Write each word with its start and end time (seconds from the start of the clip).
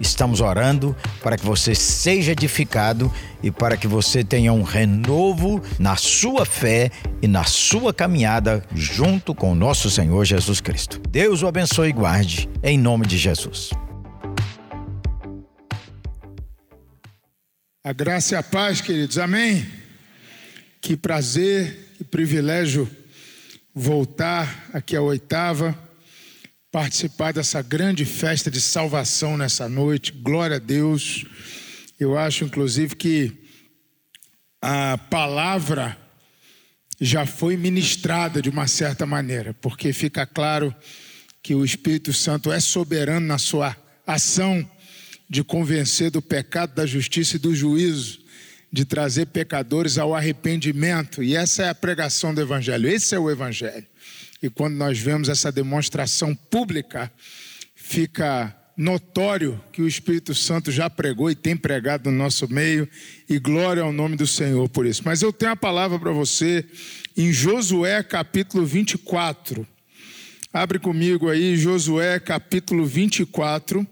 Estamos 0.00 0.40
orando 0.40 0.96
para 1.22 1.36
que 1.36 1.44
você 1.44 1.74
seja 1.74 2.32
edificado 2.32 3.12
e 3.42 3.50
para 3.50 3.76
que 3.76 3.86
você 3.86 4.24
tenha 4.24 4.52
um 4.52 4.62
renovo 4.62 5.62
na 5.78 5.96
sua 5.96 6.44
fé 6.44 6.90
e 7.22 7.28
na 7.28 7.44
sua 7.44 7.92
caminhada 7.92 8.64
junto 8.74 9.34
com 9.34 9.52
o 9.52 9.54
nosso 9.54 9.90
Senhor 9.90 10.24
Jesus 10.24 10.60
Cristo. 10.60 11.00
Deus 11.08 11.42
o 11.42 11.46
abençoe 11.46 11.90
e 11.90 11.92
guarde, 11.92 12.48
em 12.62 12.78
nome 12.78 13.06
de 13.06 13.18
Jesus. 13.18 13.70
A 17.84 17.92
graça 17.92 18.34
e 18.34 18.38
a 18.38 18.42
paz, 18.42 18.80
queridos. 18.80 19.18
Amém. 19.18 19.66
Que 20.80 20.96
prazer, 20.96 21.92
que 21.98 22.04
privilégio 22.04 22.90
voltar 23.74 24.70
aqui 24.72 24.96
à 24.96 25.02
oitava, 25.02 25.76
participar 26.74 27.32
dessa 27.32 27.62
grande 27.62 28.04
festa 28.04 28.50
de 28.50 28.60
salvação 28.60 29.36
nessa 29.36 29.68
noite. 29.68 30.10
Glória 30.10 30.56
a 30.56 30.58
Deus. 30.58 31.24
Eu 32.00 32.18
acho, 32.18 32.42
inclusive, 32.42 32.96
que 32.96 33.32
a 34.60 34.98
palavra 34.98 35.96
já 37.00 37.26
foi 37.26 37.56
ministrada 37.56 38.42
de 38.42 38.50
uma 38.50 38.66
certa 38.66 39.06
maneira, 39.06 39.54
porque 39.54 39.92
fica 39.92 40.26
claro 40.26 40.74
que 41.40 41.54
o 41.54 41.64
Espírito 41.64 42.12
Santo 42.12 42.50
é 42.50 42.58
soberano 42.58 43.24
na 43.24 43.38
sua 43.38 43.76
ação 44.04 44.68
de 45.30 45.44
convencer 45.44 46.10
do 46.10 46.20
pecado, 46.20 46.74
da 46.74 46.84
justiça 46.84 47.36
e 47.36 47.38
do 47.38 47.54
juízo, 47.54 48.18
de 48.72 48.84
trazer 48.84 49.26
pecadores 49.26 49.96
ao 49.96 50.12
arrependimento. 50.12 51.22
E 51.22 51.36
essa 51.36 51.62
é 51.62 51.68
a 51.68 51.74
pregação 51.74 52.34
do 52.34 52.40
Evangelho, 52.40 52.88
esse 52.88 53.14
é 53.14 53.18
o 53.20 53.30
Evangelho. 53.30 53.86
E 54.42 54.50
quando 54.50 54.74
nós 54.74 54.98
vemos 54.98 55.28
essa 55.28 55.50
demonstração 55.50 56.34
pública, 56.34 57.10
fica 57.74 58.54
notório 58.76 59.60
que 59.72 59.80
o 59.80 59.88
Espírito 59.88 60.34
Santo 60.34 60.72
já 60.72 60.90
pregou 60.90 61.30
e 61.30 61.34
tem 61.34 61.56
pregado 61.56 62.10
no 62.10 62.16
nosso 62.16 62.52
meio, 62.52 62.88
e 63.28 63.38
glória 63.38 63.82
ao 63.82 63.92
nome 63.92 64.16
do 64.16 64.26
Senhor 64.26 64.68
por 64.68 64.86
isso. 64.86 65.02
Mas 65.04 65.22
eu 65.22 65.32
tenho 65.32 65.52
a 65.52 65.56
palavra 65.56 65.98
para 65.98 66.10
você 66.10 66.64
em 67.16 67.32
Josué 67.32 68.02
capítulo 68.02 68.66
24. 68.66 69.66
Abre 70.52 70.78
comigo 70.78 71.28
aí, 71.28 71.56
Josué 71.56 72.18
capítulo 72.20 72.84
24. 72.84 73.86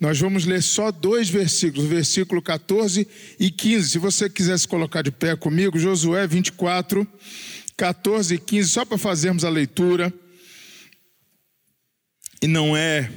Nós 0.00 0.18
vamos 0.18 0.44
ler 0.44 0.62
só 0.62 0.90
dois 0.90 1.30
versículos, 1.30 1.88
versículo 1.88 2.42
14 2.42 3.06
e 3.38 3.50
15. 3.50 3.88
Se 3.88 3.98
você 3.98 4.28
quiser 4.28 4.58
se 4.58 4.68
colocar 4.68 5.02
de 5.02 5.10
pé 5.10 5.36
comigo, 5.36 5.78
Josué 5.78 6.26
24, 6.26 7.06
14 7.76 8.34
e 8.34 8.38
15, 8.38 8.68
só 8.68 8.84
para 8.84 8.98
fazermos 8.98 9.44
a 9.44 9.48
leitura. 9.48 10.12
E 12.40 12.46
não 12.46 12.76
é 12.76 13.10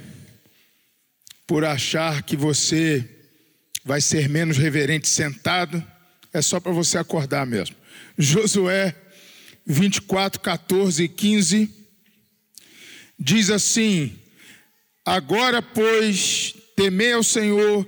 por 1.46 1.64
achar 1.64 2.24
que 2.24 2.36
você 2.36 3.08
vai 3.84 4.02
ser 4.02 4.28
menos 4.28 4.58
reverente 4.58 5.08
sentado, 5.08 5.84
é 6.34 6.42
só 6.42 6.60
para 6.60 6.72
você 6.72 6.98
acordar 6.98 7.46
mesmo. 7.46 7.76
Josué 8.18 8.96
24, 9.66 10.42
14 10.42 11.04
e 11.04 11.08
15 11.08 11.70
diz 13.20 13.50
assim: 13.50 14.18
Agora, 15.06 15.62
pois, 15.62 16.54
temei 16.76 17.14
ao 17.14 17.24
Senhor 17.24 17.88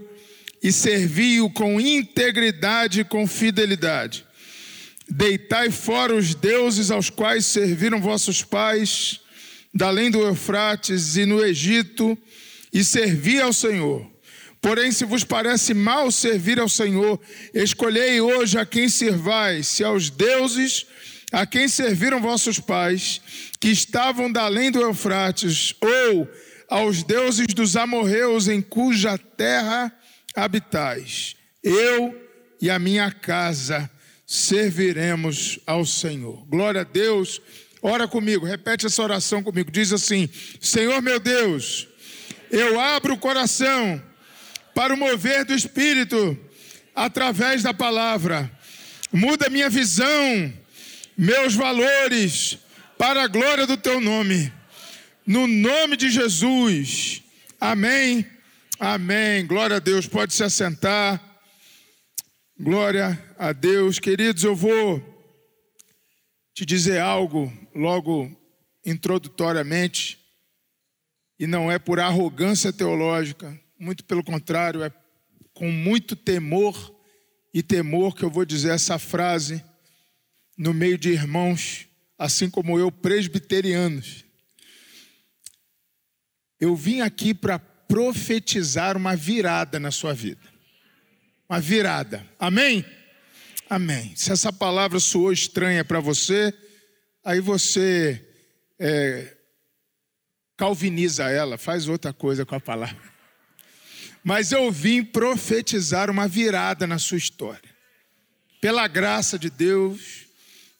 e 0.62 0.72
servi-o 0.72 1.50
com 1.50 1.80
integridade 1.80 3.02
e 3.02 3.06
com 3.06 3.28
fidelidade. 3.28 4.26
Deitai 5.10 5.72
fora 5.72 6.14
os 6.16 6.36
deuses 6.36 6.92
aos 6.92 7.10
quais 7.10 7.46
serviram 7.46 8.00
vossos 8.00 8.44
pais, 8.44 9.20
da 9.74 9.88
além 9.88 10.12
do 10.12 10.22
Eufrates 10.22 11.18
e 11.18 11.26
no 11.26 11.44
Egito, 11.44 12.18
e 12.72 12.84
servi 12.84 13.42
ao 13.42 13.52
Senhor. 13.52 14.10
Porém, 14.62 14.92
se 14.92 15.06
vos 15.06 15.24
parece 15.24 15.74
mal 15.74 16.12
servir 16.12 16.60
ao 16.60 16.70
Senhor, 16.70 17.20
escolhei 17.54 18.20
hoje 18.22 18.60
a 18.60 18.66
quem 18.66 18.90
servais, 18.90 19.68
se 19.68 19.84
aos 19.84 20.10
deuses 20.10 20.86
a 21.32 21.46
quem 21.46 21.68
serviram 21.68 22.20
vossos 22.20 22.60
pais, 22.60 23.22
que 23.60 23.70
estavam 23.70 24.32
da 24.32 24.44
além 24.44 24.72
do 24.72 24.82
Eufrates, 24.82 25.74
ou 25.80 26.28
aos 26.68 27.04
deuses 27.04 27.48
dos 27.48 27.76
amorreus 27.76 28.48
em 28.48 28.62
cuja 28.62 29.18
terra 29.18 29.92
habitais. 30.36 31.36
Eu 31.64 32.16
e 32.62 32.70
a 32.70 32.78
minha 32.78 33.12
casa 33.12 33.90
serviremos 34.30 35.58
ao 35.66 35.84
Senhor. 35.84 36.46
Glória 36.46 36.82
a 36.82 36.84
Deus. 36.84 37.42
Ora 37.82 38.08
comigo, 38.08 38.46
repete 38.46 38.86
essa 38.86 39.02
oração 39.02 39.42
comigo. 39.42 39.72
Diz 39.72 39.92
assim: 39.92 40.30
Senhor 40.62 41.02
meu 41.02 41.20
Deus, 41.20 41.88
eu 42.52 42.80
abro 42.80 43.16
o 43.16 43.18
coração 43.18 44.00
para 44.76 44.94
o 44.94 44.98
mover 44.98 45.46
do 45.46 45.56
Espírito 45.56 46.38
através 46.94 47.64
da 47.64 47.74
palavra. 47.74 48.52
Muda 49.12 49.50
minha 49.50 49.68
visão, 49.68 50.54
meus 51.18 51.56
valores, 51.56 52.60
para 53.00 53.24
a 53.24 53.28
glória 53.28 53.66
do 53.66 53.78
teu 53.78 54.00
nome. 54.00 54.54
No 55.26 55.48
nome 55.48 55.98
de 55.98 56.12
Jesus. 56.12 57.24
Amém. 57.60 58.28
Amém. 58.80 59.44
Glória 59.48 59.78
a 59.78 59.80
Deus. 59.80 60.06
Pode 60.06 60.36
se 60.36 60.44
assentar. 60.44 61.20
Glória 62.60 63.08
a 63.08 63.29
Deus. 63.54 64.00
Queridos, 64.00 64.44
eu 64.44 64.54
vou 64.54 65.02
te 66.54 66.66
dizer 66.66 67.00
algo 67.00 67.52
logo 67.74 68.30
introdutoriamente, 68.86 70.20
e 71.40 71.48
não 71.48 71.72
é 71.72 71.80
por 71.80 72.02
arrogância 72.02 72.74
teológica, 72.74 73.58
muito 73.80 74.04
pelo 74.04 74.24
contrário, 74.24 74.84
é 74.84 74.92
com 75.54 75.72
muito 75.72 76.18
temor 76.18 76.94
e 77.54 77.64
temor 77.64 78.14
que 78.14 78.24
eu 78.24 78.30
vou 78.30 78.44
dizer 78.44 78.74
essa 78.74 79.00
frase 79.00 79.64
no 80.58 80.74
meio 80.74 80.98
de 80.98 81.10
irmãos, 81.10 81.88
assim 82.18 82.50
como 82.50 82.78
eu, 82.78 82.92
presbiterianos. 82.92 84.26
Eu 86.60 86.76
vim 86.76 87.00
aqui 87.00 87.34
para 87.34 87.58
profetizar 87.58 88.98
uma 88.98 89.16
virada 89.16 89.80
na 89.80 89.92
sua 89.92 90.14
vida. 90.14 90.42
Uma 91.50 91.62
virada. 91.62 92.28
Amém? 92.38 92.86
Amém. 93.70 94.14
Se 94.16 94.32
essa 94.32 94.52
palavra 94.52 95.00
soou 95.00 95.32
estranha 95.32 95.86
para 95.86 96.00
você, 96.00 96.52
aí 97.24 97.40
você 97.40 98.26
é, 98.80 99.38
calviniza 100.58 101.30
ela, 101.30 101.58
faz 101.58 101.88
outra 101.88 102.12
coisa 102.12 102.46
com 102.46 102.56
a 102.56 102.60
palavra. 102.60 102.98
Mas 104.24 104.52
eu 104.52 104.72
vim 104.72 105.04
profetizar 105.04 106.10
uma 106.10 106.28
virada 106.28 106.88
na 106.88 106.98
sua 106.98 107.18
história. 107.20 107.70
Pela 108.60 108.88
graça 108.88 109.38
de 109.38 109.52
Deus, 109.52 110.26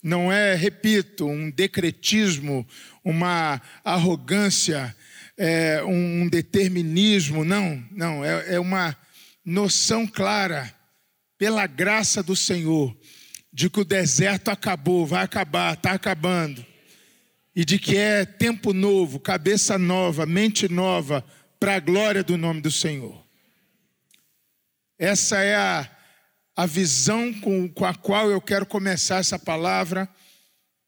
não 0.02 0.32
é, 0.32 0.56
repito, 0.56 1.28
um 1.28 1.52
decretismo, 1.52 2.68
uma 3.04 3.62
arrogância 3.84 4.96
é, 5.38 5.82
um 5.84 6.28
determinismo, 6.28 7.46
não, 7.46 7.82
não, 7.92 8.26
é, 8.26 8.56
é 8.56 8.60
uma 8.60 8.98
noção 9.46 10.06
clara, 10.06 10.74
pela 11.40 11.66
graça 11.66 12.22
do 12.22 12.36
Senhor, 12.36 12.96
de 13.52 13.68
que 13.68 13.80
o 13.80 13.86
deserto 13.86 14.50
acabou, 14.50 15.08
vai 15.08 15.24
acabar, 15.24 15.74
está 15.74 15.94
acabando, 15.94 16.64
e 17.56 17.66
de 17.66 17.80
que 17.80 17.98
é 17.98 18.26
tempo 18.26 18.74
novo, 18.74 19.20
cabeça 19.20 19.76
nova, 19.80 20.28
mente 20.28 20.70
nova, 20.70 21.26
para 21.60 21.76
a 21.76 21.80
glória 21.80 22.24
do 22.24 22.38
nome 22.38 22.62
do 22.62 22.70
Senhor. 22.70 23.26
Essa 25.00 25.40
é 25.40 25.56
a, 25.56 25.90
a 26.56 26.66
visão 26.68 27.34
com, 27.34 27.68
com 27.68 27.86
a 27.86 27.96
qual 27.96 28.30
eu 28.30 28.40
quero 28.40 28.68
começar 28.68 29.18
essa 29.18 29.40
palavra, 29.40 30.08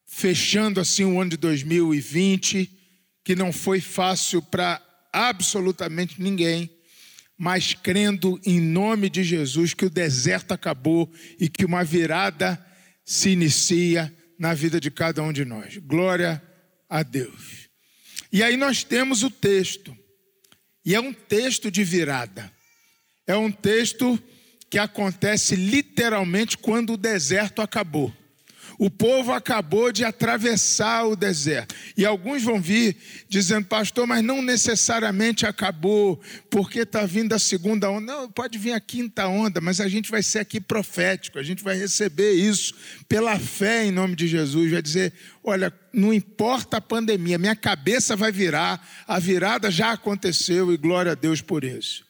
fechando 0.06 0.80
assim 0.80 1.04
o 1.04 1.20
ano 1.20 1.32
de 1.32 1.38
2020 1.38 2.78
que 3.24 3.36
não 3.36 3.54
foi 3.54 3.80
fácil 3.80 4.42
para 4.42 4.82
absolutamente 5.14 6.22
ninguém, 6.22 6.70
mas 7.42 7.74
crendo 7.74 8.40
em 8.46 8.62
nome 8.62 9.10
de 9.10 9.24
Jesus 9.24 9.74
que 9.74 9.84
o 9.84 9.90
deserto 9.90 10.52
acabou 10.52 11.12
e 11.40 11.50
que 11.50 11.66
uma 11.66 11.84
virada 11.84 12.64
se 13.04 13.32
inicia 13.32 14.16
na 14.38 14.54
vida 14.54 14.80
de 14.80 14.92
cada 14.92 15.24
um 15.24 15.34
de 15.34 15.44
nós. 15.44 15.76
Glória 15.78 16.40
a 16.88 17.02
Deus. 17.02 17.68
E 18.32 18.44
aí 18.44 18.56
nós 18.56 18.84
temos 18.84 19.24
o 19.24 19.32
texto, 19.32 19.98
e 20.86 20.94
é 20.94 21.00
um 21.00 21.12
texto 21.12 21.72
de 21.72 21.84
virada, 21.84 22.54
é 23.26 23.36
um 23.36 23.52
texto 23.52 24.22
que 24.70 24.78
acontece 24.78 25.56
literalmente 25.56 26.60
quando 26.60 26.94
o 26.94 26.98
deserto 26.98 27.60
acabou. 27.60 28.16
O 28.82 28.90
povo 28.90 29.32
acabou 29.32 29.92
de 29.92 30.04
atravessar 30.04 31.06
o 31.06 31.16
deserto. 31.16 31.76
E 31.96 32.04
alguns 32.04 32.42
vão 32.42 32.60
vir 32.60 32.98
dizendo, 33.30 33.68
pastor, 33.68 34.08
mas 34.08 34.24
não 34.24 34.42
necessariamente 34.42 35.46
acabou, 35.46 36.20
porque 36.50 36.80
está 36.80 37.06
vindo 37.06 37.34
a 37.34 37.38
segunda 37.38 37.92
onda. 37.92 38.12
Não, 38.12 38.32
pode 38.32 38.58
vir 38.58 38.72
a 38.74 38.80
quinta 38.80 39.28
onda, 39.28 39.62
mas 39.62 39.80
a 39.80 39.88
gente 39.88 40.10
vai 40.10 40.24
ser 40.24 40.40
aqui 40.40 40.60
profético, 40.60 41.38
a 41.38 41.44
gente 41.44 41.64
vai 41.64 41.78
receber 41.78 42.32
isso 42.32 42.74
pela 43.08 43.38
fé 43.38 43.86
em 43.86 43.92
nome 43.92 44.16
de 44.16 44.28
Jesus. 44.28 44.72
Vai 44.72 44.82
dizer: 44.82 45.14
olha, 45.44 45.72
não 45.94 46.12
importa 46.12 46.78
a 46.78 46.82
pandemia, 46.82 47.38
minha 47.38 47.56
cabeça 47.56 48.16
vai 48.16 48.32
virar, 48.32 48.84
a 49.08 49.20
virada 49.20 49.70
já 49.70 49.92
aconteceu 49.92 50.74
e 50.74 50.78
glória 50.78 51.12
a 51.12 51.16
Deus 51.16 51.40
por 51.40 51.64
isso. 51.64 52.04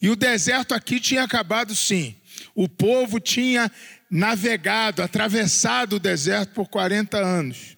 E 0.00 0.08
o 0.08 0.14
deserto 0.14 0.76
aqui 0.76 1.00
tinha 1.00 1.24
acabado 1.24 1.74
sim. 1.74 2.14
O 2.54 2.68
povo 2.68 3.18
tinha 3.18 3.68
navegado, 4.10 5.02
atravessado 5.02 5.96
o 5.96 6.00
deserto 6.00 6.54
por 6.54 6.68
40 6.68 7.18
anos. 7.18 7.76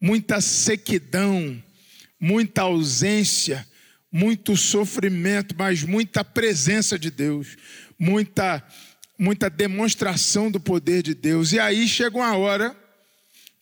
Muita 0.00 0.40
sequidão, 0.40 1.62
muita 2.20 2.62
ausência, 2.62 3.66
muito 4.10 4.56
sofrimento, 4.56 5.54
mas 5.58 5.82
muita 5.82 6.24
presença 6.24 6.98
de 6.98 7.10
Deus, 7.10 7.56
muita 7.98 8.62
muita 9.18 9.48
demonstração 9.48 10.50
do 10.50 10.60
poder 10.60 11.02
de 11.02 11.14
Deus. 11.14 11.52
E 11.52 11.58
aí 11.58 11.88
chega 11.88 12.18
uma 12.18 12.36
hora 12.36 12.76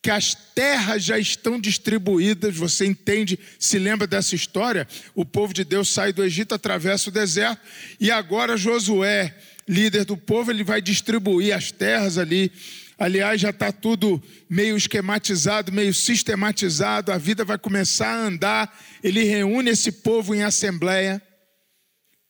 que 0.03 0.11
as 0.11 0.35
terras 0.35 1.03
já 1.03 1.19
estão 1.19 1.59
distribuídas, 1.59 2.55
você 2.55 2.85
entende, 2.85 3.38
se 3.59 3.79
lembra 3.79 4.06
dessa 4.06 4.35
história? 4.35 4.87
O 5.15 5.25
povo 5.25 5.55
de 5.55 5.65
Deus 5.65 5.88
sai 5.88 6.12
do 6.12 6.23
Egito, 6.23 6.55
atravessa 6.55 7.09
o 7.09 7.12
deserto, 7.12 7.62
e 7.99 8.11
agora 8.11 8.56
Josué 8.56 9.35
líder 9.69 10.05
do 10.05 10.17
povo, 10.17 10.51
ele 10.51 10.65
vai 10.65 10.81
distribuir 10.81 11.55
as 11.55 11.71
terras 11.73 12.19
ali. 12.19 12.53
Aliás, 12.99 13.41
já 13.41 13.51
está 13.51 13.73
tudo 13.73 14.23
meio 14.49 14.77
esquematizado, 14.77 15.73
meio 15.73 15.93
sistematizado, 15.93 17.11
a 17.11 17.19
vida 17.19 17.45
vai 17.45 17.59
começar 17.59 18.09
a 18.09 18.27
andar. 18.27 18.81
Ele 19.03 19.25
reúne 19.25 19.71
esse 19.71 19.91
povo 19.91 20.35
em 20.35 20.43
assembleia 20.43 21.21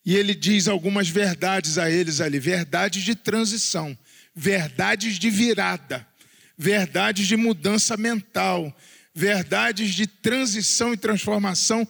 e 0.05 0.15
ele 0.15 0.35
diz 0.35 0.69
algumas 0.69 1.09
verdades 1.09 1.79
a 1.79 1.91
eles 1.91 2.21
ali: 2.21 2.39
verdades 2.39 3.03
de 3.03 3.15
transição, 3.15 3.97
verdades 4.35 5.19
de 5.19 5.31
virada, 5.31 6.07
verdades 6.57 7.27
de 7.27 7.37
mudança 7.37 7.97
mental, 7.97 8.75
verdades 9.15 9.95
de 9.95 10.07
transição 10.07 10.93
e 10.93 10.97
transformação 10.97 11.87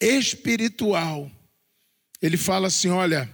espiritual. 0.00 1.30
Ele 2.20 2.36
fala 2.36 2.68
assim: 2.68 2.88
olha 2.88 3.33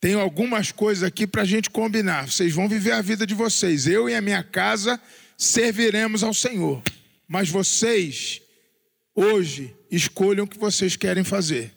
tenho 0.00 0.20
algumas 0.20 0.70
coisas 0.70 1.02
aqui 1.02 1.26
para 1.26 1.42
a 1.42 1.46
gente 1.46 1.70
combinar. 1.70 2.30
Vocês 2.30 2.52
vão 2.52 2.68
viver 2.68 2.92
a 2.92 3.02
vida 3.02 3.26
de 3.26 3.34
vocês. 3.34 3.86
Eu 3.86 4.08
e 4.08 4.14
a 4.14 4.20
minha 4.20 4.42
casa 4.42 5.00
serviremos 5.36 6.22
ao 6.22 6.34
Senhor. 6.34 6.82
Mas 7.26 7.48
vocês, 7.48 8.40
hoje, 9.14 9.74
escolham 9.90 10.44
o 10.44 10.48
que 10.48 10.58
vocês 10.58 10.96
querem 10.96 11.24
fazer. 11.24 11.72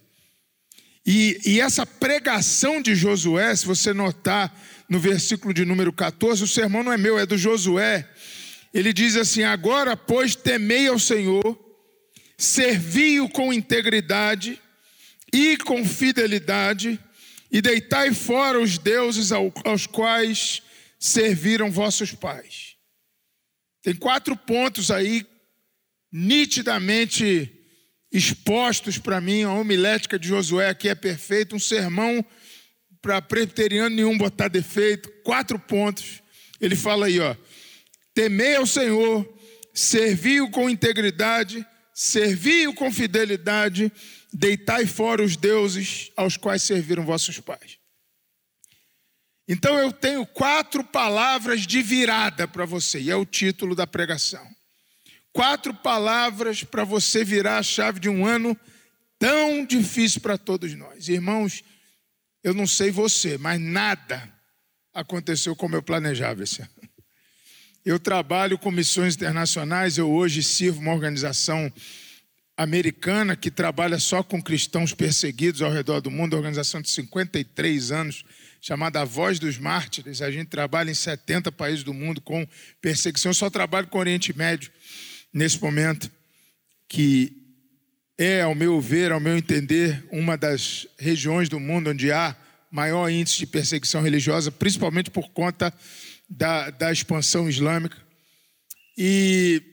E, 1.06 1.40
e, 1.46 1.62
essa 1.62 1.86
pregação 1.86 2.82
de 2.82 2.94
Josué, 2.94 3.56
se 3.56 3.66
você 3.66 3.94
notar 3.94 4.54
no 4.88 5.00
versículo 5.00 5.54
de 5.54 5.66
número 5.66 5.92
14, 5.92 6.44
o 6.44 6.48
sermão 6.48 6.84
não 6.84 6.94
é 6.94 6.98
meu, 6.98 7.18
é 7.18 7.26
do 7.26 7.38
Josué. 7.38 8.08
Ele 8.74 8.94
diz 8.94 9.16
assim: 9.16 9.44
Agora, 9.44 9.98
pois, 9.98 10.36
temei 10.36 10.88
ao 10.88 11.00
Senhor, 11.00 11.58
servi-o 12.38 13.30
com 13.30 13.52
integridade 13.52 14.62
e 15.34 15.58
com 15.58 15.84
fidelidade 15.86 17.00
e 17.52 17.62
deitai 17.62 18.14
fora 18.14 18.60
os 18.60 18.78
deuses 18.78 19.32
aos 19.32 19.88
quais 19.88 20.62
serviram 21.00 21.72
vossos 21.72 22.14
pais. 22.14 22.76
Tem 23.82 23.96
quatro 23.96 24.36
pontos 24.36 24.92
aí 24.92 25.26
nitidamente 26.12 27.52
expostos 28.12 28.98
para 28.98 29.22
mim. 29.22 29.44
A 29.44 29.54
homilética 29.54 30.20
de 30.20 30.28
Josué 30.28 30.70
aqui 30.70 30.90
é 30.90 30.96
perfeita, 30.96 31.56
um 31.56 31.60
sermão 31.60 32.24
para 33.02 33.22
presbiteriano 33.22 33.96
nenhum 33.96 34.18
botar 34.18 34.48
defeito. 34.48 35.10
Quatro 35.24 35.58
pontos. 35.58 36.22
Ele 36.60 36.76
fala 36.76 37.06
aí, 37.06 37.20
ó: 37.20 37.36
temei 38.14 38.56
ao 38.56 38.66
Senhor, 38.66 39.28
servi-o 39.74 40.52
com 40.52 40.70
integridade, 40.70 41.66
servi-o 41.94 42.74
com 42.74 42.92
fidelidade 42.92 43.92
deitai 44.32 44.86
fora 44.86 45.24
os 45.24 45.36
deuses 45.36 46.12
aos 46.16 46.38
quais 46.38 46.64
serviram 46.64 47.06
vossos 47.06 47.40
pais. 47.40 47.78
Então 49.48 49.78
eu 49.80 49.92
tenho 49.92 50.26
quatro 50.28 50.84
palavras 50.84 51.62
de 51.66 51.82
virada 51.82 52.48
para 52.48 52.66
você, 52.66 53.02
e 53.02 53.10
é 53.10 53.16
o 53.16 53.26
título 53.26 53.76
da 53.76 53.88
pregação. 53.88 54.48
Quatro 55.34 55.74
palavras 55.74 56.64
para 56.64 56.84
você 56.84 57.24
virar 57.24 57.58
a 57.58 57.64
chave 57.64 58.00
de 58.00 58.10
um 58.10 58.26
ano 58.26 58.56
tão 59.18 59.66
difícil 59.66 60.22
para 60.22 60.38
todos 60.38 60.76
nós. 60.76 61.08
Irmãos, 61.08 61.64
eu 62.44 62.54
não 62.54 62.68
sei 62.68 62.92
você, 62.92 63.38
mas 63.38 63.60
nada 63.60 64.32
aconteceu 64.94 65.56
como 65.56 65.76
eu 65.76 65.84
planejava 65.84 66.44
esse 66.44 66.62
ano. 66.62 66.72
Eu 67.84 68.00
trabalho 68.00 68.58
com 68.58 68.70
missões 68.70 69.16
internacionais, 69.16 69.98
eu 69.98 70.12
hoje 70.12 70.44
sirvo 70.44 70.80
uma 70.80 70.94
organização 70.94 71.72
americana 72.60 73.38
que 73.38 73.50
trabalha 73.50 73.98
só 73.98 74.22
com 74.22 74.42
cristãos 74.42 74.94
perseguidos 74.94 75.62
ao 75.62 75.72
redor 75.72 76.02
do 76.02 76.12
mundo, 76.12 76.36
organização 76.36 76.82
de 76.82 76.90
53 76.90 77.90
anos, 77.90 78.26
chamada 78.60 79.06
Voz 79.06 79.40
dos 79.40 79.58
Mártires. 79.58 80.22
A 80.22 80.30
gente 80.30 80.50
trabalha 80.50 80.92
em 80.92 80.94
70 80.94 81.54
países 81.54 81.86
do 81.86 81.94
mundo 81.94 82.20
com 82.20 82.46
perseguição. 82.82 83.30
Eu 83.30 83.34
só 83.34 83.50
trabalho 83.50 83.88
com 83.88 83.98
o 83.98 84.02
Oriente 84.02 84.38
Médio 84.38 84.70
nesse 85.34 85.62
momento, 85.62 86.12
que 86.90 87.32
é, 88.18 88.42
ao 88.42 88.54
meu 88.54 88.82
ver, 88.82 89.14
ao 89.14 89.22
meu 89.22 89.38
entender, 89.38 90.06
uma 90.12 90.36
das 90.36 90.86
regiões 90.98 91.48
do 91.48 91.62
mundo 91.62 91.92
onde 91.92 92.12
há 92.12 92.36
maior 92.70 93.10
índice 93.10 93.38
de 93.38 93.48
perseguição 93.48 94.02
religiosa, 94.02 94.52
principalmente 94.52 95.10
por 95.10 95.30
conta 95.30 95.74
da, 96.30 96.70
da 96.72 96.92
expansão 96.92 97.48
islâmica. 97.48 97.96
E 98.98 99.64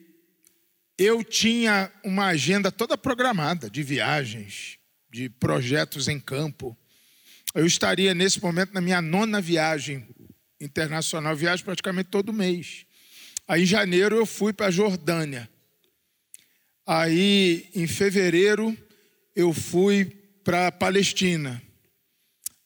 eu 0.98 1.22
tinha 1.22 1.92
uma 2.02 2.26
agenda 2.26 2.72
toda 2.72 2.96
programada 2.96 3.68
de 3.68 3.82
viagens, 3.82 4.78
de 5.10 5.28
projetos 5.28 6.08
em 6.08 6.18
campo. 6.18 6.76
Eu 7.54 7.66
estaria 7.66 8.14
nesse 8.14 8.40
momento 8.40 8.72
na 8.72 8.80
minha 8.80 9.02
nona 9.02 9.40
viagem 9.40 10.06
internacional, 10.60 11.36
viagem 11.36 11.64
praticamente 11.64 12.08
todo 12.08 12.32
mês. 12.32 12.86
Aí 13.46 13.62
em 13.62 13.66
janeiro 13.66 14.16
eu 14.16 14.24
fui 14.24 14.52
para 14.52 14.66
a 14.66 14.70
Jordânia. 14.70 15.48
Aí 16.86 17.68
em 17.74 17.86
fevereiro 17.86 18.76
eu 19.34 19.52
fui 19.52 20.06
para 20.42 20.68
a 20.68 20.72
Palestina. 20.72 21.62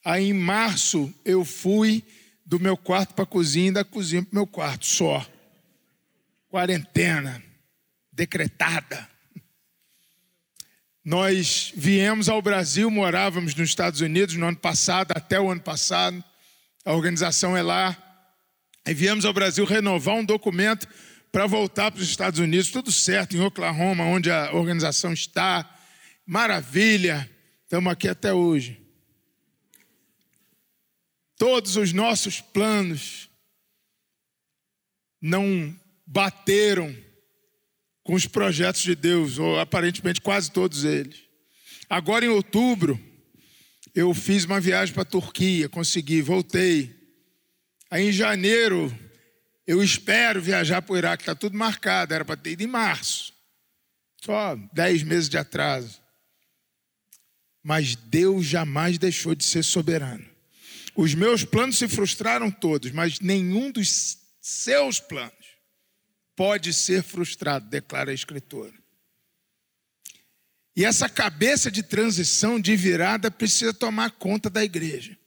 Aí 0.04 0.28
em 0.28 0.32
março 0.32 1.12
eu 1.24 1.44
fui 1.44 2.04
do 2.46 2.60
meu 2.60 2.76
quarto 2.76 3.14
para 3.14 3.24
a 3.24 3.26
cozinha, 3.26 3.72
da 3.72 3.84
cozinha 3.84 4.22
para 4.22 4.32
o 4.32 4.34
meu 4.36 4.46
quarto, 4.46 4.86
só. 4.86 5.26
Quarentena 6.48 7.49
decretada. 8.12 9.08
Nós 11.04 11.72
viemos 11.74 12.28
ao 12.28 12.42
Brasil, 12.42 12.90
morávamos 12.90 13.54
nos 13.54 13.70
Estados 13.70 14.00
Unidos 14.00 14.34
no 14.36 14.46
ano 14.46 14.56
passado, 14.56 15.12
até 15.12 15.40
o 15.40 15.50
ano 15.50 15.60
passado, 15.60 16.22
a 16.84 16.92
organização 16.92 17.56
é 17.56 17.62
lá. 17.62 17.96
E 18.86 18.92
viemos 18.92 19.24
ao 19.24 19.32
Brasil 19.32 19.64
renovar 19.64 20.14
um 20.16 20.24
documento 20.24 20.86
para 21.32 21.46
voltar 21.46 21.90
para 21.90 22.02
os 22.02 22.08
Estados 22.08 22.38
Unidos, 22.38 22.70
tudo 22.70 22.90
certo, 22.90 23.36
em 23.36 23.40
Oklahoma, 23.40 24.04
onde 24.04 24.30
a 24.30 24.52
organização 24.52 25.12
está. 25.12 25.68
Maravilha, 26.26 27.30
estamos 27.62 27.92
aqui 27.92 28.08
até 28.08 28.32
hoje. 28.32 28.80
Todos 31.36 31.76
os 31.76 31.92
nossos 31.92 32.40
planos 32.40 33.30
não 35.20 35.74
bateram 36.06 36.94
com 38.10 38.16
os 38.16 38.26
projetos 38.26 38.82
de 38.82 38.96
Deus, 38.96 39.38
ou 39.38 39.60
aparentemente 39.60 40.20
quase 40.20 40.50
todos 40.50 40.82
eles. 40.82 41.28
Agora 41.88 42.24
em 42.24 42.28
outubro, 42.28 42.98
eu 43.94 44.12
fiz 44.12 44.44
uma 44.44 44.58
viagem 44.58 44.92
para 44.92 45.04
a 45.04 45.06
Turquia, 45.06 45.68
consegui, 45.68 46.20
voltei. 46.20 46.92
Aí 47.88 48.08
em 48.08 48.12
janeiro, 48.12 48.92
eu 49.64 49.80
espero 49.80 50.42
viajar 50.42 50.82
para 50.82 50.92
o 50.92 50.98
Iraque, 50.98 51.22
está 51.22 51.36
tudo 51.36 51.56
marcado, 51.56 52.12
era 52.12 52.24
para 52.24 52.36
ter 52.36 52.50
ido 52.50 52.64
em 52.64 52.66
março. 52.66 53.32
Só 54.24 54.56
dez 54.72 55.04
meses 55.04 55.28
de 55.28 55.38
atraso. 55.38 56.02
Mas 57.62 57.94
Deus 57.94 58.44
jamais 58.44 58.98
deixou 58.98 59.36
de 59.36 59.44
ser 59.44 59.62
soberano. 59.62 60.28
Os 60.96 61.14
meus 61.14 61.44
planos 61.44 61.78
se 61.78 61.86
frustraram 61.86 62.50
todos, 62.50 62.90
mas 62.90 63.20
nenhum 63.20 63.70
dos 63.70 64.18
seus 64.40 64.98
planos 64.98 65.39
pode 66.40 66.72
ser 66.72 67.02
frustrado, 67.02 67.68
declara 67.68 68.10
a 68.10 68.14
Escritura. 68.14 68.72
E 70.74 70.86
essa 70.86 71.06
cabeça 71.06 71.70
de 71.70 71.82
transição, 71.82 72.58
de 72.58 72.74
virada, 72.76 73.30
precisa 73.30 73.74
tomar 73.74 74.12
conta 74.12 74.48
da 74.48 74.64
igreja. 74.64 75.18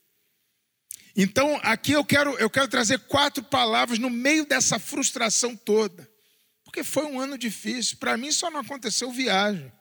Então, 1.15 1.59
aqui 1.61 1.91
eu 1.91 2.03
quero, 2.03 2.31
eu 2.39 2.49
quero 2.49 2.67
trazer 2.67 2.97
quatro 3.01 3.43
palavras 3.43 3.99
no 3.99 4.09
meio 4.09 4.43
dessa 4.47 4.79
frustração 4.79 5.55
toda. 5.55 6.09
Porque 6.63 6.83
foi 6.83 7.05
um 7.05 7.19
ano 7.19 7.37
difícil. 7.37 7.97
Para 7.97 8.17
mim 8.17 8.31
só 8.31 8.49
não 8.49 8.61
aconteceu 8.61 9.11
viagem. 9.11 9.71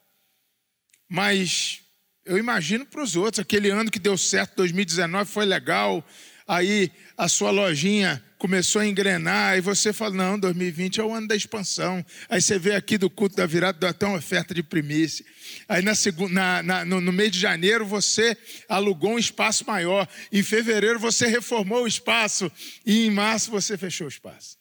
Mas 1.09 1.81
eu 2.27 2.37
imagino 2.37 2.85
para 2.85 3.03
os 3.03 3.17
outros, 3.17 3.41
aquele 3.41 3.71
ano 3.71 3.91
que 3.91 3.99
deu 3.99 4.19
certo, 4.19 4.57
2019, 4.57 5.31
foi 5.31 5.47
legal. 5.47 6.07
Aí 6.47 6.93
a 7.17 7.27
sua 7.27 7.51
lojinha 7.51 8.23
começou 8.43 8.83
a 8.83 8.87
engrenar, 8.89 9.57
e 9.57 9.61
você 9.61 9.93
fala: 9.93 10.17
não, 10.17 10.37
2020 10.37 11.01
é 11.01 11.05
o 11.05 11.15
ano 11.15 11.29
da 11.29 11.37
expansão. 11.37 12.05
Aí 12.29 12.43
você 12.43 12.59
vê 12.59 12.75
aqui 12.75 12.99
do 12.99 13.09
culto 13.09 13.37
da 13.37 13.47
virada, 13.47 13.79
dá 13.79 13.91
até 13.91 14.05
uma 14.05 14.19
oferta 14.19 14.53
de 14.53 14.65
primícia. 14.65 15.25
Aí 15.69 15.81
na, 15.81 15.93
na, 16.29 16.63
na, 16.63 16.85
no, 16.85 17.01
no 17.01 17.13
mês 17.13 17.31
de 17.31 17.39
janeiro 17.39 17.87
você 17.87 18.37
alugou 18.69 19.13
um 19.13 19.19
espaço 19.19 19.65
maior. 19.65 20.09
Em 20.33 20.43
fevereiro 20.43 20.99
você 20.99 21.29
reformou 21.29 21.85
o 21.85 21.87
espaço. 21.87 22.51
E 22.85 23.07
em 23.07 23.11
março 23.13 23.49
você 23.49 23.79
fechou 23.79 24.09
o 24.09 24.11
espaço. 24.11 24.59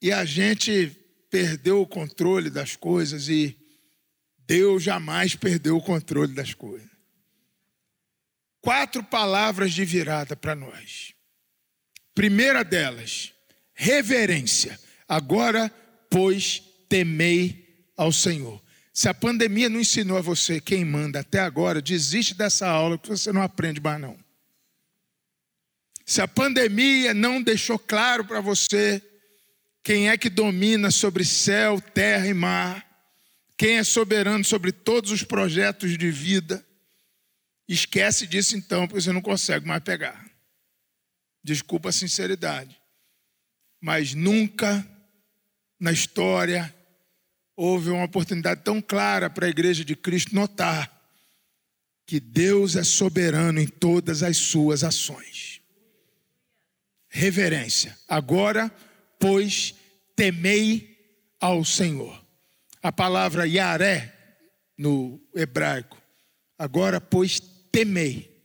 E 0.00 0.12
a 0.12 0.24
gente 0.24 0.96
perdeu 1.28 1.80
o 1.82 1.88
controle 1.88 2.50
das 2.50 2.76
coisas 2.76 3.28
e 3.28 3.58
Deus 4.46 4.80
jamais 4.80 5.34
perdeu 5.34 5.76
o 5.76 5.82
controle 5.82 6.32
das 6.32 6.54
coisas. 6.54 6.88
Quatro 8.60 9.02
palavras 9.02 9.72
de 9.72 9.84
virada 9.84 10.36
para 10.36 10.54
nós. 10.54 11.15
Primeira 12.16 12.64
delas, 12.64 13.34
reverência. 13.74 14.80
Agora, 15.06 15.70
pois, 16.08 16.62
temei 16.88 17.84
ao 17.94 18.10
Senhor. 18.10 18.58
Se 18.90 19.06
a 19.06 19.12
pandemia 19.12 19.68
não 19.68 19.78
ensinou 19.78 20.16
a 20.16 20.22
você 20.22 20.58
quem 20.58 20.82
manda 20.82 21.20
até 21.20 21.40
agora, 21.40 21.82
desiste 21.82 22.32
dessa 22.32 22.66
aula 22.66 22.96
que 22.96 23.10
você 23.10 23.30
não 23.30 23.42
aprende 23.42 23.82
mais 23.82 24.00
não. 24.00 24.16
Se 26.06 26.22
a 26.22 26.26
pandemia 26.26 27.12
não 27.12 27.42
deixou 27.42 27.78
claro 27.78 28.24
para 28.24 28.40
você 28.40 29.02
quem 29.82 30.08
é 30.08 30.16
que 30.16 30.30
domina 30.30 30.90
sobre 30.90 31.22
céu, 31.22 31.78
terra 31.82 32.26
e 32.26 32.32
mar, 32.32 32.82
quem 33.58 33.76
é 33.76 33.84
soberano 33.84 34.42
sobre 34.42 34.72
todos 34.72 35.10
os 35.10 35.22
projetos 35.22 35.98
de 35.98 36.10
vida, 36.10 36.66
esquece 37.68 38.26
disso 38.26 38.56
então, 38.56 38.88
porque 38.88 39.02
você 39.02 39.12
não 39.12 39.20
consegue 39.20 39.68
mais 39.68 39.82
pegar. 39.82 40.25
Desculpa 41.46 41.90
a 41.90 41.92
sinceridade. 41.92 42.76
Mas 43.80 44.14
nunca 44.14 44.84
na 45.78 45.92
história 45.92 46.74
houve 47.54 47.88
uma 47.88 48.02
oportunidade 48.02 48.64
tão 48.64 48.82
clara 48.82 49.30
para 49.30 49.46
a 49.46 49.48
igreja 49.48 49.84
de 49.84 49.94
Cristo 49.94 50.34
notar 50.34 50.92
que 52.04 52.18
Deus 52.18 52.74
é 52.74 52.82
soberano 52.82 53.60
em 53.60 53.66
todas 53.68 54.24
as 54.24 54.36
suas 54.36 54.82
ações. 54.82 55.60
Reverência. 57.08 57.96
Agora, 58.08 58.68
pois, 59.16 59.72
temei 60.16 60.98
ao 61.38 61.64
Senhor. 61.64 62.26
A 62.82 62.90
palavra 62.90 63.46
Yaré 63.46 64.12
no 64.76 65.24
hebraico. 65.32 66.02
Agora, 66.58 67.00
pois, 67.00 67.38
temei. 67.70 68.36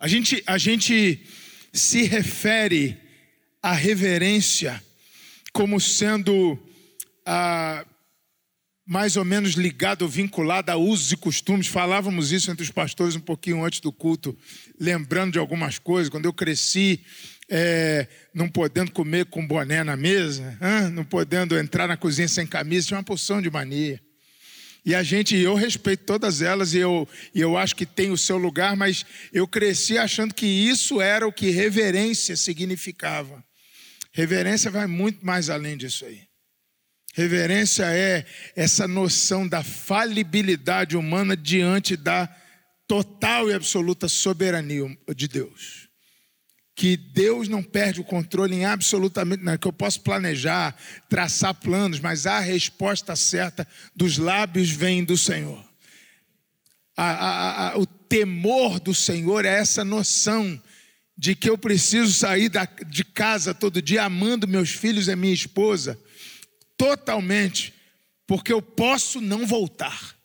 A 0.00 0.08
gente, 0.08 0.42
a 0.46 0.58
gente 0.58 1.28
se 1.72 2.02
refere 2.02 2.98
à 3.62 3.72
reverência 3.72 4.82
como 5.52 5.80
sendo 5.80 6.58
ah, 7.26 7.84
mais 8.86 9.16
ou 9.16 9.24
menos 9.24 9.52
ligado, 9.52 10.08
vinculado 10.08 10.72
a 10.72 10.76
usos 10.76 11.12
e 11.12 11.16
costumes. 11.16 11.68
Falávamos 11.68 12.32
isso 12.32 12.50
entre 12.50 12.64
os 12.64 12.70
pastores 12.70 13.14
um 13.14 13.20
pouquinho 13.20 13.64
antes 13.64 13.80
do 13.80 13.92
culto, 13.92 14.36
lembrando 14.80 15.32
de 15.32 15.38
algumas 15.38 15.78
coisas. 15.78 16.08
Quando 16.08 16.24
eu 16.24 16.32
cresci, 16.32 17.00
é, 17.48 18.08
não 18.34 18.48
podendo 18.48 18.90
comer 18.90 19.26
com 19.26 19.46
boné 19.46 19.84
na 19.84 19.96
mesa, 19.96 20.58
hein? 20.60 20.90
não 20.90 21.04
podendo 21.04 21.56
entrar 21.56 21.86
na 21.86 21.96
cozinha 21.96 22.28
sem 22.28 22.46
camisa, 22.46 22.88
tinha 22.88 22.98
uma 22.98 23.04
porção 23.04 23.40
de 23.40 23.50
mania. 23.50 24.00
E 24.84 24.94
a 24.94 25.02
gente, 25.02 25.36
eu 25.36 25.54
respeito 25.54 26.04
todas 26.04 26.40
elas 26.40 26.72
e 26.72 26.78
eu, 26.78 27.08
eu 27.34 27.56
acho 27.56 27.76
que 27.76 27.84
tem 27.84 28.10
o 28.10 28.16
seu 28.16 28.38
lugar, 28.38 28.76
mas 28.76 29.04
eu 29.32 29.46
cresci 29.46 29.98
achando 29.98 30.34
que 30.34 30.46
isso 30.46 31.00
era 31.00 31.26
o 31.26 31.32
que 31.32 31.50
reverência 31.50 32.36
significava. 32.36 33.44
Reverência 34.12 34.70
vai 34.70 34.86
muito 34.86 35.24
mais 35.24 35.50
além 35.50 35.76
disso 35.76 36.04
aí. 36.04 36.22
Reverência 37.14 37.84
é 37.84 38.24
essa 38.56 38.88
noção 38.88 39.46
da 39.46 39.62
falibilidade 39.62 40.96
humana 40.96 41.36
diante 41.36 41.96
da 41.96 42.28
total 42.86 43.50
e 43.50 43.54
absoluta 43.54 44.08
soberania 44.08 44.84
de 45.14 45.28
Deus 45.28 45.89
que 46.80 46.96
Deus 46.96 47.46
não 47.46 47.62
perde 47.62 48.00
o 48.00 48.04
controle 48.04 48.54
em 48.54 48.64
absolutamente 48.64 49.44
nada, 49.44 49.58
que 49.58 49.68
eu 49.68 49.72
posso 49.72 50.00
planejar, 50.00 50.74
traçar 51.10 51.52
planos, 51.52 52.00
mas 52.00 52.24
a 52.24 52.40
resposta 52.40 53.14
certa 53.14 53.68
dos 53.94 54.16
lábios 54.16 54.70
vem 54.70 55.04
do 55.04 55.14
Senhor. 55.14 55.62
A, 56.96 57.10
a, 57.10 57.68
a, 57.72 57.78
o 57.78 57.84
temor 57.84 58.80
do 58.80 58.94
Senhor 58.94 59.44
é 59.44 59.58
essa 59.58 59.84
noção 59.84 60.58
de 61.18 61.34
que 61.34 61.50
eu 61.50 61.58
preciso 61.58 62.14
sair 62.14 62.48
da, 62.48 62.66
de 62.86 63.04
casa 63.04 63.52
todo 63.52 63.82
dia 63.82 64.04
amando 64.04 64.48
meus 64.48 64.70
filhos 64.70 65.06
e 65.06 65.14
minha 65.14 65.34
esposa 65.34 66.00
totalmente, 66.78 67.74
porque 68.26 68.54
eu 68.54 68.62
posso 68.62 69.20
não 69.20 69.46
voltar. 69.46 70.16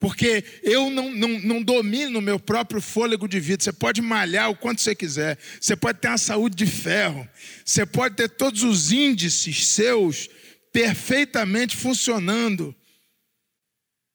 Porque 0.00 0.42
eu 0.62 0.88
não, 0.88 1.12
não, 1.12 1.28
não 1.40 1.62
domino 1.62 2.18
o 2.18 2.22
meu 2.22 2.40
próprio 2.40 2.80
fôlego 2.80 3.28
de 3.28 3.38
vida. 3.38 3.62
Você 3.62 3.72
pode 3.72 4.00
malhar 4.00 4.50
o 4.50 4.56
quanto 4.56 4.80
você 4.80 4.94
quiser. 4.94 5.38
Você 5.60 5.76
pode 5.76 5.98
ter 6.00 6.08
uma 6.08 6.16
saúde 6.16 6.56
de 6.56 6.66
ferro. 6.66 7.28
Você 7.62 7.84
pode 7.84 8.16
ter 8.16 8.30
todos 8.30 8.62
os 8.62 8.90
índices 8.90 9.66
seus 9.68 10.30
perfeitamente 10.72 11.76
funcionando. 11.76 12.74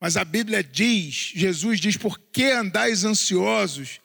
Mas 0.02 0.18
a 0.18 0.26
Bíblia 0.26 0.64
diz, 0.64 1.32
Jesus 1.36 1.80
diz: 1.80 1.96
por 1.96 2.18
que 2.18 2.46
andais 2.46 3.04
ansiosos, 3.04 4.02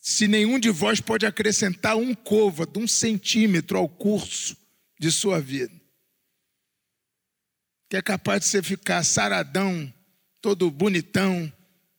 se 0.00 0.26
nenhum 0.26 0.58
de 0.58 0.70
vós 0.70 1.00
pode 1.00 1.24
acrescentar 1.24 1.96
um 1.96 2.12
côvado, 2.12 2.80
um 2.80 2.88
centímetro 2.88 3.78
ao 3.78 3.88
curso 3.88 4.56
de 4.98 5.12
sua 5.12 5.40
vida? 5.40 5.80
Que 7.88 7.96
é 7.96 8.02
capaz 8.02 8.40
de 8.40 8.46
você 8.48 8.60
ficar 8.60 9.04
saradão 9.04 9.92
todo 10.42 10.68
bonitão 10.70 11.50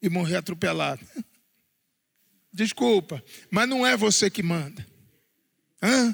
e 0.02 0.10
morrer 0.10 0.36
atropelado. 0.36 1.02
Desculpa, 2.52 3.24
mas 3.50 3.68
não 3.68 3.88
é 3.88 3.96
você 3.98 4.30
que 4.30 4.44
manda. 4.44 4.86
Hã? 5.82 6.14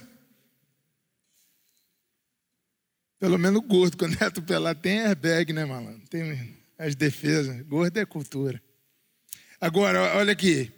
Pelo 3.20 3.38
menos 3.38 3.62
gordo, 3.66 3.98
quando 3.98 4.16
é 4.22 4.26
atropelado, 4.28 4.80
tem 4.80 5.00
airbag, 5.00 5.52
né, 5.52 5.66
malandro? 5.66 6.08
Tem 6.08 6.56
as 6.78 6.96
defesas. 6.96 7.62
Gordo 7.64 7.98
é 7.98 8.06
cultura. 8.06 8.62
Agora, 9.60 10.16
olha 10.16 10.32
aqui. 10.32 10.72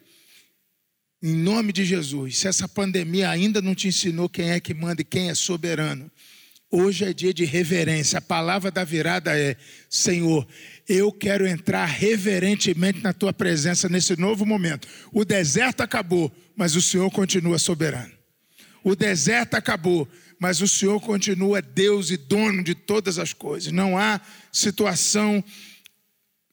Em 1.21 1.35
nome 1.35 1.71
de 1.71 1.85
Jesus, 1.85 2.39
se 2.39 2.47
essa 2.47 2.67
pandemia 2.67 3.29
ainda 3.29 3.61
não 3.61 3.75
te 3.75 3.87
ensinou 3.87 4.27
quem 4.27 4.49
é 4.49 4.59
que 4.59 4.73
manda 4.73 5.03
e 5.03 5.05
quem 5.05 5.29
é 5.29 5.35
soberano, 5.35 6.09
Hoje 6.73 7.03
é 7.03 7.11
dia 7.11 7.33
de 7.33 7.43
reverência. 7.43 8.19
A 8.19 8.21
palavra 8.21 8.71
da 8.71 8.85
virada 8.85 9.37
é: 9.37 9.57
Senhor, 9.89 10.47
eu 10.87 11.11
quero 11.11 11.47
entrar 11.47 11.85
reverentemente 11.85 13.01
na 13.01 13.13
tua 13.13 13.33
presença 13.33 13.87
nesse 13.87 14.19
novo 14.19 14.45
momento. 14.45 14.87
O 15.11 15.23
deserto 15.23 15.81
acabou, 15.81 16.31
mas 16.55 16.75
o 16.75 16.81
Senhor 16.81 17.09
continua 17.11 17.59
soberano. 17.59 18.11
O 18.83 18.95
deserto 18.95 19.55
acabou, 19.55 20.07
mas 20.39 20.61
o 20.61 20.67
Senhor 20.67 20.99
continua 20.99 21.61
Deus 21.61 22.09
e 22.09 22.17
dono 22.17 22.63
de 22.63 22.73
todas 22.73 23.19
as 23.19 23.31
coisas. 23.31 23.71
Não 23.71 23.97
há 23.97 24.19
situação 24.51 25.43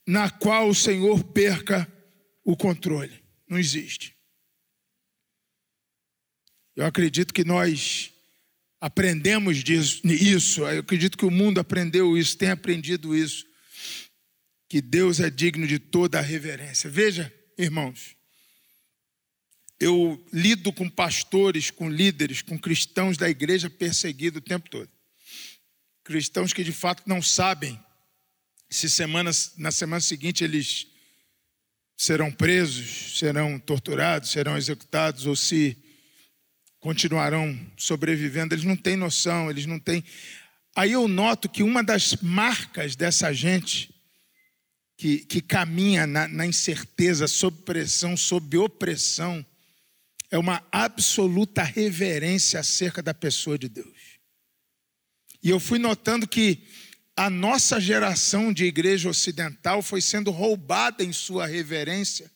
na 0.07 0.31
qual 0.31 0.69
o 0.69 0.75
Senhor 0.75 1.25
perca 1.25 1.91
o 2.45 2.57
controle. 2.57 3.23
Não 3.49 3.59
existe. 3.59 4.15
Eu 6.77 6.87
acredito 6.87 7.35
que 7.35 7.45
nós 7.45 8.13
aprendemos 8.81 9.65
disso, 9.65 10.01
isso. 10.05 10.61
Eu 10.61 10.81
acredito 10.81 11.19
que 11.19 11.27
o 11.27 11.31
mundo 11.31 11.59
aprendeu 11.59 12.17
isso, 12.17 12.39
tem 12.39 12.51
aprendido 12.51 13.17
isso. 13.17 13.48
Que 14.69 14.81
Deus 14.81 15.21
é 15.21 15.31
digno 15.31 15.67
de 15.67 15.79
toda 15.79 16.19
a 16.19 16.23
reverência. 16.23 16.91
Veja, 16.91 17.33
irmãos, 17.57 18.17
eu 19.81 20.23
lido 20.33 20.73
com 20.73 20.89
pastores, 20.91 21.71
com 21.71 21.89
líderes, 21.89 22.43
com 22.43 22.59
cristãos 22.59 23.17
da 23.17 23.31
igreja 23.31 23.71
perseguidos 23.71 24.41
o 24.41 24.45
tempo 24.45 24.69
todo. 24.69 24.91
Cristãos 26.05 26.53
que 26.53 26.65
de 26.65 26.73
fato 26.73 27.05
não 27.07 27.23
sabem 27.23 27.79
se 28.71 28.89
semana, 28.91 29.31
na 29.57 29.71
semana 29.71 30.01
seguinte 30.01 30.45
eles 30.45 30.87
serão 31.97 32.31
presos, 32.31 33.19
serão 33.19 33.59
torturados, 33.59 34.31
serão 34.31 34.57
executados, 34.57 35.27
ou 35.27 35.35
se 35.35 35.77
continuarão 36.79 37.59
sobrevivendo, 37.77 38.55
eles 38.55 38.65
não 38.65 38.77
têm 38.77 38.97
noção, 38.97 39.51
eles 39.51 39.67
não 39.67 39.81
têm. 39.81 40.05
Aí 40.77 40.93
eu 40.93 41.09
noto 41.09 41.49
que 41.49 41.63
uma 41.63 41.83
das 41.83 42.17
marcas 42.17 42.95
dessa 42.95 43.33
gente 43.33 43.93
que, 44.99 45.21
que 45.21 45.41
caminha 45.41 46.09
na, 46.09 46.27
na 46.27 46.45
incerteza, 46.45 47.29
sob 47.29 47.57
pressão, 47.63 48.17
sob 48.17 48.59
opressão, 48.59 49.47
é 50.29 50.37
uma 50.37 50.67
absoluta 50.73 51.63
reverência 51.63 52.59
acerca 52.59 53.01
da 53.01 53.15
pessoa 53.15 53.57
de 53.57 53.69
Deus. 53.69 54.19
E 55.41 55.49
eu 55.49 55.61
fui 55.61 55.79
notando 55.79 56.27
que 56.27 56.65
a 57.17 57.31
nossa 57.31 57.81
geração 57.81 58.53
de 58.53 58.65
igreja 58.65 59.09
ocidental 59.09 59.83
foi 59.83 60.01
sendo 60.01 60.33
roubada 60.33 61.05
em 61.05 61.13
sua 61.13 61.47
reverência, 61.47 62.29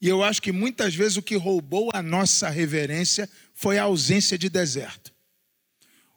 e 0.00 0.08
eu 0.08 0.22
acho 0.22 0.40
que 0.40 0.52
muitas 0.52 0.94
vezes 0.94 1.16
o 1.16 1.22
que 1.22 1.34
roubou 1.34 1.90
a 1.92 2.00
nossa 2.02 2.48
reverência 2.48 3.28
foi 3.54 3.76
a 3.76 3.84
ausência 3.84 4.38
de 4.38 4.48
deserto. 4.48 5.12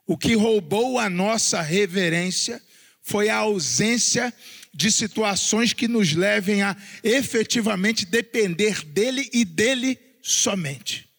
O 0.06 0.16
que 0.16 0.36
roubou 0.36 1.00
a 1.00 1.10
nossa 1.10 1.60
reverência 1.62 2.62
foi 3.02 3.30
a 3.30 3.38
ausência 3.38 4.32
de 4.32 4.57
situações 4.92 5.74
que 5.74 5.88
nos 5.88 6.14
levem 6.14 6.62
a 6.62 6.78
efetivamente 7.04 8.06
depender 8.06 8.84
dele 8.84 9.30
e 9.34 9.44
dele 9.44 10.00
somente. 10.22 11.10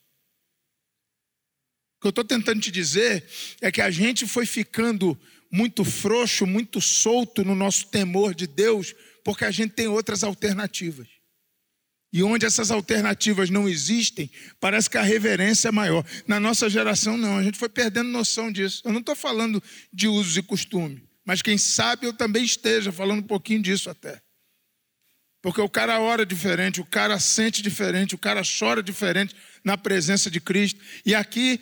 O 1.97 2.01
que 2.03 2.07
eu 2.07 2.11
estou 2.11 2.25
tentando 2.25 2.61
te 2.61 2.71
dizer 2.71 3.25
é 3.61 3.73
que 3.73 3.81
a 3.81 3.91
gente 3.91 4.27
foi 4.27 4.47
ficando 4.47 5.19
muito 5.51 5.85
frouxo, 5.85 6.47
muito 6.47 6.81
solto 6.81 7.45
no 7.45 7.55
nosso 7.55 7.87
temor 7.87 8.35
de 8.35 8.47
Deus, 8.47 8.95
porque 9.25 9.45
a 9.45 9.51
gente 9.51 9.73
tem 9.73 9.89
outras 9.89 10.23
alternativas. 10.23 11.09
E 12.13 12.23
onde 12.23 12.47
essas 12.47 12.71
alternativas 12.71 13.51
não 13.51 13.69
existem, 13.69 14.31
parece 14.61 14.89
que 14.89 14.97
a 14.97 15.03
reverência 15.03 15.69
é 15.69 15.73
maior. 15.73 16.05
Na 16.27 16.39
nossa 16.39 16.71
geração, 16.71 17.19
não, 17.19 17.37
a 17.37 17.43
gente 17.43 17.59
foi 17.59 17.69
perdendo 17.69 18.09
noção 18.09 18.51
disso. 18.51 18.81
Eu 18.85 18.93
não 18.93 19.01
estou 19.01 19.17
falando 19.17 19.63
de 19.93 20.07
usos 20.09 20.37
e 20.37 20.43
costume. 20.43 21.08
Mas 21.29 21.43
quem 21.43 21.59
sabe 21.59 22.07
eu 22.07 22.13
também 22.15 22.43
esteja 22.43 22.91
falando 22.91 23.19
um 23.19 23.27
pouquinho 23.27 23.61
disso 23.61 23.91
até. 23.91 24.19
Porque 25.43 25.61
o 25.61 25.69
cara 25.69 26.01
ora 26.01 26.25
diferente, 26.25 26.81
o 26.81 26.87
cara 26.87 27.21
sente 27.21 27.61
diferente, 27.61 28.15
o 28.15 28.19
cara 28.19 28.41
chora 28.43 28.83
diferente 28.83 29.37
na 29.63 29.77
presença 29.77 30.31
de 30.31 30.41
Cristo. 30.41 30.81
E 31.05 31.15
aqui, 31.15 31.61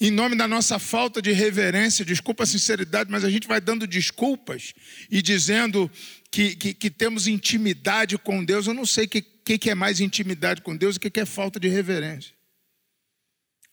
em 0.00 0.10
nome 0.10 0.34
da 0.34 0.48
nossa 0.48 0.78
falta 0.78 1.20
de 1.20 1.30
reverência, 1.30 2.06
desculpa 2.06 2.44
a 2.44 2.46
sinceridade, 2.46 3.10
mas 3.10 3.22
a 3.22 3.28
gente 3.28 3.46
vai 3.46 3.60
dando 3.60 3.86
desculpas 3.86 4.72
e 5.10 5.20
dizendo 5.20 5.90
que, 6.30 6.56
que, 6.56 6.72
que 6.72 6.90
temos 6.90 7.26
intimidade 7.26 8.16
com 8.16 8.42
Deus. 8.42 8.66
Eu 8.66 8.72
não 8.72 8.86
sei 8.86 9.04
o 9.04 9.08
que, 9.10 9.20
que, 9.20 9.58
que 9.58 9.68
é 9.68 9.74
mais 9.74 10.00
intimidade 10.00 10.62
com 10.62 10.74
Deus 10.74 10.94
e 10.94 10.96
o 10.96 11.00
que, 11.02 11.10
que 11.10 11.20
é 11.20 11.26
falta 11.26 11.60
de 11.60 11.68
reverência. 11.68 12.32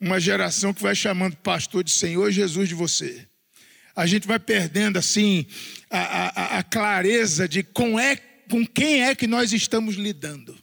Uma 0.01 0.19
geração 0.19 0.74
que 0.74 0.84
vai 0.84 0.96
chamando 0.96 1.38
pastor 1.38 1.81
de 1.81 1.91
Senhor 1.91 2.29
Jesus 2.29 2.67
de 2.67 2.75
você 2.75 3.25
a 3.96 4.05
gente 4.05 4.27
vai 4.27 4.39
perdendo 4.39 4.98
assim 4.98 5.46
a, 5.89 6.00
a, 6.00 6.60
a 6.60 6.63
clareza 6.63 7.48
de 7.48 7.63
com, 7.63 8.00
é, 8.00 8.15
com 8.50 8.65
quem 8.65 9.03
é 9.03 9.15
que 9.15 9.27
nós 9.27 9.53
estamos 9.53 9.96
lidando. 9.96 10.58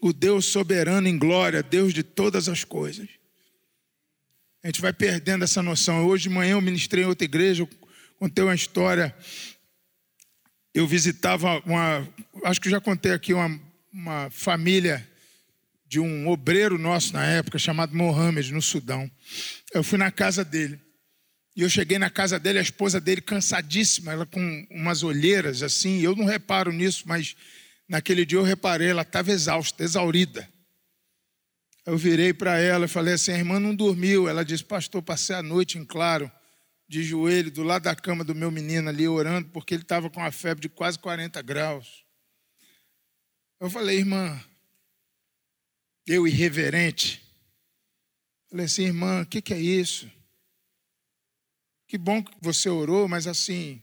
O 0.00 0.12
Deus 0.12 0.46
soberano 0.46 1.08
em 1.08 1.18
glória, 1.18 1.62
Deus 1.62 1.94
de 1.94 2.02
todas 2.02 2.48
as 2.48 2.64
coisas. 2.64 3.08
A 4.62 4.68
gente 4.68 4.80
vai 4.80 4.92
perdendo 4.92 5.44
essa 5.44 5.62
noção. 5.62 6.06
Hoje 6.06 6.24
de 6.24 6.30
manhã 6.30 6.52
eu 6.52 6.60
ministrei 6.60 7.04
em 7.04 7.06
outra 7.06 7.24
igreja, 7.24 7.68
contei 8.18 8.44
uma 8.44 8.54
história. 8.54 9.14
Eu 10.72 10.86
visitava 10.86 11.62
uma, 11.66 12.08
acho 12.44 12.60
que 12.60 12.70
já 12.70 12.80
contei 12.80 13.12
aqui, 13.12 13.32
uma, 13.32 13.60
uma 13.92 14.30
família 14.30 15.08
de 15.86 16.00
um 16.00 16.28
obreiro 16.28 16.78
nosso 16.78 17.12
na 17.12 17.24
época, 17.24 17.58
chamado 17.58 17.94
Mohamed, 17.94 18.52
no 18.52 18.60
Sudão. 18.60 19.08
Eu 19.72 19.84
fui 19.84 19.96
na 19.98 20.10
casa 20.10 20.44
dele. 20.44 20.80
E 21.56 21.62
eu 21.62 21.70
cheguei 21.70 21.98
na 21.98 22.10
casa 22.10 22.38
dele, 22.38 22.58
a 22.58 22.62
esposa 22.62 23.00
dele 23.00 23.20
cansadíssima, 23.20 24.12
ela 24.12 24.26
com 24.26 24.66
umas 24.70 25.02
olheiras 25.02 25.62
assim. 25.62 26.00
Eu 26.00 26.16
não 26.16 26.24
reparo 26.24 26.72
nisso, 26.72 27.04
mas 27.06 27.36
naquele 27.88 28.26
dia 28.26 28.38
eu 28.38 28.42
reparei, 28.42 28.88
ela 28.88 29.02
estava 29.02 29.30
exausta, 29.30 29.82
exaurida. 29.84 30.48
Eu 31.86 31.96
virei 31.96 32.32
para 32.32 32.58
ela 32.58 32.86
e 32.86 32.88
falei 32.88 33.14
assim: 33.14 33.32
a 33.32 33.38
irmã 33.38 33.60
não 33.60 33.74
dormiu. 33.74 34.28
Ela 34.28 34.44
disse: 34.44 34.64
Pastor, 34.64 35.02
passei 35.02 35.36
a 35.36 35.42
noite 35.42 35.78
em 35.78 35.84
claro, 35.84 36.30
de 36.88 37.02
joelho, 37.02 37.50
do 37.50 37.62
lado 37.62 37.84
da 37.84 37.94
cama 37.94 38.24
do 38.24 38.34
meu 38.34 38.50
menino 38.50 38.88
ali, 38.88 39.06
orando, 39.06 39.48
porque 39.50 39.74
ele 39.74 39.82
estava 39.82 40.10
com 40.10 40.20
uma 40.20 40.32
febre 40.32 40.62
de 40.62 40.68
quase 40.68 40.98
40 40.98 41.40
graus. 41.42 42.04
Eu 43.60 43.70
falei, 43.70 43.98
irmã, 43.98 44.42
eu 46.06 46.26
irreverente. 46.26 47.22
Falei 48.50 48.66
assim, 48.66 48.84
irmã, 48.84 49.22
o 49.22 49.26
que, 49.26 49.40
que 49.40 49.54
é 49.54 49.58
isso? 49.58 50.10
Que 51.86 51.98
bom 51.98 52.22
que 52.22 52.32
você 52.40 52.68
orou, 52.68 53.06
mas 53.06 53.26
assim, 53.26 53.82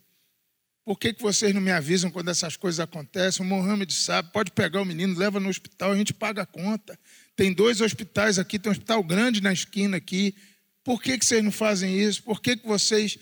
por 0.84 0.98
que, 0.98 1.14
que 1.14 1.22
vocês 1.22 1.54
não 1.54 1.62
me 1.62 1.72
avisam 1.72 2.10
quando 2.10 2.30
essas 2.30 2.58
coisas 2.58 2.80
acontecem? 2.80 3.46
O 3.46 3.48
Mohamed 3.48 3.94
sabe, 3.94 4.32
pode 4.32 4.52
pegar 4.52 4.82
o 4.82 4.86
menino, 4.86 5.18
leva 5.18 5.40
no 5.40 5.50
hospital, 5.50 5.92
a 5.92 5.96
gente 5.96 6.14
paga 6.14 6.42
a 6.42 6.46
conta. 6.46 7.00
Tem 7.36 7.54
dois 7.54 7.82
hospitais 7.82 8.40
aqui, 8.40 8.58
tem 8.58 8.70
um 8.70 8.74
hospital 8.74 9.04
grande 9.04 9.42
na 9.42 9.54
esquina 9.54 9.98
aqui. 9.98 10.36
Por 10.84 11.02
que, 11.02 11.18
que 11.18 11.26
vocês 11.26 11.44
não 11.44 11.52
fazem 11.52 12.00
isso? 12.00 12.24
Por 12.24 12.42
que, 12.42 12.58
que 12.58 12.68
vocês. 12.68 13.18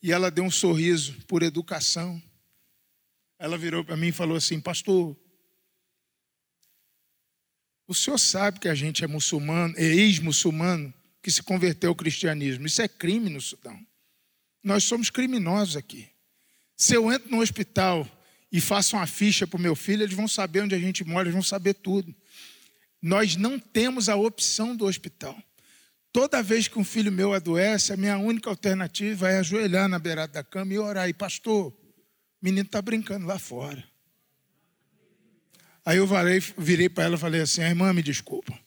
E 0.00 0.12
ela 0.12 0.30
deu 0.30 0.44
um 0.44 0.50
sorriso 0.50 1.14
por 1.26 1.42
educação. 1.42 2.22
Ela 3.38 3.58
virou 3.58 3.84
para 3.84 3.96
mim 3.96 4.08
e 4.08 4.12
falou 4.12 4.36
assim: 4.36 4.60
Pastor, 4.60 5.16
o 7.88 7.94
senhor 7.94 8.18
sabe 8.18 8.60
que 8.60 8.68
a 8.68 8.74
gente 8.74 9.02
é 9.02 9.06
muçulmano, 9.06 9.74
é 9.76 9.84
ex-muçulmano, 9.84 10.94
que 11.20 11.30
se 11.30 11.42
converteu 11.42 11.90
ao 11.90 11.96
cristianismo. 11.96 12.66
Isso 12.66 12.80
é 12.80 12.88
crime 12.88 13.28
no 13.28 13.40
Sudão. 13.40 13.78
Nós 14.64 14.82
somos 14.84 15.10
criminosos 15.10 15.76
aqui. 15.76 16.08
Se 16.74 16.94
eu 16.94 17.12
entro 17.12 17.30
no 17.30 17.40
hospital 17.40 18.08
e 18.50 18.60
faço 18.60 18.96
uma 18.96 19.06
ficha 19.06 19.46
para 19.46 19.58
o 19.58 19.60
meu 19.60 19.76
filho, 19.76 20.02
eles 20.02 20.14
vão 20.14 20.26
saber 20.26 20.62
onde 20.62 20.74
a 20.74 20.78
gente 20.78 21.04
mora, 21.04 21.24
eles 21.24 21.34
vão 21.34 21.42
saber 21.42 21.74
tudo. 21.74 22.14
Nós 23.00 23.36
não 23.36 23.58
temos 23.58 24.08
a 24.08 24.16
opção 24.16 24.74
do 24.74 24.86
hospital. 24.86 25.36
Toda 26.10 26.42
vez 26.42 26.68
que 26.68 26.78
um 26.78 26.84
filho 26.84 27.12
meu 27.12 27.34
adoece, 27.34 27.92
a 27.92 27.96
minha 27.96 28.16
única 28.16 28.48
alternativa 28.48 29.28
é 29.28 29.38
ajoelhar 29.38 29.88
na 29.88 29.98
beirada 29.98 30.32
da 30.32 30.44
cama 30.44 30.72
e 30.72 30.78
orar. 30.78 31.08
E, 31.08 31.12
pastor, 31.12 31.66
o 31.66 31.74
menino 32.40 32.64
está 32.64 32.80
brincando 32.80 33.26
lá 33.26 33.38
fora. 33.38 33.84
Aí 35.84 35.98
eu 35.98 36.06
virei, 36.06 36.40
virei 36.56 36.88
para 36.88 37.04
ela 37.04 37.16
e 37.16 37.18
falei 37.18 37.40
assim: 37.42 37.60
irmã, 37.60 37.92
me 37.92 38.02
desculpa. 38.02 38.58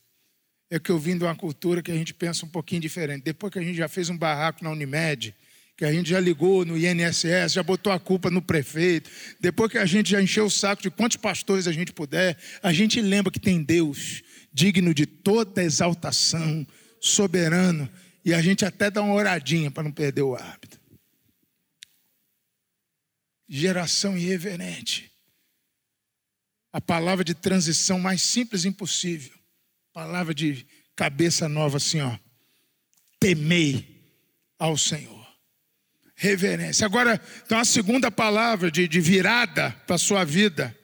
É 0.69 0.77
que 0.77 0.91
eu 0.91 0.99
vim 0.99 1.17
de 1.17 1.23
uma 1.23 1.36
cultura 1.36 1.81
que 1.81 1.89
a 1.89 1.95
gente 1.95 2.13
pensa 2.13 2.45
um 2.45 2.49
pouquinho 2.49 2.81
diferente. 2.81 3.23
Depois 3.23 3.51
que 3.51 3.57
a 3.57 3.63
gente 3.63 3.77
já 3.77 3.88
fez 3.88 4.10
um 4.10 4.17
barraco 4.17 4.63
na 4.63 4.69
Unimed, 4.69 5.33
que 5.77 5.85
a 5.85 5.93
gente 5.93 6.09
já 6.09 6.19
ligou 6.19 6.65
no 6.65 6.75
INSS, 6.75 7.53
já 7.53 7.61
botou 7.61 7.93
a 7.93 7.99
culpa 7.99 8.31
no 8.31 8.41
prefeito, 8.41 9.11
depois 9.39 9.71
que 9.71 9.77
a 9.77 9.85
gente 9.85 10.09
já 10.09 10.19
encheu 10.19 10.45
o 10.45 10.49
saco 10.49 10.81
de 10.81 10.89
quantos 10.89 11.17
pastores 11.17 11.67
a 11.67 11.71
gente 11.71 11.93
puder, 11.93 12.35
a 12.63 12.73
gente 12.73 12.99
lembra 12.99 13.31
que 13.31 13.39
tem 13.39 13.61
Deus 13.61 14.23
digno 14.51 14.91
de 14.91 15.05
toda 15.05 15.63
exaltação, 15.63 16.65
soberano, 16.99 17.87
e 18.25 18.33
a 18.33 18.41
gente 18.41 18.65
até 18.65 18.89
dá 18.89 19.03
uma 19.03 19.13
oradinha 19.13 19.69
para 19.69 19.83
não 19.83 19.91
perder 19.91 20.23
o 20.23 20.35
hábito. 20.35 20.79
Geração 23.47 24.17
irreverente. 24.17 25.11
A 26.73 26.81
palavra 26.81 27.23
de 27.23 27.35
transição 27.35 27.99
mais 27.99 28.23
simples 28.23 28.65
impossível. 28.65 29.37
Palavra 29.93 30.33
de 30.33 30.65
cabeça 30.95 31.47
nova 31.47 31.77
assim, 31.77 32.01
ó. 32.01 32.17
Temei 33.19 33.87
ao 34.59 34.75
Senhor 34.75 35.16
reverência. 36.17 36.84
Agora, 36.84 37.19
tem 37.47 37.56
uma 37.56 37.63
segunda 37.63 38.10
palavra 38.10 38.71
de, 38.71 38.88
de 38.88 38.99
virada 38.99 39.69
para 39.86 39.95
a 39.95 39.99
sua 39.99 40.25
vida. 40.25 40.75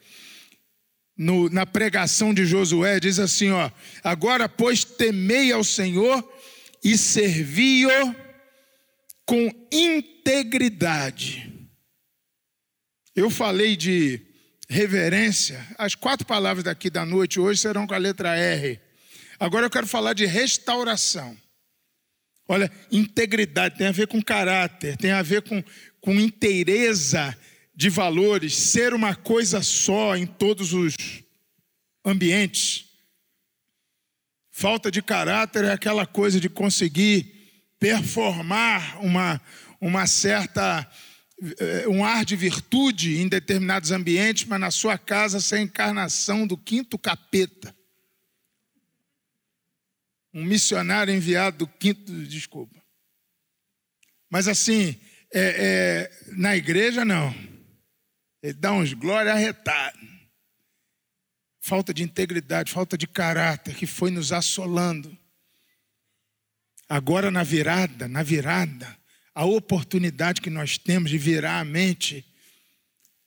No, 1.17 1.50
na 1.50 1.65
pregação 1.65 2.34
de 2.34 2.46
Josué, 2.46 3.00
diz 3.00 3.19
assim: 3.19 3.50
ó, 3.50 3.69
agora, 4.04 4.48
pois, 4.48 4.84
temei 4.84 5.52
ao 5.52 5.63
Senhor 5.63 6.24
e 6.84 6.98
servi-o 6.98 8.15
com 9.26 9.52
integridade. 9.72 11.52
Eu 13.15 13.30
falei 13.30 13.76
de 13.76 14.22
reverência, 14.67 15.63
as 15.78 15.93
quatro 15.93 16.26
palavras 16.26 16.63
daqui 16.63 16.89
da 16.89 17.06
noite 17.06 17.39
hoje 17.39 17.62
serão 17.62 17.86
com 17.86 17.93
a 17.93 17.98
letra 17.98 18.36
R. 18.36 18.80
Agora 19.39 19.65
eu 19.65 19.69
quero 19.69 19.86
falar 19.86 20.13
de 20.13 20.26
restauração. 20.26 21.38
Olha, 22.47 22.71
integridade 22.91 23.77
tem 23.77 23.88
a 23.88 23.91
ver 23.91 24.08
com 24.08 24.21
caráter, 24.21 24.97
tem 24.97 25.12
a 25.12 25.21
ver 25.21 25.41
com, 25.43 25.63
com 26.01 26.19
inteireza 26.19 27.36
de 27.75 27.89
valores, 27.89 28.56
ser 28.56 28.93
uma 28.93 29.15
coisa 29.15 29.62
só 29.62 30.15
em 30.15 30.25
todos 30.25 30.73
os 30.73 30.93
ambientes. 32.06 32.86
Falta 34.51 34.91
de 34.91 35.01
caráter 35.01 35.63
é 35.63 35.71
aquela 35.71 36.06
coisa 36.06 36.39
de 36.39 36.49
conseguir 36.49 37.34
performar 37.79 39.03
uma, 39.03 39.41
uma 39.82 40.06
certa 40.06 40.88
eh, 41.60 41.88
um 41.88 42.06
ar 42.06 42.23
de 42.23 42.36
virtude 42.36 43.17
em 43.17 43.27
determinados 43.27 43.91
ambientes, 43.91 44.45
mas 44.45 44.60
na 44.60 44.69
sua 44.69 44.97
casa 44.97 45.39
ser 45.39 45.56
a 45.56 45.62
encarnação 45.62 46.45
do 46.45 46.58
quinto 46.58 46.99
capeta 46.99 47.73
um 50.34 50.43
missionário 50.43 51.13
enviado 51.13 51.60
do 51.60 51.67
quinto, 51.67 52.12
desculpa. 52.26 52.82
Mas 54.30 54.48
assim, 54.48 55.00
é, 55.32 56.10
é, 56.12 56.34
na 56.36 56.56
igreja 56.56 57.06
não. 57.06 57.34
Ele 58.41 58.54
dá 58.54 58.74
uns 58.74 58.93
glória 58.93 59.32
arretado. 59.32 60.00
Falta 61.62 61.93
de 61.93 62.04
integridade, 62.04 62.72
falta 62.72 62.98
de 62.98 63.08
caráter 63.08 63.76
que 63.76 63.86
foi 63.86 64.10
nos 64.10 64.32
assolando. 64.32 65.15
Agora 66.89 67.32
na 67.32 67.43
virada, 67.43 68.08
na 68.08 68.22
virada, 68.24 68.98
a 69.34 69.46
oportunidade 69.46 70.41
que 70.41 70.50
nós 70.50 70.78
temos 70.78 71.10
de 71.10 71.17
virar 71.17 71.60
a 71.60 71.63
mente 71.63 72.26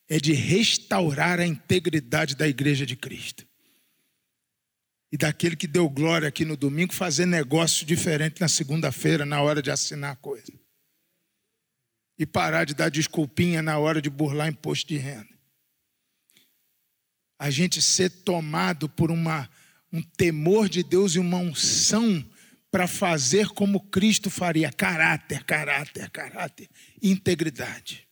é 0.09 0.19
de 0.19 0.33
restaurar 0.33 1.41
a 1.41 1.47
integridade 1.47 2.35
da 2.35 2.47
igreja 2.47 2.85
de 2.85 2.95
Cristo. 2.95 3.46
E 5.13 5.17
daquele 5.17 5.57
que 5.57 5.67
deu 5.67 5.89
glória 5.89 6.29
aqui 6.29 6.45
no 6.45 6.57
domingo, 6.57 6.93
fazer 6.93 7.27
negócio 7.27 7.87
diferente 7.87 8.41
na 8.41 8.49
segunda-feira, 8.49 9.25
na 9.25 9.41
hora 9.41 9.63
de 9.63 9.71
assinar 9.71 10.13
a 10.13 10.17
coisa. 10.17 10.53
E 12.19 12.27
parar 12.27 12.65
de 12.65 12.75
dar 12.75 12.91
desculpinha 12.91 13.63
na 13.63 13.79
hora 13.79 14.03
de 14.03 14.11
burlar 14.11 14.49
imposto 14.49 14.89
de 14.89 14.97
renda 14.97 15.37
a 17.39 17.51
gente 17.51 17.83
ser 17.83 18.11
tomado 18.11 18.89
por 18.89 19.11
uma, 19.11 19.49
um 19.93 20.03
temor 20.03 20.69
de 20.69 20.83
Deus 20.83 21.15
e 21.15 21.19
uma 21.19 21.39
unção 21.39 22.25
para 22.71 22.89
fazer 22.89 23.49
como 23.49 23.89
Cristo 23.89 24.31
faria: 24.31 24.73
caráter, 24.73 25.45
caráter, 25.45 26.11
caráter, 26.11 26.69
integridade. 27.03 28.07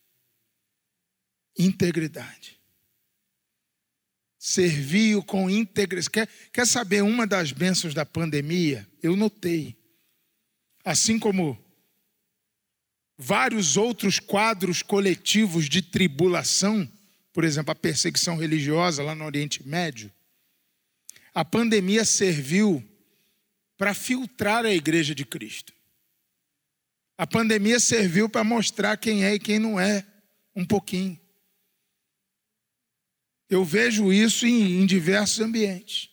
Integridade. 1.57 2.61
Serviu 4.46 5.22
com 5.22 5.48
integridade. 5.48 6.11
Quer, 6.11 6.28
quer 6.52 6.66
saber 6.66 7.02
uma 7.02 7.26
das 7.26 7.50
bênçãos 7.50 7.94
da 7.94 8.04
pandemia? 8.04 8.87
Eu 9.02 9.16
notei. 9.16 9.74
Assim 10.85 11.18
como 11.18 11.59
vários 13.16 13.78
outros 13.78 14.18
quadros 14.18 14.83
coletivos 14.83 15.66
de 15.66 15.80
tribulação, 15.80 16.87
por 17.33 17.42
exemplo, 17.42 17.72
a 17.72 17.74
perseguição 17.74 18.37
religiosa 18.37 19.02
lá 19.02 19.14
no 19.14 19.24
Oriente 19.24 19.66
Médio, 19.66 20.12
a 21.33 21.42
pandemia 21.42 22.04
serviu 22.04 22.87
para 23.78 23.94
filtrar 23.94 24.66
a 24.66 24.74
igreja 24.74 25.14
de 25.14 25.24
Cristo. 25.24 25.72
A 27.16 27.26
pandemia 27.26 27.80
serviu 27.80 28.28
para 28.28 28.44
mostrar 28.44 28.98
quem 28.98 29.24
é 29.24 29.37
e 29.37 29.38
quem 29.38 29.59
não 29.59 29.80
é, 29.80 30.07
um 30.54 30.66
pouquinho. 30.66 31.18
Eu 33.54 33.64
vejo 33.64 34.12
isso 34.12 34.48
em, 34.48 34.82
em 34.82 34.84
diversos 34.84 35.38
ambientes. 35.38 36.08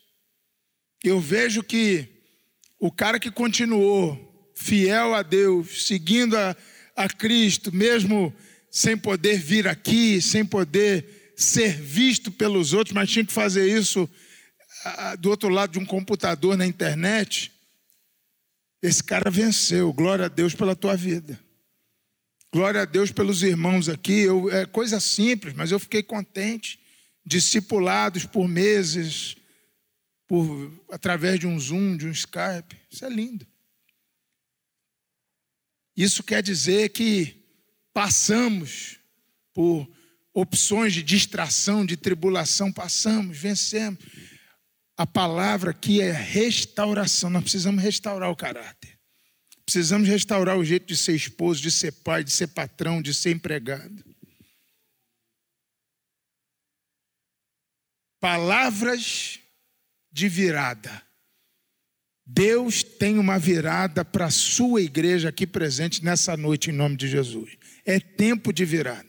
Eu 1.02 1.18
vejo 1.18 1.60
que 1.60 2.06
o 2.78 2.88
cara 2.88 3.18
que 3.18 3.32
continuou 3.32 4.52
fiel 4.54 5.12
a 5.12 5.22
Deus, 5.22 5.88
seguindo 5.88 6.38
a, 6.38 6.56
a 6.94 7.08
Cristo, 7.08 7.74
mesmo 7.74 8.32
sem 8.70 8.96
poder 8.96 9.40
vir 9.40 9.66
aqui, 9.66 10.22
sem 10.22 10.44
poder 10.44 11.34
ser 11.36 11.72
visto 11.72 12.30
pelos 12.30 12.72
outros, 12.72 12.94
mas 12.94 13.10
tinha 13.10 13.24
que 13.24 13.32
fazer 13.32 13.66
isso 13.76 14.08
do 15.18 15.28
outro 15.28 15.48
lado 15.48 15.72
de 15.72 15.80
um 15.80 15.84
computador 15.84 16.56
na 16.56 16.64
internet. 16.64 17.50
Esse 18.80 19.02
cara 19.02 19.32
venceu. 19.32 19.92
Glória 19.92 20.26
a 20.26 20.28
Deus 20.28 20.54
pela 20.54 20.76
tua 20.76 20.96
vida. 20.96 21.40
Glória 22.52 22.82
a 22.82 22.84
Deus 22.84 23.10
pelos 23.10 23.42
irmãos 23.42 23.88
aqui. 23.88 24.20
Eu, 24.20 24.48
é 24.48 24.64
coisa 24.64 25.00
simples, 25.00 25.54
mas 25.54 25.72
eu 25.72 25.80
fiquei 25.80 26.04
contente. 26.04 26.81
Discipulados 27.24 28.26
por 28.26 28.48
meses, 28.48 29.36
por, 30.26 30.84
através 30.90 31.38
de 31.38 31.46
um 31.46 31.58
Zoom, 31.58 31.96
de 31.96 32.06
um 32.06 32.10
Skype. 32.10 32.76
Isso 32.90 33.04
é 33.04 33.08
lindo. 33.08 33.46
Isso 35.96 36.22
quer 36.22 36.42
dizer 36.42 36.88
que 36.88 37.42
Passamos 37.92 38.98
por 39.52 39.88
opções 40.32 40.94
de 40.94 41.02
distração, 41.02 41.84
de 41.84 41.96
tribulação, 41.96 42.72
passamos, 42.72 43.36
vencemos. 43.36 44.02
A 44.96 45.06
palavra 45.06 45.72
aqui 45.72 46.00
é 46.00 46.10
restauração. 46.10 47.28
Nós 47.28 47.42
precisamos 47.42 47.82
restaurar 47.82 48.30
o 48.30 48.36
caráter. 48.36 48.98
Precisamos 49.64 50.08
restaurar 50.08 50.56
o 50.58 50.64
jeito 50.64 50.86
de 50.86 50.96
ser 50.96 51.14
esposo, 51.14 51.60
de 51.60 51.70
ser 51.70 51.92
pai, 51.92 52.24
de 52.24 52.30
ser 52.30 52.48
patrão, 52.48 53.02
de 53.02 53.12
ser 53.12 53.30
empregado. 53.30 54.02
Palavras 58.22 59.40
de 60.12 60.28
virada. 60.28 61.02
Deus 62.24 62.84
tem 62.84 63.18
uma 63.18 63.36
virada 63.36 64.04
para 64.04 64.26
a 64.26 64.30
sua 64.30 64.80
igreja 64.80 65.30
aqui 65.30 65.44
presente 65.44 66.04
nessa 66.04 66.36
noite, 66.36 66.70
em 66.70 66.72
nome 66.72 66.96
de 66.96 67.08
Jesus. 67.08 67.58
É 67.84 67.98
tempo 67.98 68.52
de 68.52 68.64
virada. 68.64 69.08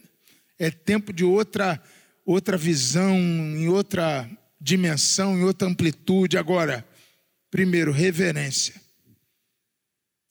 É 0.57 0.71
tempo 0.71 1.13
de 1.13 1.23
outra 1.23 1.79
outra 2.25 2.57
visão, 2.57 3.15
em 3.15 3.67
outra 3.67 4.27
dimensão, 4.59 5.37
em 5.37 5.43
outra 5.43 5.67
amplitude. 5.67 6.35
Agora, 6.35 6.83
primeiro, 7.51 7.91
reverência. 7.91 8.81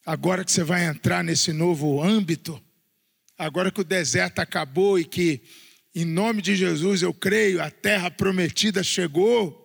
Agora 0.05 0.45
que 0.45 0.51
você 0.51 0.65
vai 0.65 0.87
entrar 0.87 1.23
nesse 1.23 1.53
novo 1.53 2.03
âmbito, 2.03 2.61
agora 3.39 3.71
que 3.71 3.81
o 3.81 3.85
deserto 3.85 4.41
acabou 4.41 4.99
e 4.99 5.05
que, 5.05 5.41
em 5.95 6.05
nome 6.05 6.41
de 6.41 6.57
Jesus, 6.57 7.03
eu 7.03 7.13
creio, 7.13 7.63
a 7.63 7.71
terra 7.71 8.11
prometida 8.11 8.83
chegou, 8.83 9.59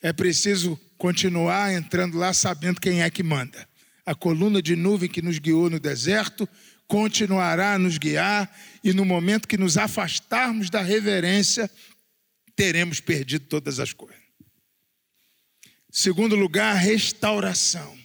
é 0.00 0.12
preciso 0.12 0.78
continuar 0.96 1.72
entrando 1.72 2.16
lá 2.16 2.32
sabendo 2.32 2.80
quem 2.80 3.02
é 3.02 3.10
que 3.10 3.22
manda. 3.22 3.68
A 4.06 4.14
coluna 4.14 4.62
de 4.62 4.76
nuvem 4.76 5.08
que 5.08 5.22
nos 5.22 5.38
guiou 5.38 5.68
no 5.68 5.80
deserto 5.80 6.48
continuará 6.86 7.74
a 7.74 7.78
nos 7.78 7.98
guiar, 7.98 8.54
e 8.82 8.92
no 8.92 9.04
momento 9.04 9.48
que 9.48 9.56
nos 9.56 9.76
afastarmos 9.78 10.68
da 10.68 10.82
reverência, 10.82 11.70
teremos 12.54 13.00
perdido 13.00 13.46
todas 13.46 13.80
as 13.80 13.92
coisas. 13.92 14.22
Segundo 15.90 16.36
lugar, 16.36 16.74
restauração. 16.74 17.96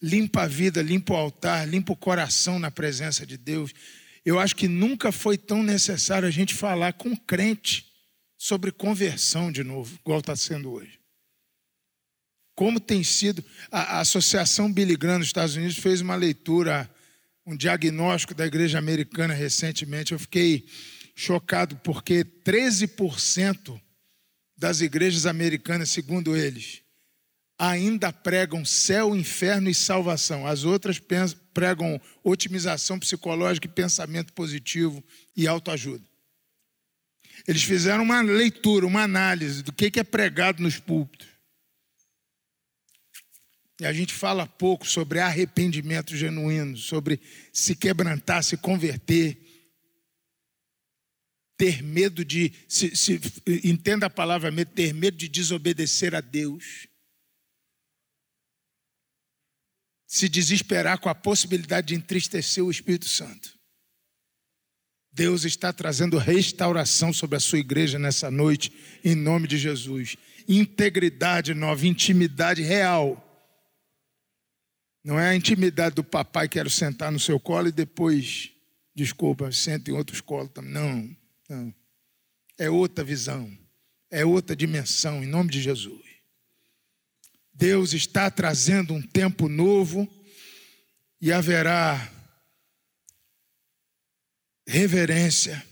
Limpa 0.00 0.42
a 0.42 0.46
vida, 0.48 0.82
limpa 0.82 1.12
o 1.12 1.16
altar, 1.16 1.68
limpa 1.68 1.92
o 1.92 1.96
coração 1.96 2.58
na 2.58 2.70
presença 2.70 3.26
de 3.26 3.36
Deus. 3.36 3.72
Eu 4.24 4.38
acho 4.38 4.54
que 4.54 4.68
nunca 4.68 5.10
foi 5.10 5.36
tão 5.36 5.62
necessário 5.62 6.28
a 6.28 6.30
gente 6.30 6.54
falar 6.54 6.92
com 6.92 7.16
crente 7.16 7.92
sobre 8.38 8.70
conversão 8.70 9.50
de 9.50 9.64
novo, 9.64 9.98
igual 10.00 10.20
está 10.20 10.36
sendo 10.36 10.70
hoje. 10.70 11.00
Como 12.54 12.78
tem 12.78 13.02
sido. 13.02 13.44
A, 13.70 14.00
Associação 14.00 14.72
Billy 14.72 14.96
Graham 14.96 15.18
dos 15.18 15.28
Estados 15.28 15.56
Unidos 15.56 15.78
fez 15.78 16.00
uma 16.00 16.14
leitura 16.14 16.90
um 17.44 17.56
diagnóstico 17.56 18.34
da 18.34 18.46
igreja 18.46 18.78
americana 18.78 19.34
recentemente. 19.34 20.12
Eu 20.12 20.18
fiquei 20.18 20.66
chocado 21.14 21.76
porque 21.76 22.24
13% 22.24 23.80
das 24.56 24.80
igrejas 24.80 25.26
americanas, 25.26 25.90
segundo 25.90 26.36
eles, 26.36 26.82
ainda 27.62 28.12
pregam 28.12 28.64
céu, 28.64 29.14
inferno 29.14 29.70
e 29.70 29.74
salvação. 29.74 30.44
As 30.44 30.64
outras 30.64 31.00
pregam 31.54 32.00
otimização 32.24 32.98
psicológica 32.98 33.68
e 33.68 33.70
pensamento 33.70 34.32
positivo 34.32 35.02
e 35.36 35.46
autoajuda. 35.46 36.04
Eles 37.46 37.62
fizeram 37.62 38.02
uma 38.02 38.20
leitura, 38.20 38.84
uma 38.84 39.04
análise 39.04 39.62
do 39.62 39.72
que 39.72 40.00
é 40.00 40.02
pregado 40.02 40.60
nos 40.60 40.80
púlpitos. 40.80 41.28
E 43.80 43.86
a 43.86 43.92
gente 43.92 44.12
fala 44.12 44.44
pouco 44.44 44.84
sobre 44.84 45.20
arrependimento 45.20 46.16
genuíno, 46.16 46.76
sobre 46.76 47.20
se 47.52 47.76
quebrantar, 47.76 48.42
se 48.42 48.56
converter, 48.56 49.38
ter 51.56 51.80
medo 51.80 52.24
de, 52.24 52.52
se, 52.66 52.96
se, 52.96 53.20
entenda 53.62 54.06
a 54.06 54.10
palavra 54.10 54.50
medo, 54.50 54.72
ter 54.72 54.92
medo 54.92 55.16
de 55.16 55.28
desobedecer 55.28 56.12
a 56.12 56.20
Deus, 56.20 56.88
se 60.12 60.28
desesperar 60.28 60.98
com 60.98 61.08
a 61.08 61.14
possibilidade 61.14 61.86
de 61.86 61.94
entristecer 61.94 62.62
o 62.62 62.70
Espírito 62.70 63.08
Santo. 63.08 63.58
Deus 65.10 65.44
está 65.44 65.72
trazendo 65.72 66.18
restauração 66.18 67.14
sobre 67.14 67.38
a 67.38 67.40
sua 67.40 67.60
igreja 67.60 67.98
nessa 67.98 68.30
noite, 68.30 68.70
em 69.02 69.14
nome 69.14 69.48
de 69.48 69.56
Jesus. 69.56 70.16
Integridade 70.46 71.54
nova, 71.54 71.86
intimidade 71.86 72.60
real 72.60 73.26
não 75.02 75.18
é 75.18 75.30
a 75.30 75.34
intimidade 75.34 75.94
do 75.94 76.04
papai, 76.04 76.46
quero 76.46 76.68
sentar 76.68 77.10
no 77.10 77.18
seu 77.18 77.40
colo 77.40 77.68
e 77.68 77.72
depois, 77.72 78.52
desculpa, 78.94 79.50
senta 79.50 79.90
em 79.90 79.94
outros 79.94 80.20
colos 80.20 80.52
também. 80.52 80.72
Não, 80.72 81.16
não. 81.48 81.74
É 82.58 82.68
outra 82.68 83.02
visão, 83.02 83.50
é 84.10 84.26
outra 84.26 84.54
dimensão, 84.54 85.24
em 85.24 85.26
nome 85.26 85.50
de 85.50 85.62
Jesus. 85.62 86.11
Deus 87.62 87.92
está 87.92 88.28
trazendo 88.28 88.92
um 88.92 89.00
tempo 89.00 89.48
novo 89.48 90.08
e 91.20 91.32
haverá 91.32 92.10
reverência, 94.66 95.64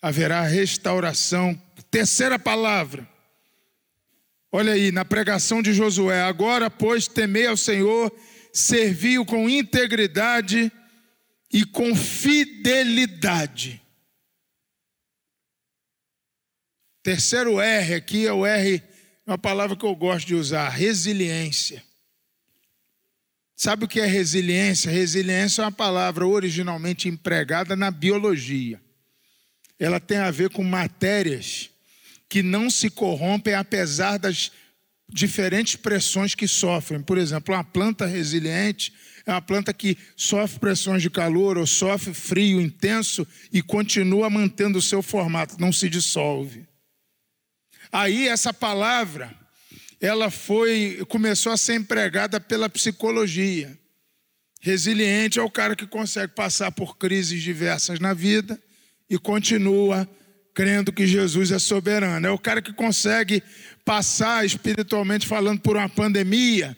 haverá 0.00 0.40
restauração. 0.44 1.54
Terceira 1.90 2.38
palavra. 2.38 3.06
Olha 4.50 4.72
aí, 4.72 4.90
na 4.90 5.04
pregação 5.04 5.60
de 5.60 5.74
Josué: 5.74 6.22
agora, 6.22 6.70
pois, 6.70 7.06
temei 7.06 7.46
ao 7.46 7.58
Senhor 7.58 8.10
serviu 8.50 9.26
com 9.26 9.50
integridade 9.50 10.72
e 11.52 11.62
com 11.62 11.94
fidelidade. 11.94 13.82
Terceiro 17.02 17.60
R 17.60 17.94
aqui 17.96 18.26
é 18.26 18.32
o 18.32 18.46
R, 18.46 18.82
uma 19.28 19.36
palavra 19.36 19.76
que 19.76 19.84
eu 19.84 19.94
gosto 19.94 20.26
de 20.26 20.34
usar, 20.34 20.70
resiliência. 20.70 21.82
Sabe 23.54 23.84
o 23.84 23.88
que 23.88 24.00
é 24.00 24.06
resiliência? 24.06 24.90
Resiliência 24.90 25.60
é 25.60 25.64
uma 25.66 25.72
palavra 25.72 26.26
originalmente 26.26 27.08
empregada 27.08 27.76
na 27.76 27.90
biologia. 27.90 28.80
Ela 29.78 30.00
tem 30.00 30.16
a 30.16 30.30
ver 30.30 30.48
com 30.48 30.64
matérias 30.64 31.68
que 32.26 32.42
não 32.42 32.70
se 32.70 32.88
corrompem 32.88 33.52
apesar 33.52 34.16
das 34.16 34.50
diferentes 35.10 35.76
pressões 35.76 36.34
que 36.34 36.48
sofrem. 36.48 37.02
Por 37.02 37.18
exemplo, 37.18 37.54
uma 37.54 37.64
planta 37.64 38.06
resiliente 38.06 38.94
é 39.26 39.30
uma 39.30 39.42
planta 39.42 39.74
que 39.74 39.98
sofre 40.16 40.58
pressões 40.58 41.02
de 41.02 41.10
calor 41.10 41.58
ou 41.58 41.66
sofre 41.66 42.14
frio 42.14 42.60
intenso 42.60 43.26
e 43.52 43.60
continua 43.60 44.30
mantendo 44.30 44.78
o 44.78 44.82
seu 44.82 45.02
formato, 45.02 45.60
não 45.60 45.70
se 45.70 45.88
dissolve. 45.90 46.67
Aí 47.92 48.28
essa 48.28 48.52
palavra, 48.52 49.34
ela 50.00 50.30
foi, 50.30 51.04
começou 51.08 51.52
a 51.52 51.56
ser 51.56 51.74
empregada 51.74 52.40
pela 52.40 52.68
psicologia. 52.68 53.78
Resiliente 54.60 55.38
é 55.38 55.42
o 55.42 55.50
cara 55.50 55.76
que 55.76 55.86
consegue 55.86 56.34
passar 56.34 56.72
por 56.72 56.96
crises 56.96 57.42
diversas 57.42 58.00
na 58.00 58.12
vida 58.12 58.60
e 59.08 59.18
continua 59.18 60.08
crendo 60.52 60.92
que 60.92 61.06
Jesus 61.06 61.52
é 61.52 61.58
soberano. 61.58 62.26
É 62.26 62.30
o 62.30 62.38
cara 62.38 62.60
que 62.60 62.72
consegue 62.72 63.42
passar 63.84 64.44
espiritualmente 64.44 65.26
falando 65.26 65.60
por 65.60 65.76
uma 65.76 65.88
pandemia 65.88 66.76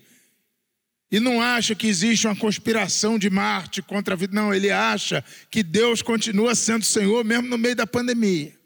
e 1.10 1.18
não 1.18 1.40
acha 1.42 1.74
que 1.74 1.88
existe 1.88 2.26
uma 2.26 2.36
conspiração 2.36 3.18
de 3.18 3.28
Marte 3.28 3.82
contra 3.82 4.14
a 4.14 4.16
vida. 4.16 4.32
Não, 4.32 4.54
ele 4.54 4.70
acha 4.70 5.24
que 5.50 5.62
Deus 5.62 6.02
continua 6.02 6.54
sendo 6.54 6.84
Senhor 6.84 7.24
mesmo 7.24 7.48
no 7.48 7.58
meio 7.58 7.74
da 7.74 7.86
pandemia. 7.86 8.59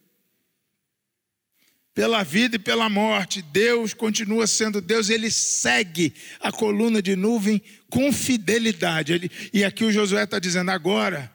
Pela 1.94 2.24
vida 2.24 2.56
e 2.56 2.58
pela 2.58 2.88
morte, 2.88 3.40
Deus 3.40 3.94
continua 3.94 4.48
sendo 4.48 4.80
Deus, 4.80 5.10
ele 5.10 5.30
segue 5.30 6.12
a 6.40 6.50
coluna 6.50 7.00
de 7.00 7.14
nuvem 7.14 7.62
com 7.88 8.12
fidelidade. 8.12 9.12
Ele, 9.12 9.30
e 9.52 9.62
aqui 9.62 9.84
o 9.84 9.92
Josué 9.92 10.24
está 10.24 10.40
dizendo: 10.40 10.72
agora, 10.72 11.32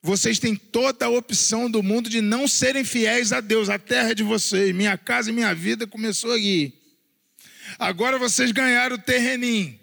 vocês 0.00 0.38
têm 0.38 0.54
toda 0.54 1.06
a 1.06 1.10
opção 1.10 1.68
do 1.68 1.82
mundo 1.82 2.08
de 2.08 2.20
não 2.20 2.46
serem 2.46 2.84
fiéis 2.84 3.32
a 3.32 3.40
Deus, 3.40 3.68
a 3.68 3.76
terra 3.78 4.10
é 4.10 4.14
de 4.14 4.22
vocês, 4.22 4.72
minha 4.72 4.96
casa 4.96 5.30
e 5.30 5.32
minha 5.32 5.52
vida 5.52 5.88
começou 5.88 6.32
aqui. 6.32 6.72
Agora 7.76 8.16
vocês 8.16 8.52
ganharam 8.52 8.94
o 8.94 8.98
terreninho. 8.98 9.76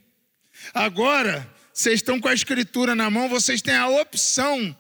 Agora, 0.74 1.50
vocês 1.74 1.96
estão 1.96 2.20
com 2.20 2.30
a 2.30 2.34
escritura 2.34 2.96
na 2.96 3.10
mão, 3.10 3.28
vocês 3.28 3.62
têm 3.62 3.76
a 3.76 3.90
opção 3.90 4.74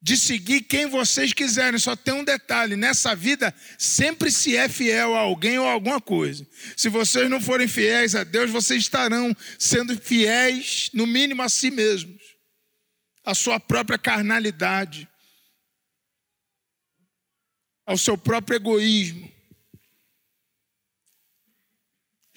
de 0.00 0.16
seguir 0.16 0.62
quem 0.62 0.86
vocês 0.86 1.32
quiserem. 1.32 1.78
Só 1.78 1.96
tem 1.96 2.14
um 2.14 2.24
detalhe: 2.24 2.76
nessa 2.76 3.14
vida, 3.14 3.54
sempre 3.78 4.30
se 4.30 4.56
é 4.56 4.68
fiel 4.68 5.14
a 5.14 5.20
alguém 5.20 5.58
ou 5.58 5.66
a 5.66 5.72
alguma 5.72 6.00
coisa. 6.00 6.46
Se 6.76 6.88
vocês 6.88 7.28
não 7.28 7.40
forem 7.40 7.68
fiéis 7.68 8.14
a 8.14 8.24
Deus, 8.24 8.50
vocês 8.50 8.82
estarão 8.82 9.34
sendo 9.58 9.96
fiéis, 9.96 10.90
no 10.92 11.06
mínimo, 11.06 11.42
a 11.42 11.48
si 11.48 11.70
mesmos, 11.70 12.22
à 13.24 13.34
sua 13.34 13.58
própria 13.58 13.98
carnalidade, 13.98 15.08
ao 17.86 17.98
seu 17.98 18.16
próprio 18.16 18.56
egoísmo. 18.56 19.38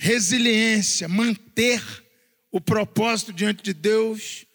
resiliência, 0.02 1.08
manter 1.08 1.80
o 2.52 2.60
propósito 2.60 3.32
diante 3.32 3.62
de 3.62 3.72
Deus, 3.72 4.48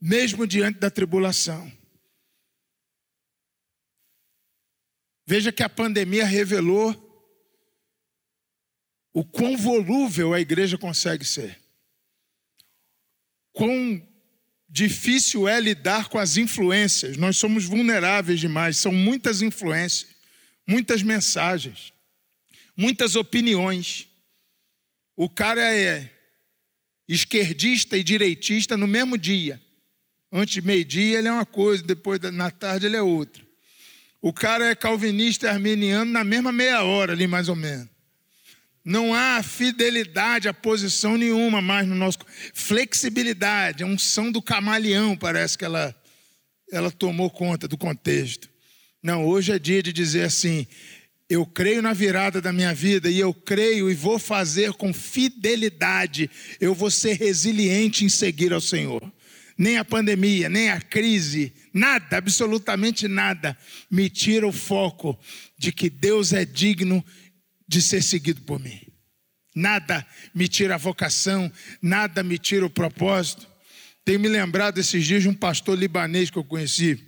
mesmo 0.00 0.46
diante 0.46 0.78
da 0.78 0.88
tribulação. 0.88 1.70
Veja 5.26 5.50
que 5.50 5.62
a 5.62 5.68
pandemia 5.68 6.24
revelou 6.24 7.00
o 9.12 9.24
quão 9.24 9.56
volúvel 9.56 10.34
a 10.34 10.40
igreja 10.40 10.76
consegue 10.76 11.24
ser. 11.24 11.58
Quão 13.52 14.06
difícil 14.68 15.48
é 15.48 15.60
lidar 15.60 16.08
com 16.08 16.18
as 16.18 16.36
influências. 16.36 17.16
Nós 17.16 17.38
somos 17.38 17.64
vulneráveis 17.64 18.40
demais, 18.40 18.76
são 18.76 18.92
muitas 18.92 19.40
influências, 19.40 20.10
muitas 20.66 21.00
mensagens, 21.00 21.92
muitas 22.76 23.14
opiniões. 23.14 24.08
O 25.16 25.30
cara 25.30 25.62
é 25.72 26.10
esquerdista 27.06 27.96
e 27.96 28.02
direitista 28.02 28.76
no 28.76 28.88
mesmo 28.88 29.16
dia. 29.16 29.62
Antes 30.32 30.54
de 30.54 30.62
meio-dia 30.62 31.18
ele 31.18 31.28
é 31.28 31.32
uma 31.32 31.46
coisa, 31.46 31.80
depois 31.80 32.18
na 32.32 32.50
tarde 32.50 32.86
ele 32.86 32.96
é 32.96 33.02
outra. 33.02 33.43
O 34.24 34.32
cara 34.32 34.70
é 34.70 34.74
calvinista 34.74 35.50
armeniano 35.50 36.10
na 36.10 36.24
mesma 36.24 36.50
meia 36.50 36.82
hora 36.82 37.12
ali, 37.12 37.26
mais 37.26 37.50
ou 37.50 37.54
menos. 37.54 37.90
Não 38.82 39.12
há 39.12 39.42
fidelidade 39.42 40.48
a 40.48 40.54
posição 40.54 41.18
nenhuma 41.18 41.60
mais 41.60 41.86
no 41.86 41.94
nosso. 41.94 42.20
Flexibilidade, 42.54 43.82
a 43.82 43.86
unção 43.86 44.32
do 44.32 44.40
camaleão, 44.40 45.14
parece 45.14 45.58
que 45.58 45.64
ela, 45.66 45.94
ela 46.72 46.90
tomou 46.90 47.28
conta 47.28 47.68
do 47.68 47.76
contexto. 47.76 48.48
Não, 49.02 49.26
hoje 49.26 49.52
é 49.52 49.58
dia 49.58 49.82
de 49.82 49.92
dizer 49.92 50.22
assim: 50.22 50.66
eu 51.28 51.44
creio 51.44 51.82
na 51.82 51.92
virada 51.92 52.40
da 52.40 52.50
minha 52.50 52.72
vida 52.72 53.10
e 53.10 53.20
eu 53.20 53.34
creio 53.34 53.90
e 53.90 53.94
vou 53.94 54.18
fazer 54.18 54.72
com 54.72 54.90
fidelidade. 54.94 56.30
Eu 56.58 56.74
vou 56.74 56.90
ser 56.90 57.12
resiliente 57.18 58.06
em 58.06 58.08
seguir 58.08 58.54
ao 58.54 58.60
Senhor. 58.62 59.12
Nem 59.56 59.78
a 59.78 59.84
pandemia, 59.84 60.48
nem 60.48 60.70
a 60.70 60.80
crise, 60.80 61.52
nada, 61.72 62.16
absolutamente 62.16 63.06
nada, 63.06 63.56
me 63.90 64.10
tira 64.10 64.46
o 64.46 64.52
foco 64.52 65.18
de 65.56 65.72
que 65.72 65.88
Deus 65.88 66.32
é 66.32 66.44
digno 66.44 67.04
de 67.66 67.80
ser 67.80 68.02
seguido 68.02 68.42
por 68.42 68.58
mim. 68.58 68.80
Nada 69.54 70.04
me 70.34 70.48
tira 70.48 70.74
a 70.74 70.78
vocação, 70.78 71.50
nada 71.80 72.22
me 72.22 72.38
tira 72.38 72.66
o 72.66 72.70
propósito. 72.70 73.46
Tenho 74.04 74.20
me 74.20 74.28
lembrado 74.28 74.78
esses 74.78 75.06
dias 75.06 75.22
de 75.22 75.28
um 75.28 75.34
pastor 75.34 75.78
libanês 75.78 76.28
que 76.28 76.36
eu 76.36 76.44
conheci. 76.44 77.00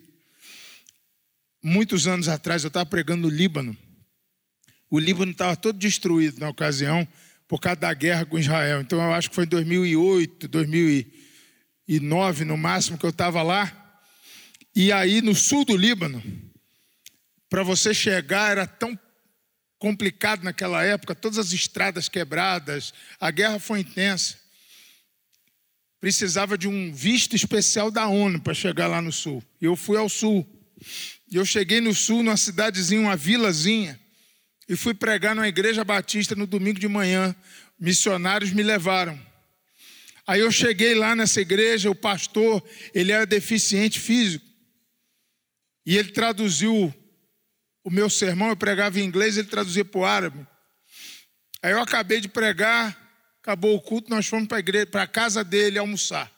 Muitos 1.62 2.06
anos 2.06 2.28
atrás, 2.28 2.62
eu 2.62 2.68
estava 2.68 2.86
pregando 2.86 3.28
no 3.28 3.34
Líbano. 3.34 3.76
O 4.88 5.00
Líbano 5.00 5.32
estava 5.32 5.56
todo 5.56 5.76
destruído 5.76 6.38
na 6.38 6.48
ocasião 6.48 7.06
por 7.48 7.60
causa 7.60 7.80
da 7.80 7.92
guerra 7.92 8.24
com 8.24 8.38
Israel. 8.38 8.80
Então 8.80 9.00
eu 9.00 9.12
acho 9.12 9.28
que 9.28 9.34
foi 9.34 9.44
em 9.44 9.48
2008, 9.48 10.48
2009 11.88 12.44
no 12.44 12.56
máximo 12.56 12.98
que 12.98 13.06
eu 13.06 13.10
estava 13.10 13.42
lá. 13.42 13.72
E 14.74 14.92
aí 14.92 15.22
no 15.22 15.34
sul 15.34 15.64
do 15.64 15.76
Líbano, 15.76 16.22
para 17.48 17.62
você 17.62 17.94
chegar 17.94 18.50
era 18.50 18.66
tão 18.66 18.98
complicado 19.78 20.42
naquela 20.42 20.82
época, 20.82 21.14
todas 21.14 21.38
as 21.38 21.52
estradas 21.52 22.08
quebradas, 22.08 22.92
a 23.20 23.30
guerra 23.30 23.58
foi 23.58 23.80
intensa. 23.80 24.36
Precisava 26.00 26.58
de 26.58 26.68
um 26.68 26.92
visto 26.92 27.34
especial 27.34 27.90
da 27.90 28.06
ONU 28.06 28.40
para 28.40 28.52
chegar 28.52 28.86
lá 28.86 29.00
no 29.00 29.12
sul. 29.12 29.42
E 29.60 29.64
eu 29.64 29.76
fui 29.76 29.96
ao 29.96 30.08
sul. 30.08 30.46
E 31.30 31.36
eu 31.36 31.44
cheguei 31.44 31.80
no 31.80 31.94
sul, 31.94 32.22
numa 32.22 32.36
cidadezinha, 32.36 33.00
uma 33.00 33.16
vilazinha 33.16 33.98
e 34.68 34.76
fui 34.76 34.92
pregar 34.94 35.34
numa 35.34 35.48
igreja 35.48 35.84
batista 35.84 36.34
no 36.34 36.46
domingo 36.46 36.78
de 36.78 36.88
manhã. 36.88 37.34
Missionários 37.78 38.52
me 38.52 38.62
levaram. 38.62 39.18
Aí 40.26 40.40
eu 40.40 40.50
cheguei 40.50 40.94
lá 40.94 41.14
nessa 41.14 41.40
igreja, 41.40 41.90
o 41.90 41.94
pastor, 41.94 42.62
ele 42.92 43.12
era 43.12 43.24
deficiente 43.24 44.00
físico. 44.00 44.44
E 45.84 45.96
ele 45.96 46.10
traduziu 46.10 46.92
o 47.84 47.90
meu 47.90 48.10
sermão, 48.10 48.48
eu 48.48 48.56
pregava 48.56 48.98
em 48.98 49.04
inglês, 49.04 49.36
ele 49.36 49.46
traduzia 49.46 49.84
para 49.84 50.00
o 50.00 50.04
árabe. 50.04 50.44
Aí 51.62 51.70
eu 51.70 51.80
acabei 51.80 52.20
de 52.20 52.28
pregar, 52.28 52.96
acabou 53.40 53.76
o 53.76 53.80
culto, 53.80 54.10
nós 54.10 54.26
fomos 54.26 54.48
para 54.48 54.58
a 54.58 54.86
para 54.86 55.02
a 55.02 55.06
casa 55.06 55.44
dele 55.44 55.78
almoçar. 55.78 56.32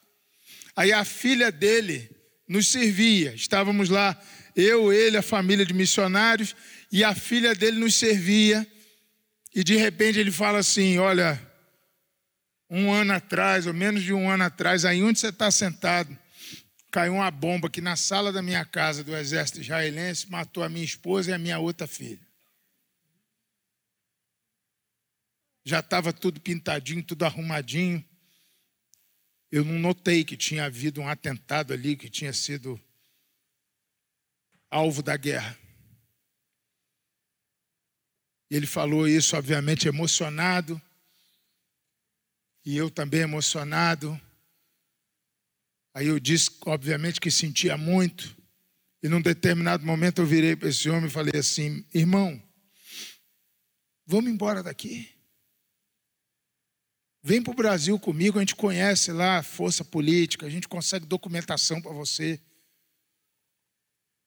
Aí 0.76 0.92
a 0.92 1.02
filha 1.04 1.50
dele 1.50 2.10
nos 2.46 2.68
servia. 2.68 3.34
Estávamos 3.34 3.88
lá, 3.88 4.20
eu, 4.54 4.92
ele, 4.92 5.16
a 5.16 5.22
família 5.22 5.64
de 5.64 5.72
missionários, 5.72 6.54
e 6.92 7.02
a 7.02 7.14
filha 7.14 7.54
dele 7.54 7.78
nos 7.78 7.94
servia, 7.94 8.66
e 9.54 9.64
de 9.64 9.76
repente 9.76 10.18
ele 10.18 10.30
fala 10.30 10.58
assim: 10.58 10.98
Olha, 10.98 11.40
um 12.70 12.92
ano 12.92 13.12
atrás, 13.12 13.66
ou 13.66 13.72
menos 13.72 14.02
de 14.02 14.12
um 14.12 14.28
ano 14.30 14.44
atrás, 14.44 14.84
aí 14.84 15.02
onde 15.02 15.18
você 15.18 15.28
está 15.28 15.50
sentado, 15.50 16.16
caiu 16.90 17.14
uma 17.14 17.30
bomba 17.30 17.68
aqui 17.68 17.80
na 17.80 17.96
sala 17.96 18.32
da 18.32 18.42
minha 18.42 18.64
casa 18.64 19.02
do 19.02 19.16
exército 19.16 19.60
israelense, 19.60 20.30
matou 20.30 20.62
a 20.62 20.68
minha 20.68 20.84
esposa 20.84 21.30
e 21.30 21.34
a 21.34 21.38
minha 21.38 21.58
outra 21.58 21.86
filha. 21.86 22.20
Já 25.64 25.80
estava 25.80 26.12
tudo 26.12 26.40
pintadinho, 26.40 27.02
tudo 27.02 27.24
arrumadinho. 27.24 28.02
Eu 29.50 29.64
não 29.64 29.78
notei 29.78 30.24
que 30.24 30.36
tinha 30.36 30.64
havido 30.64 31.00
um 31.00 31.08
atentado 31.08 31.72
ali, 31.72 31.96
que 31.96 32.08
tinha 32.08 32.32
sido 32.32 32.80
alvo 34.70 35.02
da 35.02 35.16
guerra. 35.16 35.58
E 38.50 38.56
ele 38.56 38.66
falou 38.66 39.06
isso, 39.06 39.36
obviamente, 39.36 39.86
emocionado. 39.86 40.80
E 42.68 42.76
eu 42.76 42.90
também 42.90 43.20
emocionado. 43.20 44.20
Aí 45.94 46.06
eu 46.06 46.20
disse, 46.20 46.50
obviamente, 46.66 47.18
que 47.18 47.30
sentia 47.30 47.78
muito. 47.78 48.36
E 49.02 49.08
num 49.08 49.22
determinado 49.22 49.86
momento 49.86 50.20
eu 50.20 50.26
virei 50.26 50.54
para 50.54 50.68
esse 50.68 50.90
homem 50.90 51.06
e 51.06 51.10
falei 51.10 51.40
assim: 51.40 51.82
irmão, 51.94 52.38
vamos 54.04 54.30
embora 54.30 54.62
daqui. 54.62 55.08
Vem 57.22 57.42
para 57.42 57.52
o 57.52 57.56
Brasil 57.56 57.98
comigo, 57.98 58.36
a 58.36 58.42
gente 58.42 58.54
conhece 58.54 59.12
lá 59.12 59.38
a 59.38 59.42
força 59.42 59.82
política, 59.82 60.44
a 60.44 60.50
gente 60.50 60.68
consegue 60.68 61.06
documentação 61.06 61.80
para 61.80 61.92
você. 61.94 62.38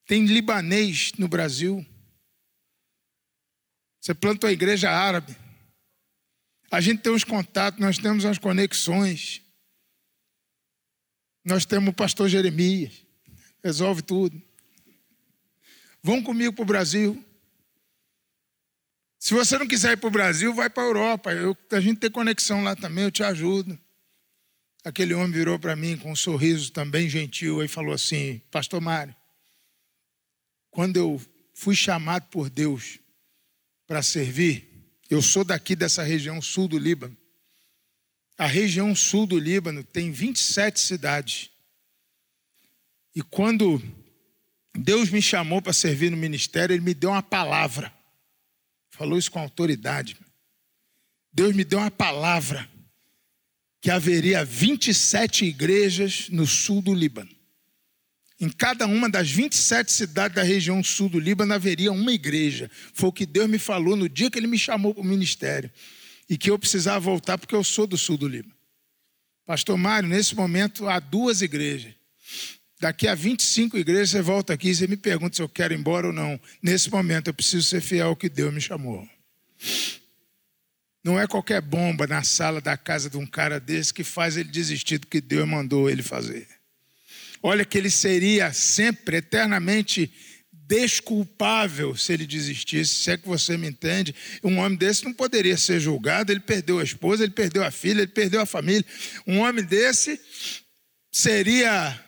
Tem 0.08 0.26
libanês 0.26 1.12
no 1.16 1.28
Brasil. 1.28 1.86
Você 4.00 4.16
planta 4.16 4.48
uma 4.48 4.54
igreja 4.54 4.90
árabe. 4.90 5.38
A 6.72 6.80
gente 6.80 7.02
tem 7.02 7.12
os 7.12 7.26
contatos, 7.26 7.82
nós 7.82 7.98
temos 7.98 8.24
as 8.24 8.38
conexões. 8.38 9.42
Nós 11.44 11.66
temos 11.66 11.90
o 11.90 11.94
pastor 11.94 12.30
Jeremias. 12.30 13.06
Resolve 13.62 14.02
tudo. 14.02 14.42
Vão 16.02 16.24
comigo 16.24 16.54
para 16.54 16.64
o 16.64 16.66
Brasil. 16.66 17.24
Se 19.20 19.34
você 19.34 19.58
não 19.58 19.68
quiser 19.68 19.92
ir 19.92 19.98
para 19.98 20.08
o 20.08 20.12
Brasil, 20.12 20.54
vai 20.54 20.70
para 20.70 20.82
a 20.82 20.86
Europa. 20.86 21.34
Eu, 21.34 21.56
a 21.72 21.80
gente 21.82 22.00
tem 22.00 22.10
conexão 22.10 22.64
lá 22.64 22.74
também, 22.74 23.04
eu 23.04 23.12
te 23.12 23.22
ajudo. 23.22 23.78
Aquele 24.84 25.14
homem 25.14 25.32
virou 25.32 25.60
para 25.60 25.76
mim 25.76 25.98
com 25.98 26.12
um 26.12 26.16
sorriso 26.16 26.72
também 26.72 27.08
gentil 27.08 27.62
e 27.62 27.68
falou 27.68 27.94
assim: 27.94 28.42
Pastor 28.50 28.82
Mário, 28.82 29.16
quando 30.72 30.98
eu 30.98 31.22
fui 31.54 31.76
chamado 31.76 32.28
por 32.30 32.50
Deus 32.50 32.98
para 33.86 34.02
servir, 34.02 34.71
eu 35.12 35.22
sou 35.22 35.44
daqui 35.44 35.76
dessa 35.76 36.04
região 36.04 36.42
sul 36.42 36.70
do 36.70 36.80
Líbano. 36.80 37.18
A 38.38 38.48
região 38.48 38.96
sul 38.96 39.28
do 39.28 39.38
Líbano 39.38 39.84
tem 39.84 40.10
27 40.10 40.80
cidades. 40.80 41.50
E 43.14 43.22
quando 43.22 43.84
Deus 44.74 45.10
me 45.10 45.22
chamou 45.22 45.62
para 45.62 45.74
servir 45.74 46.10
no 46.10 46.16
ministério, 46.16 46.74
Ele 46.74 46.82
me 46.82 46.94
deu 46.94 47.10
uma 47.10 47.22
palavra. 47.22 47.94
Falou 48.92 49.20
isso 49.20 49.30
com 49.30 49.40
autoridade. 49.40 50.16
Deus 51.34 51.54
me 51.54 51.66
deu 51.66 51.80
uma 51.80 51.92
palavra 51.92 52.70
que 53.82 53.92
haveria 53.92 54.46
27 54.46 55.44
igrejas 55.44 56.30
no 56.30 56.48
sul 56.48 56.82
do 56.82 56.94
Líbano. 56.94 57.36
Em 58.42 58.50
cada 58.50 58.88
uma 58.88 59.08
das 59.08 59.30
27 59.30 59.92
cidades 59.92 60.36
da 60.36 60.42
região 60.42 60.84
sul 60.84 61.08
do 61.08 61.20
Líbano 61.20 61.54
haveria 61.54 61.92
uma 61.92 62.12
igreja. 62.12 62.72
Foi 62.92 63.10
o 63.10 63.14
que 63.14 63.24
Deus 63.24 63.48
me 63.48 63.60
falou 63.60 63.96
no 63.96 64.10
dia 64.10 64.32
que 64.32 64.40
Ele 64.40 64.48
me 64.48 64.58
chamou 64.58 64.96
para 64.96 65.02
o 65.02 65.06
ministério. 65.06 65.72
E 66.28 66.36
que 66.36 66.50
eu 66.50 66.58
precisava 66.58 67.00
voltar 67.00 67.38
porque 67.38 67.54
eu 67.54 67.64
sou 67.64 67.86
do 67.86 67.96
sul 67.96 68.18
do 68.18 68.28
Líbano. 68.28 68.56
Pastor 69.46 69.78
Mário, 69.78 70.10
nesse 70.10 70.34
momento 70.34 70.90
há 70.90 71.00
duas 71.00 71.44
igrejas. 71.44 71.94
Daqui 72.80 73.08
a 73.08 73.14
25 73.14 73.78
igrejas 73.78 74.10
você 74.10 74.22
volta 74.24 74.54
aqui 74.54 74.70
e 74.70 74.76
você 74.76 74.88
me 74.88 74.98
pergunta 74.98 75.36
se 75.36 75.42
eu 75.44 75.50
quero 75.50 75.76
ir 75.76 75.78
embora 75.78 76.08
ou 76.08 76.14
não. 76.14 76.42
Nesse 76.64 76.90
momento 76.90 77.28
eu 77.28 77.34
preciso 77.36 77.68
ser 77.68 77.80
fiel 77.80 78.08
ao 78.08 78.16
que 78.16 78.28
Deus 78.28 78.52
me 78.52 78.60
chamou. 78.60 79.08
Não 81.04 81.20
é 81.20 81.28
qualquer 81.28 81.62
bomba 81.62 82.08
na 82.08 82.24
sala 82.24 82.60
da 82.60 82.76
casa 82.76 83.08
de 83.08 83.18
um 83.18 83.26
cara 83.28 83.60
desse 83.60 83.94
que 83.94 84.04
faz 84.04 84.36
ele 84.36 84.50
desistir 84.50 84.98
do 84.98 85.06
que 85.06 85.22
Deus 85.22 85.48
mandou 85.48 85.88
ele 85.88 86.02
fazer. 86.02 86.61
Olha 87.44 87.66
que 87.66 87.78
ele 87.78 87.90
seria 87.90 88.54
sempre, 88.54 89.18
eternamente 89.18 90.12
desculpável 90.72 91.98
se 91.98 92.14
ele 92.14 92.26
desistisse, 92.26 92.94
se 92.94 93.12
é 93.12 93.18
que 93.18 93.28
você 93.28 93.58
me 93.58 93.68
entende. 93.68 94.16
Um 94.42 94.58
homem 94.60 94.78
desse 94.78 95.04
não 95.04 95.14
poderia 95.14 95.58
ser 95.58 95.82
julgado, 95.82 96.32
ele 96.32 96.40
perdeu 96.40 96.80
a 96.80 96.84
esposa, 96.84 97.24
ele 97.24 97.34
perdeu 97.34 97.62
a 97.64 97.72
filha, 97.72 98.02
ele 98.02 98.12
perdeu 98.12 98.40
a 98.40 98.46
família. 98.46 98.86
Um 99.28 99.40
homem 99.40 99.66
desse 99.66 100.18
seria 101.12 102.00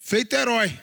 feito 0.00 0.34
herói. 0.34 0.76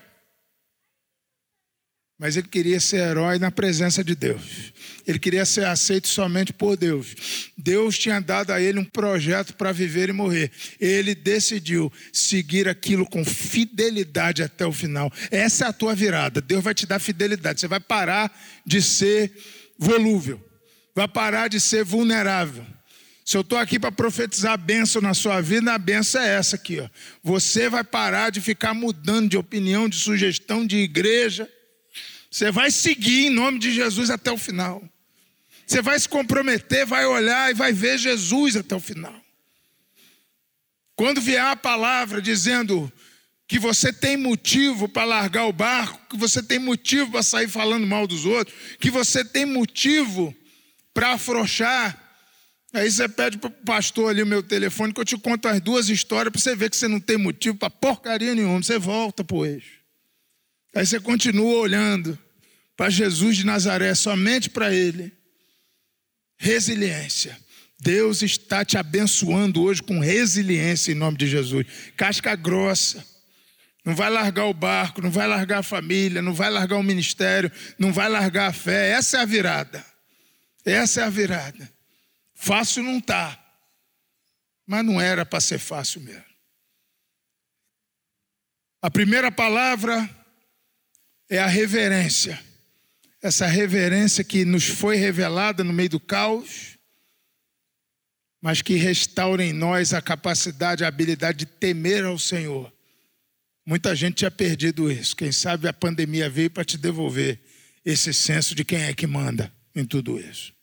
Mas 2.17 2.37
ele 2.37 2.47
queria 2.47 2.79
ser 2.79 2.97
herói 2.97 3.39
na 3.39 3.51
presença 3.51 4.03
de 4.03 4.15
Deus. 4.15 4.71
Ele 5.07 5.19
queria 5.19 5.45
ser 5.45 5.65
aceito 5.65 6.07
somente 6.07 6.53
por 6.53 6.77
Deus. 6.77 7.51
Deus 7.57 7.97
tinha 7.97 8.19
dado 8.19 8.51
a 8.51 8.61
ele 8.61 8.79
um 8.79 8.85
projeto 8.85 9.53
para 9.53 9.71
viver 9.71 10.09
e 10.09 10.13
morrer. 10.13 10.51
Ele 10.79 11.15
decidiu 11.15 11.91
seguir 12.11 12.67
aquilo 12.67 13.05
com 13.05 13.23
fidelidade 13.25 14.43
até 14.43 14.65
o 14.65 14.71
final. 14.71 15.11
Essa 15.29 15.65
é 15.65 15.67
a 15.67 15.73
tua 15.73 15.95
virada. 15.95 16.41
Deus 16.41 16.63
vai 16.63 16.73
te 16.73 16.85
dar 16.85 16.99
fidelidade. 16.99 17.59
Você 17.59 17.67
vai 17.67 17.79
parar 17.79 18.31
de 18.65 18.81
ser 18.81 19.31
volúvel. 19.77 20.39
Vai 20.93 21.07
parar 21.07 21.47
de 21.47 21.59
ser 21.59 21.83
vulnerável. 21.83 22.65
Se 23.23 23.37
eu 23.37 23.41
estou 23.41 23.57
aqui 23.57 23.79
para 23.79 23.91
profetizar 23.91 24.53
a 24.53 24.57
benção 24.57 25.01
na 25.01 25.13
sua 25.13 25.39
vida, 25.41 25.73
a 25.73 25.77
benção 25.77 26.21
é 26.21 26.35
essa 26.35 26.55
aqui. 26.55 26.79
Ó. 26.79 26.89
Você 27.23 27.69
vai 27.69 27.83
parar 27.83 28.29
de 28.29 28.41
ficar 28.41 28.73
mudando 28.73 29.29
de 29.29 29.37
opinião, 29.37 29.87
de 29.87 29.95
sugestão, 29.95 30.65
de 30.65 30.77
igreja. 30.77 31.47
Você 32.31 32.49
vai 32.49 32.71
seguir 32.71 33.25
em 33.25 33.29
nome 33.29 33.59
de 33.59 33.71
Jesus 33.73 34.09
até 34.09 34.31
o 34.31 34.37
final. 34.37 34.81
Você 35.67 35.81
vai 35.81 35.99
se 35.99 36.07
comprometer, 36.07 36.85
vai 36.85 37.05
olhar 37.05 37.51
e 37.51 37.53
vai 37.53 37.73
ver 37.73 37.97
Jesus 37.97 38.55
até 38.55 38.73
o 38.73 38.79
final. 38.79 39.13
Quando 40.95 41.19
vier 41.19 41.43
a 41.43 41.55
palavra 41.55 42.21
dizendo 42.21 42.91
que 43.47 43.59
você 43.59 43.91
tem 43.91 44.15
motivo 44.15 44.87
para 44.87 45.03
largar 45.03 45.45
o 45.45 45.51
barco, 45.51 45.99
que 46.09 46.17
você 46.17 46.41
tem 46.41 46.57
motivo 46.57 47.11
para 47.11 47.23
sair 47.23 47.49
falando 47.49 47.85
mal 47.85 48.07
dos 48.07 48.25
outros, 48.25 48.55
que 48.79 48.89
você 48.89 49.25
tem 49.25 49.45
motivo 49.45 50.33
para 50.93 51.13
afrouxar, 51.13 51.97
Aí 52.73 52.89
você 52.89 53.09
pede 53.09 53.37
para 53.37 53.49
o 53.49 53.51
pastor 53.51 54.09
ali 54.09 54.23
o 54.23 54.25
meu 54.25 54.41
telefone, 54.41 54.93
que 54.93 55.01
eu 55.01 55.03
te 55.03 55.17
conto 55.17 55.45
as 55.45 55.59
duas 55.59 55.89
histórias, 55.89 56.31
para 56.31 56.39
você 56.39 56.55
ver 56.55 56.69
que 56.69 56.77
você 56.77 56.87
não 56.87 57.01
tem 57.01 57.17
motivo 57.17 57.57
para 57.57 57.69
porcaria 57.69 58.33
nenhuma. 58.33 58.63
Você 58.63 58.79
volta 58.79 59.25
para 59.25 59.35
o 59.35 59.45
eixo. 59.45 59.80
Aí 60.73 60.85
você 60.85 60.99
continua 60.99 61.59
olhando 61.59 62.17
para 62.75 62.89
Jesus 62.89 63.37
de 63.37 63.45
Nazaré, 63.45 63.93
somente 63.93 64.49
para 64.49 64.73
Ele. 64.73 65.11
Resiliência. 66.37 67.37
Deus 67.79 68.21
está 68.21 68.63
te 68.63 68.77
abençoando 68.77 69.61
hoje 69.61 69.81
com 69.81 69.99
resiliência 69.99 70.91
em 70.91 70.95
nome 70.95 71.17
de 71.17 71.27
Jesus. 71.27 71.65
Casca 71.97 72.35
grossa. 72.35 73.05
Não 73.83 73.95
vai 73.95 74.09
largar 74.11 74.45
o 74.45 74.53
barco, 74.53 75.01
não 75.01 75.09
vai 75.09 75.27
largar 75.27 75.59
a 75.59 75.63
família, 75.63 76.21
não 76.21 76.33
vai 76.33 76.51
largar 76.51 76.77
o 76.77 76.83
ministério, 76.83 77.51
não 77.79 77.91
vai 77.91 78.07
largar 78.07 78.47
a 78.47 78.53
fé. 78.53 78.91
Essa 78.91 79.17
é 79.17 79.21
a 79.21 79.25
virada. 79.25 79.83
Essa 80.63 81.01
é 81.01 81.03
a 81.03 81.09
virada. 81.09 81.71
Fácil 82.35 82.83
não 82.83 82.99
está. 82.99 83.37
Mas 84.67 84.85
não 84.85 85.01
era 85.01 85.25
para 85.25 85.41
ser 85.41 85.57
fácil 85.57 86.01
mesmo. 86.01 86.23
A 88.79 88.89
primeira 88.89 89.31
palavra 89.31 90.07
é 91.31 91.39
a 91.39 91.47
reverência. 91.47 92.37
Essa 93.21 93.47
reverência 93.47 94.21
que 94.21 94.43
nos 94.43 94.65
foi 94.65 94.97
revelada 94.97 95.63
no 95.63 95.71
meio 95.71 95.91
do 95.91 95.99
caos, 95.99 96.77
mas 98.41 98.61
que 98.61 98.75
restaura 98.75 99.41
em 99.41 99.53
nós 99.53 99.93
a 99.93 100.01
capacidade, 100.01 100.83
a 100.83 100.89
habilidade 100.89 101.39
de 101.39 101.45
temer 101.45 102.03
ao 102.03 102.19
Senhor. 102.19 102.71
Muita 103.65 103.95
gente 103.95 104.15
tinha 104.15 104.31
perdido 104.31 104.91
isso. 104.91 105.15
Quem 105.15 105.31
sabe 105.31 105.69
a 105.69 105.73
pandemia 105.73 106.29
veio 106.29 106.51
para 106.51 106.65
te 106.65 106.77
devolver 106.77 107.39
esse 107.85 108.13
senso 108.13 108.53
de 108.53 108.65
quem 108.65 108.81
é 108.81 108.93
que 108.93 109.07
manda 109.07 109.53
em 109.73 109.85
tudo 109.85 110.19
isso. 110.19 110.53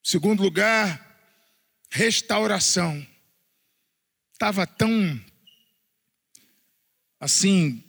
Segundo 0.00 0.44
lugar, 0.44 1.20
restauração. 1.90 3.04
Estava 4.32 4.64
tão 4.64 5.20
assim 7.18 7.82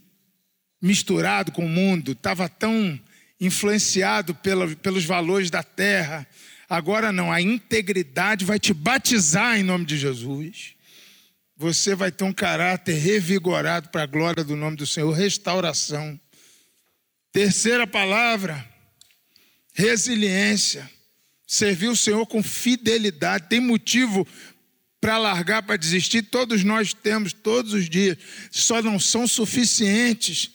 misturado 0.82 1.52
com 1.52 1.66
o 1.66 1.70
mundo, 1.70 2.14
estava 2.14 2.48
tão 2.48 3.00
influenciado 3.40 4.34
pela, 4.36 4.68
pelos 4.76 5.06
valores 5.06 5.50
da 5.50 5.64
terra. 5.64 6.28
Agora 6.70 7.12
não, 7.12 7.32
a 7.32 7.42
integridade 7.42 8.46
vai 8.46 8.60
te 8.60 8.74
batizar 8.74 9.60
em 9.60 9.64
nome 9.64 9.86
de 9.86 9.98
Jesus. 9.98 10.76
Você 11.58 11.96
vai 11.96 12.12
ter 12.12 12.24
um 12.24 12.34
caráter 12.34 12.94
revigorado 12.94 13.90
para 13.90 14.04
a 14.04 14.08
glória 14.08 14.44
do 14.44 14.56
nome 14.56 14.78
do 14.78 14.88
Senhor, 14.88 15.12
restauração. 15.12 16.20
Terceira 17.32 17.86
palavra, 17.86 18.66
resiliência 19.74 20.90
servir 21.50 21.88
o 21.88 21.96
Senhor 21.96 22.28
com 22.28 22.44
fidelidade, 22.44 23.50
tem 23.50 23.60
motivo 23.60 24.28
para 25.02 25.18
largar, 25.18 25.64
para 25.64 25.78
desistir, 25.78 26.22
todos 26.22 26.64
nós 26.64 26.94
temos 26.94 27.34
todos 27.34 27.74
os 27.74 27.90
dias, 27.90 28.18
só 28.52 28.84
não 28.84 29.00
são 29.00 29.28
suficientes, 29.28 30.52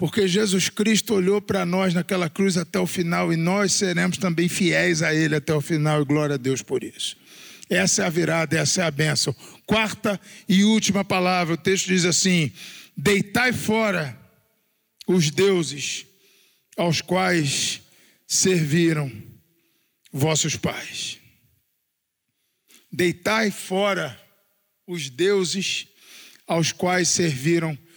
porque 0.00 0.26
Jesus 0.26 0.70
Cristo 0.70 1.12
olhou 1.12 1.42
para 1.42 1.66
nós 1.66 1.92
naquela 1.92 2.30
cruz 2.30 2.56
até 2.56 2.78
o 2.78 2.86
final 2.86 3.30
e 3.34 3.36
nós 3.36 3.74
seremos 3.74 4.16
também 4.16 4.48
fiéis 4.48 5.02
a 5.02 5.14
Ele 5.14 5.36
até 5.36 5.52
o 5.52 5.60
final, 5.60 6.00
e 6.00 6.04
glória 6.06 6.36
a 6.36 6.38
Deus 6.38 6.62
por 6.62 6.82
isso. 6.82 7.18
Essa 7.68 8.04
é 8.04 8.06
a 8.06 8.08
virada, 8.08 8.58
essa 8.58 8.80
é 8.80 8.84
a 8.86 8.90
bênção. 8.90 9.36
Quarta 9.66 10.18
e 10.48 10.64
última 10.64 11.04
palavra, 11.04 11.52
o 11.52 11.58
texto 11.58 11.88
diz 11.88 12.06
assim: 12.06 12.50
Deitai 12.96 13.52
fora 13.52 14.18
os 15.06 15.30
deuses 15.30 16.06
aos 16.78 17.02
quais 17.02 17.82
serviram 18.26 19.12
vossos 20.10 20.56
pais. 20.56 21.18
Deitai 22.90 23.50
fora 23.50 24.18
os 24.86 25.10
deuses 25.10 25.88
aos 26.46 26.72
quais 26.72 27.10
serviram 27.10 27.72
vossos 27.72 27.89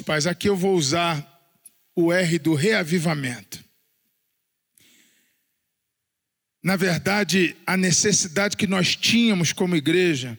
pais. 0.00 0.26
Aqui 0.26 0.48
eu 0.48 0.56
vou 0.56 0.74
usar 0.74 1.24
o 1.94 2.12
R 2.12 2.38
do 2.38 2.54
reavivamento. 2.54 3.64
Na 6.62 6.76
verdade, 6.76 7.56
a 7.66 7.76
necessidade 7.76 8.56
que 8.56 8.66
nós 8.66 8.96
tínhamos 8.96 9.52
como 9.52 9.76
igreja 9.76 10.36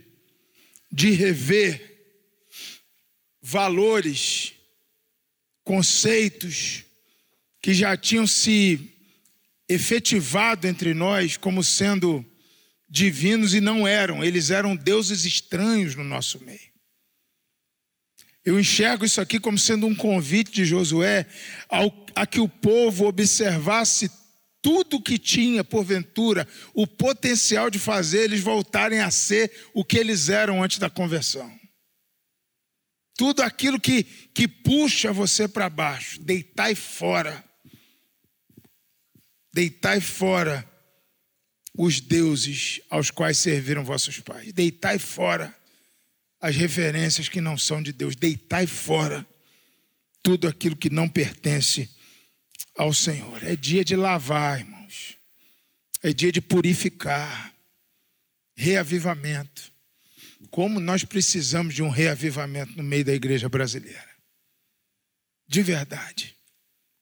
de 0.91 1.11
rever 1.11 1.88
valores, 3.41 4.53
conceitos 5.63 6.84
que 7.61 7.73
já 7.73 7.95
tinham 7.95 8.28
se 8.28 8.93
efetivado 9.69 10.67
entre 10.67 10.93
nós 10.93 11.38
como 11.38 11.63
sendo 11.63 12.25
divinos 12.89 13.53
e 13.53 13.59
não 13.59 13.88
eram, 13.88 14.23
eles 14.23 14.49
eram 14.49 14.75
deuses 14.75 15.25
estranhos 15.25 15.95
no 15.95 16.03
nosso 16.03 16.43
meio. 16.43 16.76
Eu 18.48 18.58
enxergo 18.58 19.04
isso 19.04 19.20
aqui 19.20 19.41
como 19.41 19.58
sendo 19.58 19.86
um 19.86 19.93
convite 19.93 20.54
de 20.54 20.64
Josué 20.64 21.28
ao, 21.68 21.93
a 22.16 22.26
que 22.26 22.39
o 22.39 22.48
povo 22.48 23.06
observasse 23.06 24.10
tudo 24.62 25.02
que 25.02 25.18
tinha, 25.18 25.66
porventura, 25.66 26.48
o 26.74 26.88
potencial 26.88 27.70
de 27.70 27.78
fazer 27.78 28.24
eles 28.24 28.39
voltarem 28.39 29.02
a 29.02 29.12
ser 29.12 29.52
o 29.74 29.84
que 29.84 29.98
eles 29.98 30.30
eram 30.30 30.64
antes 30.64 30.80
da 30.80 30.89
conversão. 30.89 31.54
Tudo 33.18 33.41
aquilo 33.41 33.82
que, 33.82 34.04
que 34.34 34.48
puxa 34.48 35.12
você 35.12 35.45
para 35.45 35.70
baixo, 35.70 36.18
deitai 36.22 36.74
fora. 36.74 37.43
Deitai 39.54 40.00
fora 40.00 40.66
os 41.78 42.00
deuses 42.00 42.80
aos 42.89 43.12
quais 43.12 43.39
serviram 43.39 43.84
vossos 43.84 44.22
pais. 44.22 44.54
Deitai 44.54 45.00
fora 45.00 45.54
as 46.40 46.56
referências 46.56 47.30
que 47.30 47.42
não 47.42 47.58
são 47.58 47.82
de 47.82 47.92
Deus. 47.92 48.16
Deitai 48.16 48.68
fora 48.68 49.26
tudo 50.22 50.48
aquilo 50.48 50.76
que 50.76 50.90
não 50.90 51.08
pertence 51.08 51.90
ao 52.76 52.94
Senhor. 52.94 53.44
É 53.44 53.56
dia 53.56 53.84
de 53.84 53.96
lavar, 53.96 54.60
irmãos. 54.60 55.18
É 56.04 56.14
dia 56.14 56.32
de 56.32 56.42
purificar. 56.42 57.54
Reavivamento. 58.56 59.72
Como 60.50 60.80
nós 60.80 61.04
precisamos 61.04 61.74
de 61.74 61.84
um 61.84 61.90
reavivamento 61.90 62.76
no 62.78 62.84
meio 62.84 63.06
da 63.06 63.14
igreja 63.14 63.50
brasileira. 63.50 64.08
De 65.48 65.62
verdade. 65.62 66.36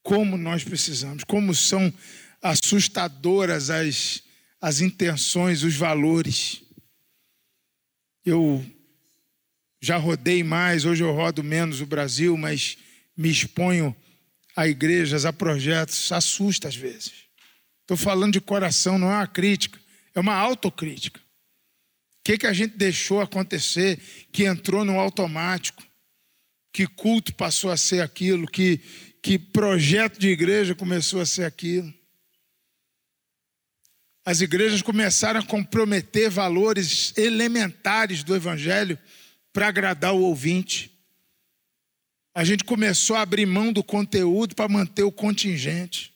Como 0.02 0.38
nós 0.38 0.64
precisamos. 0.64 1.24
Como 1.24 1.54
são 1.54 1.94
assustadoras 2.42 3.70
as 3.70 4.24
as 4.66 4.82
intenções, 4.82 5.62
os 5.62 5.76
valores. 5.76 6.64
Eu 8.26 8.66
já 9.86 9.98
rodei 9.98 10.44
mais, 10.44 10.84
hoje 10.84 11.04
eu 11.04 11.14
rodo 11.14 11.44
menos 11.44 11.80
o 11.80 11.86
Brasil, 11.86 12.36
mas 12.36 12.76
me 13.16 13.30
exponho 13.30 13.96
a 14.56 14.68
igrejas, 14.68 15.26
a 15.26 15.32
projetos, 15.32 16.12
assusta 16.12 16.68
às 16.68 16.76
vezes. 16.76 17.14
Estou 17.82 17.96
falando 17.96 18.34
de 18.34 18.42
coração, 18.42 18.98
não 18.98 19.12
é 19.12 19.18
uma 19.18 19.28
crítica, 19.28 19.80
é 20.16 20.20
uma 20.20 20.34
autocrítica. 20.34 21.20
O 21.20 22.24
que, 22.24 22.40
que 22.40 22.48
a 22.48 22.54
gente 22.54 22.76
deixou 22.76 23.22
acontecer 23.22 24.00
que 24.32 24.46
entrou 24.46 24.84
no 24.84 25.00
automático? 25.00 25.84
Que 26.74 26.88
culto 26.88 27.36
passou 27.36 27.70
a 27.70 27.78
ser 27.78 28.02
aquilo? 28.02 28.48
Que, 28.48 28.82
que 29.22 29.38
projeto 29.38 30.20
de 30.20 30.30
igreja 30.30 30.74
começou 30.74 31.22
a 31.22 31.28
ser 31.28 31.44
aquilo? 31.44 31.94
as 34.26 34.42
igrejas 34.42 34.82
começaram 34.82 35.40
a 35.40 35.46
comprometer 35.46 36.32
valores 36.32 37.14
elementares 37.16 38.24
do 38.24 38.36
Evangelho 38.36 38.98
para 39.56 39.70
agradar 39.70 40.14
o 40.14 40.20
ouvinte. 40.20 40.92
A 42.34 42.44
gente 42.44 42.66
começou 42.66 43.16
a 43.16 43.22
abrir 43.22 43.46
mão 43.46 43.72
do 43.72 43.82
conteúdo 43.82 44.54
para 44.54 44.68
manter 44.68 45.04
o 45.04 45.12
contingente. 45.14 46.14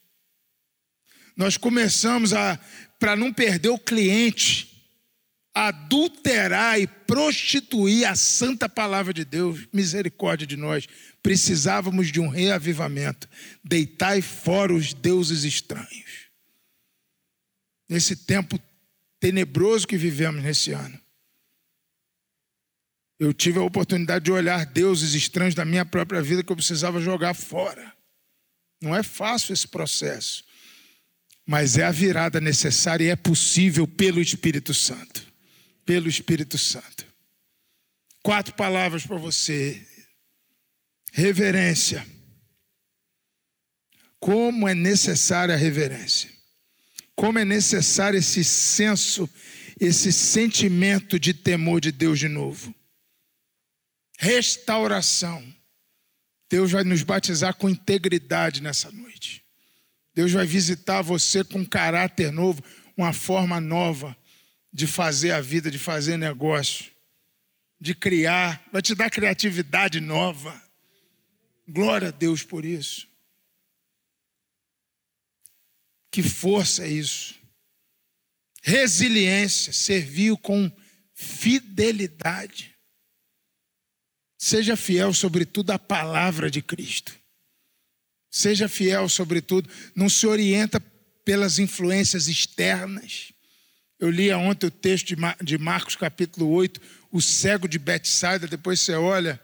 Nós 1.37 1.55
começamos 1.55 2.33
a, 2.33 2.59
para 2.99 3.15
não 3.15 3.31
perder 3.31 3.69
o 3.69 3.79
cliente, 3.79 4.91
adulterar 5.53 6.81
e 6.81 6.85
prostituir 6.85 8.05
a 8.05 8.13
santa 8.13 8.67
palavra 8.67 9.13
de 9.13 9.23
Deus. 9.23 9.65
Misericórdia 9.71 10.45
de 10.45 10.57
nós. 10.57 10.85
Precisávamos 11.23 12.11
de 12.11 12.19
um 12.19 12.27
reavivamento. 12.27 13.29
Deitai 13.63 14.21
fora 14.21 14.73
os 14.73 14.93
deuses 14.93 15.45
estranhos 15.45 16.27
nesse 17.87 18.17
tempo 18.17 18.59
tenebroso 19.17 19.87
que 19.87 19.95
vivemos 19.95 20.43
nesse 20.43 20.73
ano. 20.73 20.99
Eu 23.19 23.33
tive 23.33 23.59
a 23.59 23.63
oportunidade 23.63 24.25
de 24.25 24.31
olhar 24.31 24.65
deuses 24.65 25.13
estranhos 25.13 25.53
da 25.53 25.65
minha 25.65 25.85
própria 25.85 26.21
vida 26.21 26.43
que 26.43 26.51
eu 26.51 26.55
precisava 26.55 27.01
jogar 27.01 27.33
fora. 27.33 27.93
Não 28.81 28.95
é 28.95 29.03
fácil 29.03 29.53
esse 29.53 29.67
processo, 29.67 30.45
mas 31.45 31.77
é 31.77 31.83
a 31.83 31.91
virada 31.91 32.39
necessária 32.39 33.05
e 33.05 33.09
é 33.09 33.15
possível 33.15 33.85
pelo 33.85 34.21
Espírito 34.21 34.73
Santo. 34.73 35.27
Pelo 35.85 36.07
Espírito 36.07 36.57
Santo. 36.57 37.05
Quatro 38.23 38.53
palavras 38.53 39.05
para 39.05 39.17
você: 39.17 39.85
reverência. 41.11 42.05
Como 44.19 44.67
é 44.67 44.73
necessária 44.73 45.55
a 45.55 45.57
reverência 45.57 46.39
como 47.19 47.37
é 47.37 47.43
necessário 47.43 48.17
esse 48.17 48.45
senso, 48.45 49.29
esse 49.77 50.09
sentimento 50.09 51.19
de 51.19 51.33
temor 51.33 51.81
de 51.81 51.91
Deus 51.91 52.17
de 52.17 52.29
novo. 52.29 52.73
Restauração. 54.21 55.41
Deus 56.49 56.73
vai 56.73 56.83
nos 56.83 57.03
batizar 57.03 57.55
com 57.55 57.69
integridade 57.69 58.61
nessa 58.61 58.91
noite. 58.91 59.45
Deus 60.13 60.33
vai 60.33 60.45
visitar 60.45 61.01
você 61.01 61.41
com 61.41 61.65
caráter 61.65 62.29
novo, 62.29 62.61
uma 62.97 63.13
forma 63.13 63.61
nova 63.61 64.17
de 64.73 64.85
fazer 64.85 65.31
a 65.31 65.39
vida, 65.39 65.71
de 65.71 65.79
fazer 65.79 66.17
negócio, 66.17 66.91
de 67.79 67.95
criar, 67.95 68.61
vai 68.73 68.81
te 68.81 68.93
dar 68.93 69.09
criatividade 69.09 70.01
nova. 70.01 70.61
Glória 71.65 72.09
a 72.09 72.11
Deus 72.11 72.43
por 72.43 72.65
isso. 72.65 73.07
Que 76.11 76.21
força 76.21 76.83
é 76.83 76.89
isso? 76.89 77.35
Resiliência, 78.61 79.71
serviu 79.71 80.37
com 80.37 80.69
fidelidade. 81.13 82.78
Seja 84.41 84.77
fiel, 84.77 85.13
sobretudo, 85.13 85.71
à 85.71 85.77
palavra 85.77 86.49
de 86.49 86.61
Cristo. 86.61 87.13
Seja 88.31 88.69
fiel, 88.69 89.09
sobretudo, 89.09 89.69
não 89.93 90.07
se 90.07 90.25
orienta 90.25 90.81
pelas 91.25 91.59
influências 91.59 92.29
externas. 92.29 93.33
Eu 93.99 94.09
li 94.09 94.31
ontem 94.31 94.67
o 94.67 94.71
texto 94.71 95.13
de 95.43 95.57
Marcos, 95.57 95.97
capítulo 95.97 96.49
8, 96.51 96.79
o 97.11 97.21
cego 97.21 97.67
de 97.67 97.77
Betsaida. 97.77 98.47
Depois 98.47 98.79
você 98.79 98.93
olha, 98.93 99.37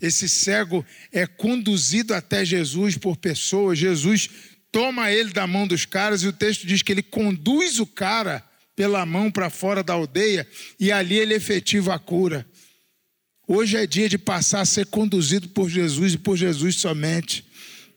esse 0.00 0.28
cego 0.28 0.84
é 1.12 1.24
conduzido 1.24 2.12
até 2.12 2.44
Jesus 2.44 2.96
por 2.98 3.16
pessoas. 3.16 3.78
Jesus 3.78 4.28
toma 4.72 5.12
ele 5.12 5.32
da 5.32 5.46
mão 5.46 5.68
dos 5.68 5.84
caras 5.84 6.24
e 6.24 6.26
o 6.26 6.32
texto 6.32 6.66
diz 6.66 6.82
que 6.82 6.90
ele 6.90 7.02
conduz 7.02 7.78
o 7.78 7.86
cara 7.86 8.44
pela 8.74 9.06
mão 9.06 9.30
para 9.30 9.48
fora 9.50 9.84
da 9.84 9.92
aldeia 9.92 10.48
e 10.80 10.90
ali 10.90 11.16
ele 11.16 11.34
efetiva 11.34 11.94
a 11.94 11.98
cura. 11.98 12.44
Hoje 13.54 13.76
é 13.76 13.86
dia 13.86 14.08
de 14.08 14.16
passar 14.16 14.62
a 14.62 14.64
ser 14.64 14.86
conduzido 14.86 15.46
por 15.50 15.68
Jesus 15.68 16.14
e 16.14 16.18
por 16.18 16.38
Jesus 16.38 16.76
somente. 16.76 17.46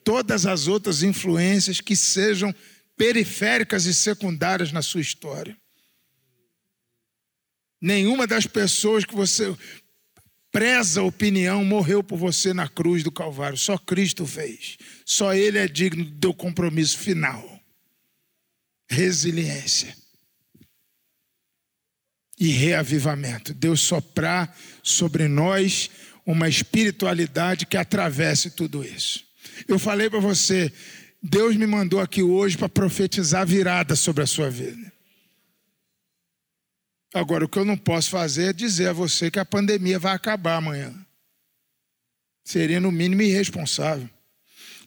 Todas 0.03 0.45
as 0.45 0.67
outras 0.67 1.01
influências 1.01 1.79
que 1.79 1.95
sejam 1.95 2.53
periféricas 2.97 3.85
e 3.85 3.93
secundárias 3.93 4.73
na 4.73 4.81
sua 4.81 4.99
história. 4.99 5.57
Nenhuma 7.79 8.27
das 8.27 8.45
pessoas 8.45 9.05
que 9.05 9.15
você 9.15 9.55
preza 10.51 11.01
opinião, 11.01 11.63
morreu 11.63 12.03
por 12.03 12.17
você 12.17 12.53
na 12.53 12.67
cruz 12.67 13.01
do 13.01 13.09
Calvário. 13.09 13.57
Só 13.57 13.77
Cristo 13.77 14.25
fez. 14.25 14.77
Só 15.05 15.33
Ele 15.33 15.57
é 15.57 15.69
digno 15.69 16.03
do 16.03 16.33
compromisso 16.33 16.97
final. 16.97 17.61
Resiliência. 18.89 19.95
E 22.37 22.49
reavivamento. 22.49 23.53
Deus 23.53 23.81
soprar 23.81 24.55
sobre 24.83 25.27
nós 25.27 25.89
uma 26.25 26.49
espiritualidade 26.49 27.65
que 27.65 27.77
atravesse 27.77 28.51
tudo 28.51 28.83
isso. 28.83 29.23
Eu 29.67 29.79
falei 29.79 30.09
para 30.09 30.19
você, 30.19 30.71
Deus 31.21 31.55
me 31.55 31.65
mandou 31.65 31.99
aqui 31.99 32.21
hoje 32.21 32.57
para 32.57 32.67
profetizar 32.67 33.47
virada 33.47 33.95
sobre 33.95 34.23
a 34.23 34.27
sua 34.27 34.49
vida. 34.49 34.91
Agora, 37.13 37.45
o 37.45 37.47
que 37.47 37.57
eu 37.57 37.63
não 37.63 37.77
posso 37.77 38.09
fazer 38.09 38.49
é 38.49 38.53
dizer 38.53 38.89
a 38.89 38.93
você 38.93 39.31
que 39.31 39.39
a 39.39 39.45
pandemia 39.45 39.97
vai 39.97 40.13
acabar 40.13 40.57
amanhã. 40.57 40.93
Seria, 42.43 42.79
no 42.79 42.91
mínimo, 42.91 43.21
irresponsável. 43.21 44.09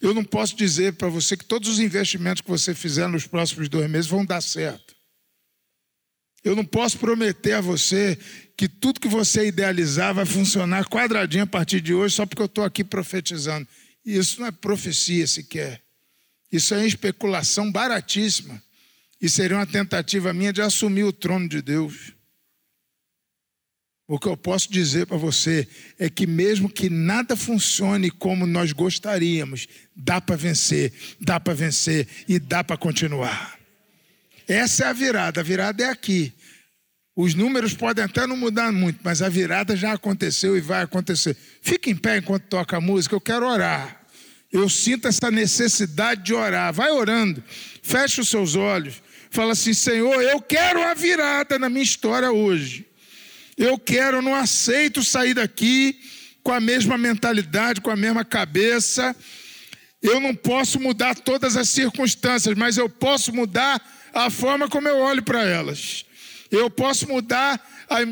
Eu 0.00 0.12
não 0.12 0.22
posso 0.22 0.54
dizer 0.54 0.92
para 0.92 1.08
você 1.08 1.36
que 1.36 1.44
todos 1.44 1.68
os 1.68 1.80
investimentos 1.80 2.42
que 2.42 2.48
você 2.48 2.74
fizer 2.74 3.08
nos 3.08 3.26
próximos 3.26 3.68
dois 3.68 3.90
meses 3.90 4.10
vão 4.10 4.24
dar 4.24 4.40
certo. 4.40 4.94
Eu 6.44 6.54
não 6.54 6.64
posso 6.64 6.98
prometer 6.98 7.54
a 7.54 7.60
você 7.60 8.18
que 8.56 8.68
tudo 8.68 9.00
que 9.00 9.08
você 9.08 9.48
idealizar 9.48 10.14
vai 10.14 10.24
funcionar 10.24 10.88
quadradinho 10.88 11.44
a 11.44 11.46
partir 11.46 11.80
de 11.80 11.94
hoje 11.94 12.14
só 12.14 12.26
porque 12.26 12.42
eu 12.42 12.46
estou 12.46 12.64
aqui 12.64 12.82
profetizando. 12.82 13.66
Isso 14.04 14.40
não 14.40 14.46
é 14.46 14.50
profecia 14.50 15.26
sequer. 15.26 15.82
Isso 16.50 16.74
é 16.74 16.86
especulação 16.86 17.70
baratíssima. 17.70 18.62
E 19.20 19.28
seria 19.28 19.56
uma 19.56 19.66
tentativa 19.66 20.32
minha 20.32 20.52
de 20.52 20.62
assumir 20.62 21.04
o 21.04 21.12
trono 21.12 21.48
de 21.48 21.60
Deus. 21.60 22.12
O 24.06 24.18
que 24.18 24.26
eu 24.26 24.36
posso 24.36 24.72
dizer 24.72 25.06
para 25.06 25.18
você 25.18 25.68
é 25.98 26.08
que, 26.08 26.26
mesmo 26.26 26.70
que 26.70 26.88
nada 26.88 27.36
funcione 27.36 28.10
como 28.10 28.46
nós 28.46 28.72
gostaríamos, 28.72 29.66
dá 29.94 30.18
para 30.18 30.34
vencer, 30.34 30.94
dá 31.20 31.38
para 31.38 31.52
vencer 31.52 32.08
e 32.26 32.38
dá 32.38 32.64
para 32.64 32.78
continuar. 32.78 33.57
Essa 34.48 34.84
é 34.84 34.86
a 34.88 34.92
virada, 34.94 35.40
a 35.40 35.44
virada 35.44 35.84
é 35.84 35.90
aqui. 35.90 36.32
Os 37.14 37.34
números 37.34 37.74
podem 37.74 38.04
até 38.04 38.26
não 38.26 38.36
mudar 38.36 38.72
muito, 38.72 39.00
mas 39.02 39.20
a 39.20 39.28
virada 39.28 39.76
já 39.76 39.92
aconteceu 39.92 40.56
e 40.56 40.60
vai 40.60 40.82
acontecer. 40.82 41.36
Fique 41.60 41.90
em 41.90 41.96
pé 41.96 42.18
enquanto 42.18 42.44
toca 42.44 42.78
a 42.78 42.80
música, 42.80 43.14
eu 43.14 43.20
quero 43.20 43.46
orar. 43.46 44.00
Eu 44.50 44.68
sinto 44.70 45.06
essa 45.06 45.30
necessidade 45.30 46.22
de 46.22 46.32
orar. 46.32 46.72
Vai 46.72 46.90
orando, 46.90 47.42
feche 47.82 48.20
os 48.20 48.28
seus 48.28 48.56
olhos, 48.56 49.02
fala 49.30 49.52
assim: 49.52 49.74
Senhor, 49.74 50.22
eu 50.22 50.40
quero 50.40 50.82
a 50.82 50.94
virada 50.94 51.58
na 51.58 51.68
minha 51.68 51.82
história 51.82 52.30
hoje. 52.32 52.86
Eu 53.56 53.78
quero, 53.78 54.22
não 54.22 54.34
aceito 54.34 55.02
sair 55.02 55.34
daqui 55.34 56.00
com 56.42 56.52
a 56.52 56.60
mesma 56.60 56.96
mentalidade, 56.96 57.80
com 57.80 57.90
a 57.90 57.96
mesma 57.96 58.24
cabeça. 58.24 59.14
Eu 60.00 60.20
não 60.20 60.34
posso 60.34 60.80
mudar 60.80 61.16
todas 61.16 61.56
as 61.56 61.68
circunstâncias, 61.68 62.56
mas 62.56 62.76
eu 62.76 62.88
posso 62.88 63.34
mudar 63.34 63.82
a 64.12 64.30
forma 64.30 64.68
como 64.68 64.88
eu 64.88 64.98
olho 64.98 65.22
para 65.22 65.42
elas. 65.42 66.04
Eu 66.50 66.70
posso 66.70 67.06
mudar 67.08 67.60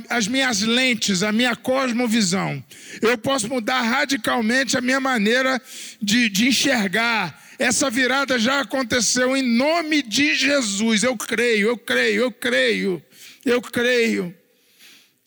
as 0.09 0.27
minhas 0.27 0.61
lentes, 0.61 1.23
a 1.23 1.33
minha 1.33 1.57
cosmovisão. 1.57 2.63
Eu 3.01 3.17
posso 3.17 3.49
mudar 3.49 3.81
radicalmente 3.83 4.77
a 4.77 4.81
minha 4.81 5.01
maneira 5.01 5.61
de, 6.01 6.29
de 6.29 6.49
enxergar. 6.49 7.43
Essa 7.59 7.91
virada 7.91 8.39
já 8.39 8.61
aconteceu 8.61 9.37
em 9.37 9.43
nome 9.43 10.03
de 10.03 10.35
Jesus. 10.35 11.03
Eu 11.03 11.17
creio, 11.17 11.69
eu 11.69 11.79
creio, 11.79 12.23
eu 12.23 12.33
creio, 12.33 13.03
eu 13.45 13.63
creio. 13.63 14.35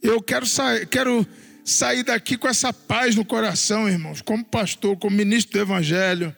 Eu 0.01 0.22
quero, 0.22 0.45
sa 0.45 0.86
quero 0.86 1.28
sair 1.65 2.03
daqui 2.03 2.38
com 2.38 2.47
essa 2.47 2.72
paz 2.72 3.15
no 3.15 3.26
coração, 3.26 3.89
irmãos, 3.89 4.22
como 4.22 4.43
pastor, 4.45 4.97
como 4.97 5.15
ministro 5.15 5.53
do 5.53 5.61
Evangelho, 5.61 6.36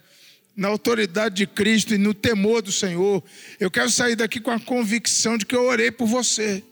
na 0.56 0.68
autoridade 0.68 1.36
de 1.36 1.48
Cristo 1.48 1.94
e 1.94 1.98
no 1.98 2.14
temor 2.14 2.62
do 2.62 2.72
Senhor. 2.72 3.24
Eu 3.60 3.72
quero 3.72 3.90
sair 3.90 4.16
daqui 4.16 4.40
com 4.40 4.52
a 4.52 4.60
convicção 4.60 5.38
de 5.38 5.46
que 5.46 5.56
eu 5.56 5.64
orei 5.64 5.92
por 5.92 6.08
você, 6.08 6.64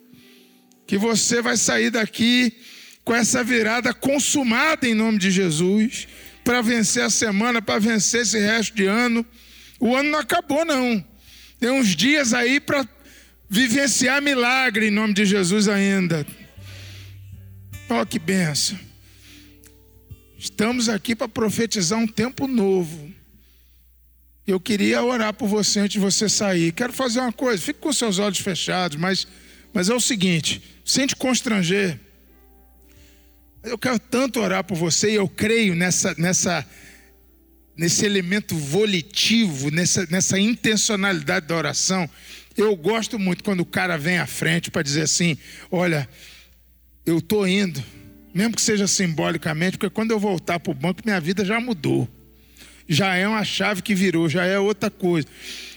que 0.86 0.98
você 0.98 1.42
vai 1.42 1.58
sair 1.58 1.90
daqui 1.90 2.54
com 3.04 3.14
essa 3.14 3.44
virada 3.44 3.94
consumada 3.94 4.88
em 4.88 4.94
nome 4.94 5.18
de 5.18 5.32
Jesus, 5.32 6.08
para 6.44 6.62
vencer 6.62 7.04
a 7.04 7.10
semana, 7.10 7.62
para 7.62 7.80
vencer 7.80 8.22
esse 8.22 8.40
resto 8.40 8.76
de 8.76 8.86
ano. 8.86 9.26
O 9.80 9.96
ano 9.96 10.12
não 10.12 10.20
acabou, 10.20 10.66
não. 10.66 11.04
Tem 11.60 11.70
uns 11.70 11.96
dias 11.96 12.34
aí 12.34 12.60
para 12.60 12.88
vivenciar 13.50 14.22
milagre 14.22 14.88
em 14.88 14.92
nome 14.92 15.14
de 15.14 15.26
Jesus 15.26 15.68
ainda. 15.68 16.26
Olha 17.90 18.06
que 18.06 18.20
benção. 18.20 18.78
Estamos 20.38 20.88
aqui 20.88 21.16
para 21.16 21.28
profetizar 21.28 21.98
um 22.00 22.08
tempo 22.08 22.48
novo. 22.48 23.09
Eu 24.50 24.60
queria 24.60 25.04
orar 25.04 25.32
por 25.32 25.48
você 25.48 25.80
antes 25.80 25.94
de 25.94 26.00
você 26.00 26.28
sair. 26.28 26.72
Quero 26.72 26.92
fazer 26.92 27.20
uma 27.20 27.32
coisa, 27.32 27.62
fique 27.62 27.80
com 27.80 27.94
seus 27.94 28.18
olhos 28.18 28.40
fechados, 28.40 28.98
mas, 28.98 29.28
mas 29.72 29.90
é 29.90 29.94
o 29.94 30.00
seguinte: 30.00 30.62
sente 30.84 31.16
constranger. 31.16 32.00
Eu 33.64 33.78
quero 33.78 34.00
tanto 34.00 34.40
orar 34.40 34.64
por 34.64 34.76
você 34.76 35.12
e 35.12 35.16
eu 35.16 35.28
creio 35.28 35.76
nessa, 35.76 36.16
nessa, 36.18 36.66
nesse 37.78 38.06
elemento 38.06 38.56
volitivo, 38.56 39.70
nessa, 39.70 40.08
nessa 40.10 40.40
intencionalidade 40.40 41.46
da 41.46 41.56
oração. 41.56 42.10
Eu 42.58 42.76
gosto 42.76 43.20
muito 43.20 43.44
quando 43.44 43.60
o 43.60 43.66
cara 43.66 43.98
vem 43.98 44.18
à 44.18 44.26
frente 44.26 44.72
para 44.72 44.82
dizer 44.82 45.04
assim: 45.04 45.38
olha, 45.70 46.10
eu 47.06 47.20
estou 47.20 47.48
indo, 47.48 47.84
mesmo 48.34 48.56
que 48.56 48.62
seja 48.64 48.88
simbolicamente, 48.88 49.78
porque 49.78 49.94
quando 49.94 50.10
eu 50.10 50.20
voltar 50.20 50.60
para 50.60 50.72
o 50.72 50.76
banco, 50.76 51.02
minha 51.06 51.22
vida 51.22 51.46
já 51.46 51.60
mudou. 51.60 52.10
Já 52.90 53.16
é 53.16 53.28
uma 53.28 53.44
chave 53.44 53.84
que 53.84 53.94
virou, 53.94 54.28
já 54.28 54.44
é 54.44 54.60
outra 54.60 54.90
coisa. 54.90 55.28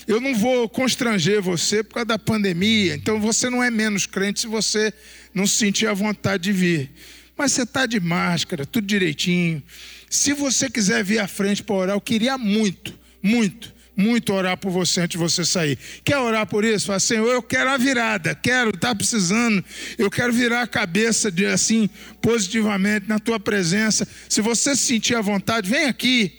Eu 0.08 0.18
não 0.20 0.34
vou 0.34 0.68
constranger 0.68 1.42
você 1.42 1.84
por 1.84 1.94
causa 1.94 2.06
da 2.06 2.18
pandemia, 2.18 2.94
então 2.94 3.20
você 3.20 3.50
não 3.50 3.62
é 3.62 3.70
menos 3.70 4.06
crente 4.06 4.40
se 4.40 4.46
você 4.46 4.92
não 5.34 5.46
sentir 5.46 5.86
a 5.86 5.92
vontade 5.92 6.44
de 6.44 6.52
vir. 6.52 6.90
Mas 7.36 7.52
você 7.52 7.62
está 7.62 7.84
de 7.84 8.00
máscara, 8.00 8.64
tudo 8.64 8.86
direitinho. 8.86 9.62
Se 10.08 10.32
você 10.32 10.70
quiser 10.70 11.04
vir 11.04 11.18
à 11.18 11.28
frente 11.28 11.62
para 11.62 11.74
orar, 11.74 11.96
eu 11.96 12.00
queria 12.00 12.38
muito, 12.38 12.98
muito 13.22 13.72
muito 13.94 14.32
orar 14.32 14.56
por 14.56 14.70
você 14.70 15.02
antes 15.02 15.12
de 15.12 15.18
você 15.18 15.44
sair. 15.44 15.78
Quer 16.04 16.18
orar 16.18 16.46
por 16.46 16.64
isso? 16.64 16.86
Fala, 16.86 16.98
Senhor, 16.98 17.30
eu 17.30 17.42
quero 17.42 17.70
a 17.70 17.76
virada, 17.76 18.34
quero, 18.34 18.70
está 18.70 18.94
precisando, 18.94 19.62
eu 19.98 20.10
quero 20.10 20.32
virar 20.32 20.62
a 20.62 20.66
cabeça 20.66 21.30
de 21.30 21.44
assim, 21.44 21.88
positivamente, 22.20 23.06
na 23.08 23.18
tua 23.18 23.38
presença. 23.38 24.08
Se 24.28 24.40
você 24.40 24.74
se 24.74 24.82
sentir 24.82 25.14
à 25.14 25.20
vontade, 25.20 25.68
vem 25.68 25.84
aqui, 25.84 26.32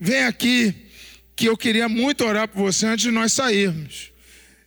vem 0.00 0.24
aqui, 0.24 0.74
que 1.36 1.48
eu 1.48 1.56
queria 1.56 1.88
muito 1.88 2.24
orar 2.24 2.48
por 2.48 2.62
você 2.62 2.86
antes 2.86 3.04
de 3.04 3.10
nós 3.10 3.32
sairmos. 3.32 4.10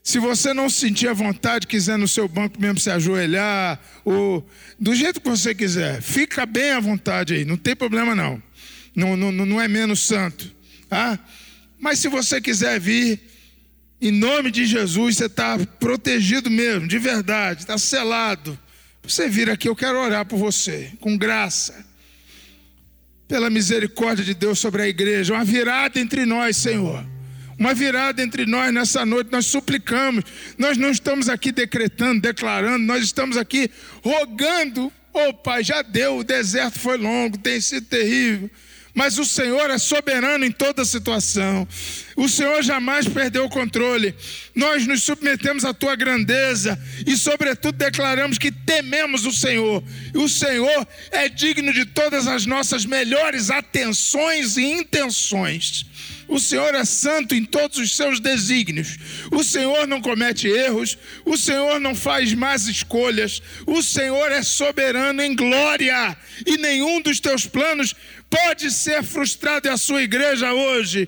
Se 0.03 0.19
você 0.19 0.53
não 0.53 0.69
se 0.69 0.81
sentir 0.81 1.07
à 1.07 1.13
vontade, 1.13 1.65
quiser 1.65 1.97
no 1.97 2.07
seu 2.07 2.27
banco 2.27 2.59
mesmo 2.59 2.77
se 2.77 2.89
ajoelhar, 2.89 3.79
ou 4.03 4.47
do 4.77 4.93
jeito 4.93 5.21
que 5.21 5.29
você 5.29 5.55
quiser, 5.55 6.01
fica 6.01 6.45
bem 6.45 6.71
à 6.71 6.79
vontade 6.79 7.33
aí, 7.33 7.45
não 7.45 7.55
tem 7.55 7.75
problema 7.75 8.13
não. 8.13 8.41
Não, 8.95 9.15
não, 9.15 9.31
não 9.31 9.61
é 9.61 9.67
menos 9.67 10.01
santo. 10.01 10.53
Tá? 10.89 11.17
Mas 11.79 11.99
se 11.99 12.09
você 12.09 12.39
quiser 12.41 12.79
vir, 12.79 13.19
em 14.01 14.11
nome 14.11 14.51
de 14.51 14.65
Jesus, 14.65 15.15
você 15.15 15.25
está 15.27 15.57
protegido 15.79 16.49
mesmo, 16.51 16.87
de 16.87 16.99
verdade, 16.99 17.61
está 17.61 17.77
selado. 17.77 18.59
Você 19.01 19.29
vir 19.29 19.49
aqui, 19.49 19.69
eu 19.69 19.75
quero 19.75 19.97
orar 19.97 20.25
por 20.25 20.37
você, 20.37 20.91
com 20.99 21.17
graça, 21.17 21.85
pela 23.27 23.49
misericórdia 23.49 24.23
de 24.23 24.33
Deus 24.33 24.59
sobre 24.59 24.81
a 24.83 24.87
igreja, 24.87 25.33
uma 25.33 25.43
virada 25.43 25.99
entre 25.99 26.25
nós, 26.25 26.57
Senhor. 26.57 27.05
Uma 27.57 27.73
virada 27.73 28.21
entre 28.21 28.45
nós 28.45 28.73
nessa 28.73 29.05
noite, 29.05 29.31
nós 29.31 29.45
suplicamos, 29.45 30.23
nós 30.57 30.77
não 30.77 30.89
estamos 30.89 31.29
aqui 31.29 31.51
decretando, 31.51 32.19
declarando, 32.19 32.83
nós 32.83 33.03
estamos 33.03 33.37
aqui 33.37 33.69
rogando. 34.03 34.91
Ô 35.13 35.29
oh, 35.29 35.33
Pai, 35.33 35.63
já 35.63 35.81
deu, 35.83 36.17
o 36.17 36.23
deserto 36.23 36.79
foi 36.79 36.97
longo, 36.97 37.37
tem 37.37 37.61
sido 37.61 37.85
terrível 37.85 38.49
mas 38.93 39.17
o 39.17 39.25
Senhor 39.25 39.69
é 39.69 39.77
soberano 39.77 40.45
em 40.45 40.51
toda 40.51 40.85
situação. 40.85 41.67
O 42.15 42.29
Senhor 42.29 42.61
jamais 42.61 43.07
perdeu 43.07 43.45
o 43.45 43.49
controle. 43.49 44.13
Nós 44.53 44.85
nos 44.85 45.01
submetemos 45.03 45.65
à 45.65 45.73
tua 45.73 45.95
grandeza 45.95 46.79
e, 47.05 47.17
sobretudo, 47.17 47.77
declaramos 47.77 48.37
que 48.37 48.51
tememos 48.51 49.25
o 49.25 49.31
Senhor. 49.31 49.83
E 50.13 50.17
o 50.17 50.29
Senhor 50.29 50.87
é 51.11 51.27
digno 51.27 51.73
de 51.73 51.85
todas 51.85 52.27
as 52.27 52.45
nossas 52.45 52.85
melhores 52.85 53.49
atenções 53.49 54.57
e 54.57 54.63
intenções. 54.63 55.85
O 56.27 56.39
Senhor 56.39 56.73
é 56.73 56.85
santo 56.85 57.35
em 57.35 57.43
todos 57.43 57.77
os 57.77 57.95
seus 57.95 58.19
desígnios. 58.19 58.97
O 59.31 59.43
Senhor 59.43 59.85
não 59.87 60.01
comete 60.01 60.47
erros. 60.47 60.97
O 61.25 61.37
Senhor 61.37 61.79
não 61.79 61.93
faz 61.93 62.33
más 62.33 62.67
escolhas. 62.67 63.41
O 63.65 63.83
Senhor 63.83 64.31
é 64.31 64.41
soberano 64.41 65.21
em 65.21 65.35
glória. 65.35 66.15
E 66.45 66.57
nenhum 66.57 67.01
dos 67.01 67.19
teus 67.19 67.45
planos 67.45 67.93
pode 68.33 68.71
ser 68.71 69.03
frustrado. 69.03 69.67
E 69.67 69.71
a 69.71 69.77
sua 69.77 70.01
igreja 70.01 70.51
hoje 70.53 71.07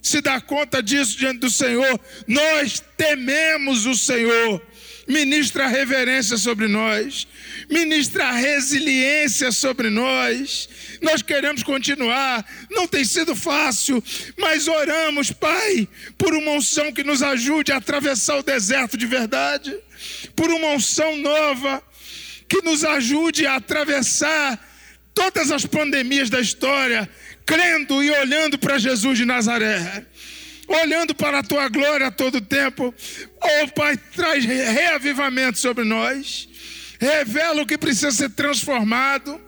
se 0.00 0.22
dá 0.22 0.40
conta 0.40 0.82
disso 0.82 1.18
diante 1.18 1.40
do 1.40 1.50
Senhor. 1.50 2.00
Nós 2.26 2.82
tememos 2.96 3.84
o 3.84 3.94
Senhor 3.94 4.60
ministra 5.06 5.66
reverência 5.66 6.36
sobre 6.36 6.68
nós, 6.68 7.26
ministra 7.68 8.30
resiliência 8.30 9.50
sobre 9.50 9.90
nós. 9.90 10.68
Nós 11.02 11.22
queremos 11.22 11.62
continuar, 11.62 12.46
não 12.70 12.86
tem 12.86 13.04
sido 13.04 13.34
fácil, 13.34 14.02
mas 14.38 14.68
oramos, 14.68 15.32
Pai, 15.32 15.88
por 16.16 16.32
uma 16.34 16.52
unção 16.52 16.92
que 16.92 17.02
nos 17.02 17.22
ajude 17.22 17.72
a 17.72 17.76
atravessar 17.76 18.38
o 18.38 18.42
deserto 18.42 18.96
de 18.96 19.06
verdade, 19.06 19.76
por 20.36 20.50
uma 20.50 20.68
unção 20.68 21.16
nova 21.16 21.82
que 22.48 22.62
nos 22.62 22.84
ajude 22.84 23.44
a 23.46 23.56
atravessar 23.56 24.71
todas 25.14 25.50
as 25.50 25.66
pandemias 25.66 26.30
da 26.30 26.40
história, 26.40 27.08
crendo 27.44 28.02
e 28.02 28.10
olhando 28.10 28.58
para 28.58 28.78
Jesus 28.78 29.18
de 29.18 29.24
Nazaré 29.24 30.06
olhando 30.68 31.14
para 31.14 31.40
a 31.40 31.42
tua 31.42 31.68
glória 31.68 32.06
a 32.06 32.10
todo 32.10 32.40
tempo. 32.40 32.94
Oh, 33.40 33.68
Pai, 33.74 33.96
traz 33.96 34.44
reavivamento 34.44 35.58
sobre 35.58 35.84
nós, 35.84 36.48
revela 36.98 37.62
o 37.62 37.66
que 37.66 37.76
precisa 37.76 38.10
ser 38.10 38.30
transformado, 38.30 39.40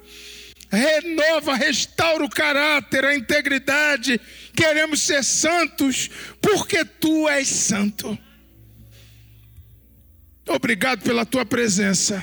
renova, 0.70 1.54
restaura 1.54 2.24
o 2.24 2.30
caráter, 2.30 3.04
a 3.04 3.14
integridade. 3.14 4.20
Queremos 4.54 5.02
ser 5.02 5.22
santos, 5.22 6.10
porque 6.40 6.84
tu 6.84 7.28
és 7.28 7.48
santo. 7.48 8.18
Obrigado 10.46 11.02
pela 11.02 11.24
tua 11.24 11.46
presença 11.46 12.22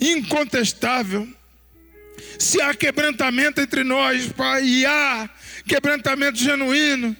incontestável. 0.00 1.28
Se 2.38 2.60
há 2.60 2.74
quebrantamento 2.74 3.60
entre 3.60 3.84
nós, 3.84 4.26
Pai, 4.28 4.64
e 4.64 4.86
há 4.86 5.28
quebrantamento 5.66 6.38
genuíno, 6.38 7.16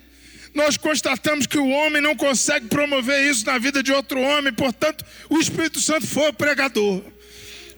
nós 0.54 0.76
constatamos 0.76 1.46
que 1.46 1.58
o 1.58 1.68
homem 1.68 2.02
não 2.02 2.14
consegue 2.14 2.66
promover 2.66 3.30
isso 3.30 3.46
na 3.46 3.56
vida 3.58 3.82
de 3.82 3.92
outro 3.92 4.20
homem, 4.20 4.52
portanto, 4.52 5.04
o 5.30 5.38
Espírito 5.38 5.80
Santo 5.80 6.06
foi 6.06 6.28
o 6.28 6.32
pregador. 6.32 7.02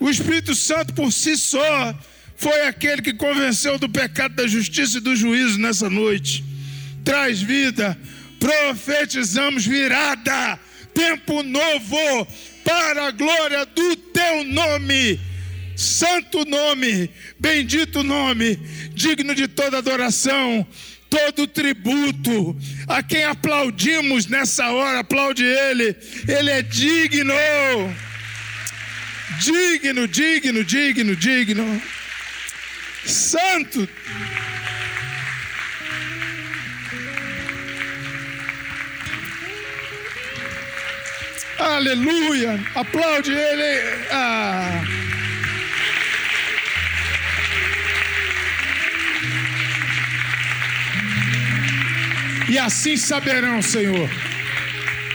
O 0.01 0.11
Espírito 0.11 0.55
Santo 0.55 0.93
por 0.93 1.13
si 1.13 1.37
só 1.37 1.97
foi 2.37 2.67
aquele 2.67 3.01
que 3.01 3.15
convenceu 3.15 3.79
do 3.79 3.89
pecado, 3.89 4.35
da 4.35 4.47
justiça 4.47 4.99
e 4.99 5.01
do 5.01 5.15
juízo 5.15 5.59
nessa 5.59 5.89
noite. 5.89 6.45
Traz 7.05 7.41
vida, 7.41 7.97
profetizamos 8.41 9.65
virada, 9.65 10.59
tempo 10.93 11.43
novo, 11.43 12.27
para 12.65 13.07
a 13.07 13.11
glória 13.11 13.65
do 13.67 13.97
teu 13.97 14.45
nome. 14.45 15.21
Santo 15.77 16.45
nome, 16.45 17.11
bendito 17.39 18.03
nome, 18.03 18.57
digno 18.93 19.35
de 19.35 19.49
toda 19.49 19.79
adoração, 19.79 20.67
todo 21.11 21.47
tributo. 21.47 22.57
A 22.87 23.03
quem 23.03 23.25
aplaudimos 23.25 24.27
nessa 24.27 24.71
hora, 24.71 25.01
aplaude 25.01 25.45
Ele, 25.45 25.97
Ele 26.29 26.51
é 26.51 26.63
digno. 26.63 27.35
Digno, 29.41 30.07
digno, 30.07 30.65
digno, 30.65 31.17
digno. 31.17 31.83
Santo. 33.05 33.89
Aleluia. 41.59 42.61
Aplaude 42.75 43.33
ele. 43.33 43.81
Ah. 44.11 44.94
E 52.55 52.59
assim 52.59 52.97
saberão, 52.97 53.61
Senhor, 53.61 54.09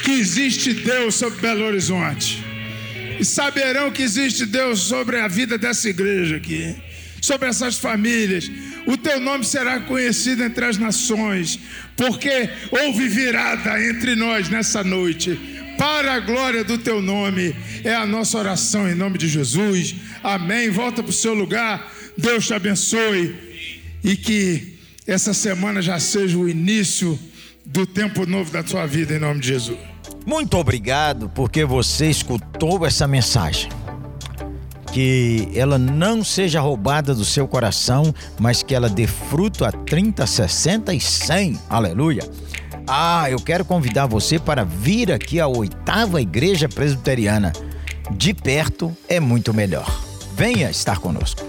que 0.04 0.12
existe 0.12 0.74
Deus 0.74 1.16
sobre 1.16 1.40
Belo 1.40 1.64
Horizonte. 1.64 2.44
E 3.18 3.24
saberão 3.24 3.90
que 3.92 4.02
existe 4.04 4.46
Deus 4.46 4.82
sobre 4.82 5.22
a 5.22 5.28
vida 5.30 5.58
dessa 5.58 5.88
igreja 5.88 6.36
aqui, 6.36 6.76
sobre 7.22 7.48
essas 7.48 7.78
famílias. 7.78 8.52
O 8.86 8.98
teu 8.98 9.22
nome 9.22 9.46
será 9.46 9.80
conhecido 9.80 10.44
entre 10.44 10.66
as 10.66 10.78
nações, 10.78 11.58
porque 11.96 12.50
houve 12.72 13.08
virada 13.08 13.82
entre 13.88 14.18
nós 14.18 14.50
nessa 14.50 14.84
noite 14.84 15.40
para 15.78 16.16
a 16.16 16.20
glória 16.20 16.66
do 16.66 16.78
teu 16.78 17.02
nome. 17.02 17.56
É 17.86 17.96
a 17.96 18.06
nossa 18.06 18.38
oração 18.38 18.86
em 18.86 18.96
nome 18.96 19.18
de 19.18 19.30
Jesus. 19.30 19.96
Amém. 20.22 20.70
Volta 20.70 21.02
para 21.02 21.10
o 21.10 21.14
seu 21.14 21.34
lugar. 21.34 21.90
Deus 22.18 22.48
te 22.48 22.54
abençoe 22.54 23.34
e 24.04 24.18
que 24.18 24.78
essa 25.08 25.34
semana 25.34 25.82
já 25.82 25.98
seja 26.02 26.38
o 26.38 26.50
início 26.50 27.18
do 27.72 27.86
tempo 27.86 28.26
novo 28.26 28.52
da 28.52 28.64
tua 28.64 28.86
vida 28.88 29.16
em 29.16 29.20
nome 29.20 29.40
de 29.40 29.48
Jesus. 29.48 29.78
Muito 30.26 30.58
obrigado 30.58 31.30
porque 31.30 31.64
você 31.64 32.10
escutou 32.10 32.86
essa 32.86 33.08
mensagem. 33.08 33.70
Que 34.92 35.48
ela 35.54 35.78
não 35.78 36.24
seja 36.24 36.60
roubada 36.60 37.14
do 37.14 37.24
seu 37.24 37.48
coração, 37.48 38.14
mas 38.40 38.64
que 38.64 38.74
ela 38.74 38.90
dê 38.90 39.06
fruto 39.06 39.64
a 39.64 39.72
30, 39.72 40.26
60 40.26 40.94
e 40.96 41.00
100. 41.00 41.60
Aleluia. 41.70 42.28
Ah, 42.88 43.30
eu 43.30 43.38
quero 43.38 43.64
convidar 43.64 44.08
você 44.08 44.40
para 44.40 44.64
vir 44.64 45.12
aqui 45.12 45.40
à 45.40 45.48
oitava 45.48 46.20
Igreja 46.20 46.68
Presbiteriana. 46.68 47.54
De 48.12 48.34
perto 48.34 48.96
é 49.08 49.20
muito 49.20 49.54
melhor. 49.54 49.88
Venha 50.36 50.72
estar 50.72 50.98
conosco. 50.98 51.49